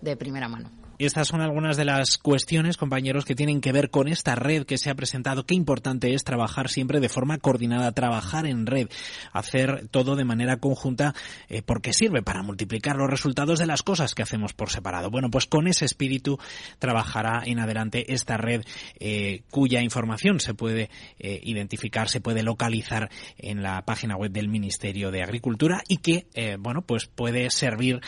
de 0.00 0.16
primera 0.16 0.48
mano. 0.48 0.85
Estas 0.98 1.28
son 1.28 1.42
algunas 1.42 1.76
de 1.76 1.84
las 1.84 2.16
cuestiones, 2.16 2.78
compañeros, 2.78 3.26
que 3.26 3.34
tienen 3.34 3.60
que 3.60 3.70
ver 3.70 3.90
con 3.90 4.08
esta 4.08 4.34
red 4.34 4.64
que 4.64 4.78
se 4.78 4.88
ha 4.88 4.94
presentado. 4.94 5.44
Qué 5.44 5.54
importante 5.54 6.14
es 6.14 6.24
trabajar 6.24 6.70
siempre 6.70 7.00
de 7.00 7.10
forma 7.10 7.36
coordinada, 7.36 7.92
trabajar 7.92 8.46
en 8.46 8.64
red, 8.64 8.88
hacer 9.30 9.88
todo 9.90 10.16
de 10.16 10.24
manera 10.24 10.56
conjunta, 10.56 11.14
eh, 11.50 11.60
porque 11.60 11.92
sirve 11.92 12.22
para 12.22 12.42
multiplicar 12.42 12.96
los 12.96 13.10
resultados 13.10 13.58
de 13.58 13.66
las 13.66 13.82
cosas 13.82 14.14
que 14.14 14.22
hacemos 14.22 14.54
por 14.54 14.70
separado. 14.70 15.10
Bueno, 15.10 15.30
pues 15.30 15.44
con 15.44 15.68
ese 15.68 15.84
espíritu 15.84 16.38
trabajará 16.78 17.42
en 17.44 17.58
adelante 17.58 18.14
esta 18.14 18.38
red 18.38 18.62
eh, 18.98 19.42
cuya 19.50 19.82
información 19.82 20.40
se 20.40 20.54
puede 20.54 20.88
eh, 21.18 21.40
identificar, 21.42 22.08
se 22.08 22.22
puede 22.22 22.42
localizar 22.42 23.10
en 23.36 23.62
la 23.62 23.84
página 23.84 24.16
web 24.16 24.30
del 24.30 24.48
Ministerio 24.48 25.10
de 25.10 25.22
Agricultura 25.22 25.82
y 25.88 25.98
que, 25.98 26.26
bueno, 26.58 26.80
pues 26.82 27.06
puede 27.06 27.50
servir 27.50 28.00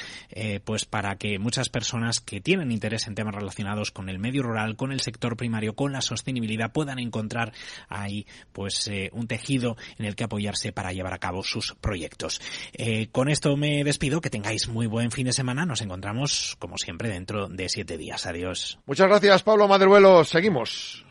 pues 0.65 0.85
para 0.85 1.17
que 1.17 1.39
muchas 1.39 1.69
personas 1.69 2.21
que 2.21 2.41
tienen 2.41 2.71
interés 2.79 3.09
en 3.09 3.15
temas 3.15 3.35
relacionados 3.35 3.91
con 3.91 4.09
el 4.09 4.19
medio 4.19 4.43
rural, 4.43 4.77
con 4.77 4.93
el 4.93 5.01
sector 5.01 5.37
primario, 5.37 5.75
con 5.75 5.93
la 5.93 6.01
sostenibilidad, 6.01 6.73
puedan 6.73 7.01
encontrar 7.01 7.53
ahí 7.89 8.27
pues 8.53 8.87
eh, 8.87 9.11
un 9.13 9.27
tejido 9.27 9.77
en 9.99 10.07
el 10.07 10.15
que 10.15 10.25
apoyarse 10.25 10.73
para 10.73 10.93
llevar 10.93 11.13
a 11.13 11.19
cabo 11.19 11.43
sus 11.43 11.75
proyectos. 11.75 12.41
Eh, 12.73 13.09
con 13.11 13.29
esto 13.29 13.57
me 13.57 13.83
despido, 13.83 14.21
que 14.21 14.31
tengáis 14.31 14.69
muy 14.69 14.87
buen 14.87 15.11
fin 15.11 15.27
de 15.27 15.33
semana. 15.33 15.67
Nos 15.67 15.81
encontramos, 15.81 16.57
como 16.61 16.79
siempre, 16.79 17.09
dentro 17.09 17.49
de 17.49 17.69
siete 17.69 17.99
días. 17.99 18.27
Adiós. 18.27 18.79
Muchas 18.87 19.09
gracias, 19.09 19.43
Pablo 19.43 19.67
Madruelo. 19.67 20.25
Seguimos. 20.25 21.08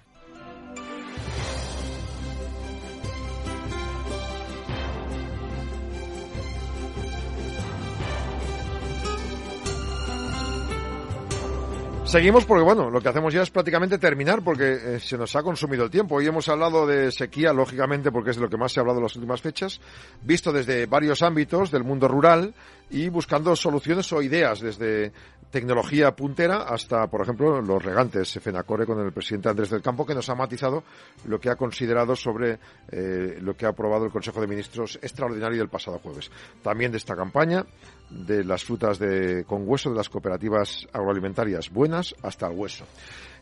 Seguimos 12.08 12.46
porque, 12.46 12.64
bueno, 12.64 12.90
lo 12.90 13.02
que 13.02 13.10
hacemos 13.10 13.34
ya 13.34 13.42
es 13.42 13.50
prácticamente 13.50 13.98
terminar 13.98 14.42
porque 14.42 14.72
eh, 14.72 15.00
se 15.02 15.18
nos 15.18 15.36
ha 15.36 15.44
consumido 15.44 15.84
el 15.84 15.90
tiempo. 15.90 16.16
Hoy 16.16 16.26
hemos 16.26 16.48
hablado 16.48 16.88
de 16.88 17.12
sequía, 17.12 17.52
lógicamente, 17.52 18.14
porque 18.14 18.30
es 18.30 18.38
de 18.38 18.44
lo 18.44 18.50
que 18.50 18.56
más 18.56 18.72
se 18.72 18.80
ha 18.80 18.82
hablado 18.82 19.00
en 19.00 19.04
las 19.04 19.16
últimas 19.18 19.42
fechas, 19.42 19.82
visto 20.22 20.54
desde 20.54 20.86
varios 20.86 21.22
ámbitos 21.22 21.70
del 21.70 21.84
mundo 21.84 22.08
rural 22.08 22.54
y 22.90 23.10
buscando 23.10 23.54
soluciones 23.58 24.10
o 24.14 24.22
ideas 24.22 24.62
desde 24.62 25.12
tecnología 25.52 26.16
puntera 26.16 26.64
hasta, 26.64 27.08
por 27.08 27.22
ejemplo, 27.22 27.62
los 27.62 27.84
regantes 27.84 28.40
FENACORE 28.42 28.86
con 28.86 29.00
el 29.00 29.12
presidente 29.12 29.50
Andrés 29.50 29.70
del 29.70 29.82
Campo, 29.82 30.06
que 30.06 30.16
nos 30.16 30.30
ha 30.30 30.36
matizado 30.36 30.84
lo 31.26 31.40
que 31.40 31.50
ha 31.50 31.56
considerado 31.56 32.16
sobre 32.16 32.60
eh, 32.90 33.38
lo 33.42 33.56
que 33.56 33.66
ha 33.66 33.70
aprobado 33.70 34.06
el 34.06 34.12
Consejo 34.12 34.40
de 34.40 34.48
Ministros 34.48 34.98
extraordinario 35.02 35.60
del 35.60 35.70
pasado 35.70 36.00
jueves. 36.00 36.32
También 36.62 36.92
de 36.92 36.98
esta 36.98 37.16
campaña 37.16 37.66
de 38.10 38.44
las 38.44 38.64
frutas 38.64 39.00
de, 39.00 39.44
con 39.46 39.68
hueso 39.68 39.90
de 39.90 39.98
las 39.98 40.10
cooperativas 40.10 40.88
agroalimentarias 40.94 41.70
buenas 41.70 42.16
hasta 42.22 42.48
el 42.48 42.58
hueso. 42.58 42.86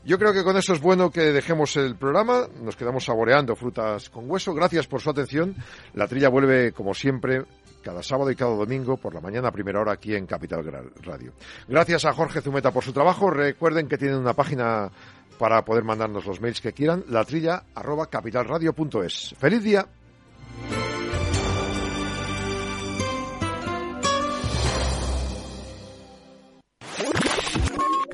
Yo 0.04 0.20
creo 0.20 0.34
que 0.34 0.44
con 0.44 0.56
eso 0.56 0.74
es 0.74 0.82
bueno 0.82 1.10
que 1.10 1.32
dejemos 1.32 1.76
el 1.78 1.96
programa. 1.96 2.48
Nos 2.62 2.76
quedamos 2.76 3.06
saboreando 3.06 3.56
frutas 3.56 4.10
con 4.12 4.30
hueso. 4.30 4.54
Gracias 4.54 4.86
por 4.86 5.02
su 5.02 5.10
atención. 5.10 5.56
La 5.94 6.08
trilla 6.08 6.30
vuelve, 6.30 6.74
como 6.74 6.94
siempre, 6.94 7.44
cada 7.82 8.04
sábado 8.04 8.30
y 8.30 8.36
cada 8.36 8.56
domingo 8.56 8.98
por 8.98 9.16
la 9.16 9.22
mañana 9.22 9.48
a 9.48 9.52
primera 9.52 9.82
hora 9.82 9.94
aquí 9.94 10.14
en 10.14 10.28
Capital 10.28 10.64
Radio. 11.02 11.34
Gracias 11.68 12.06
a 12.06 12.14
Jorge 12.14 12.42
Zumeta 12.42 12.72
por 12.72 12.84
su 12.84 12.94
trabajo. 12.94 13.32
Recuerden 13.32 13.88
que 13.88 13.98
tienen 13.98 14.18
una 14.18 14.34
página 14.34 14.92
para 15.40 15.66
poder 15.66 15.84
mandarnos 15.84 16.26
los 16.26 16.40
mails 16.40 16.62
que 16.62 16.74
quieran, 16.74 17.04
latrilla 17.10 17.64
arroba 17.74 18.08
capitalradio.es. 18.08 19.36
¡Feliz 19.38 19.64
día! 19.64 19.86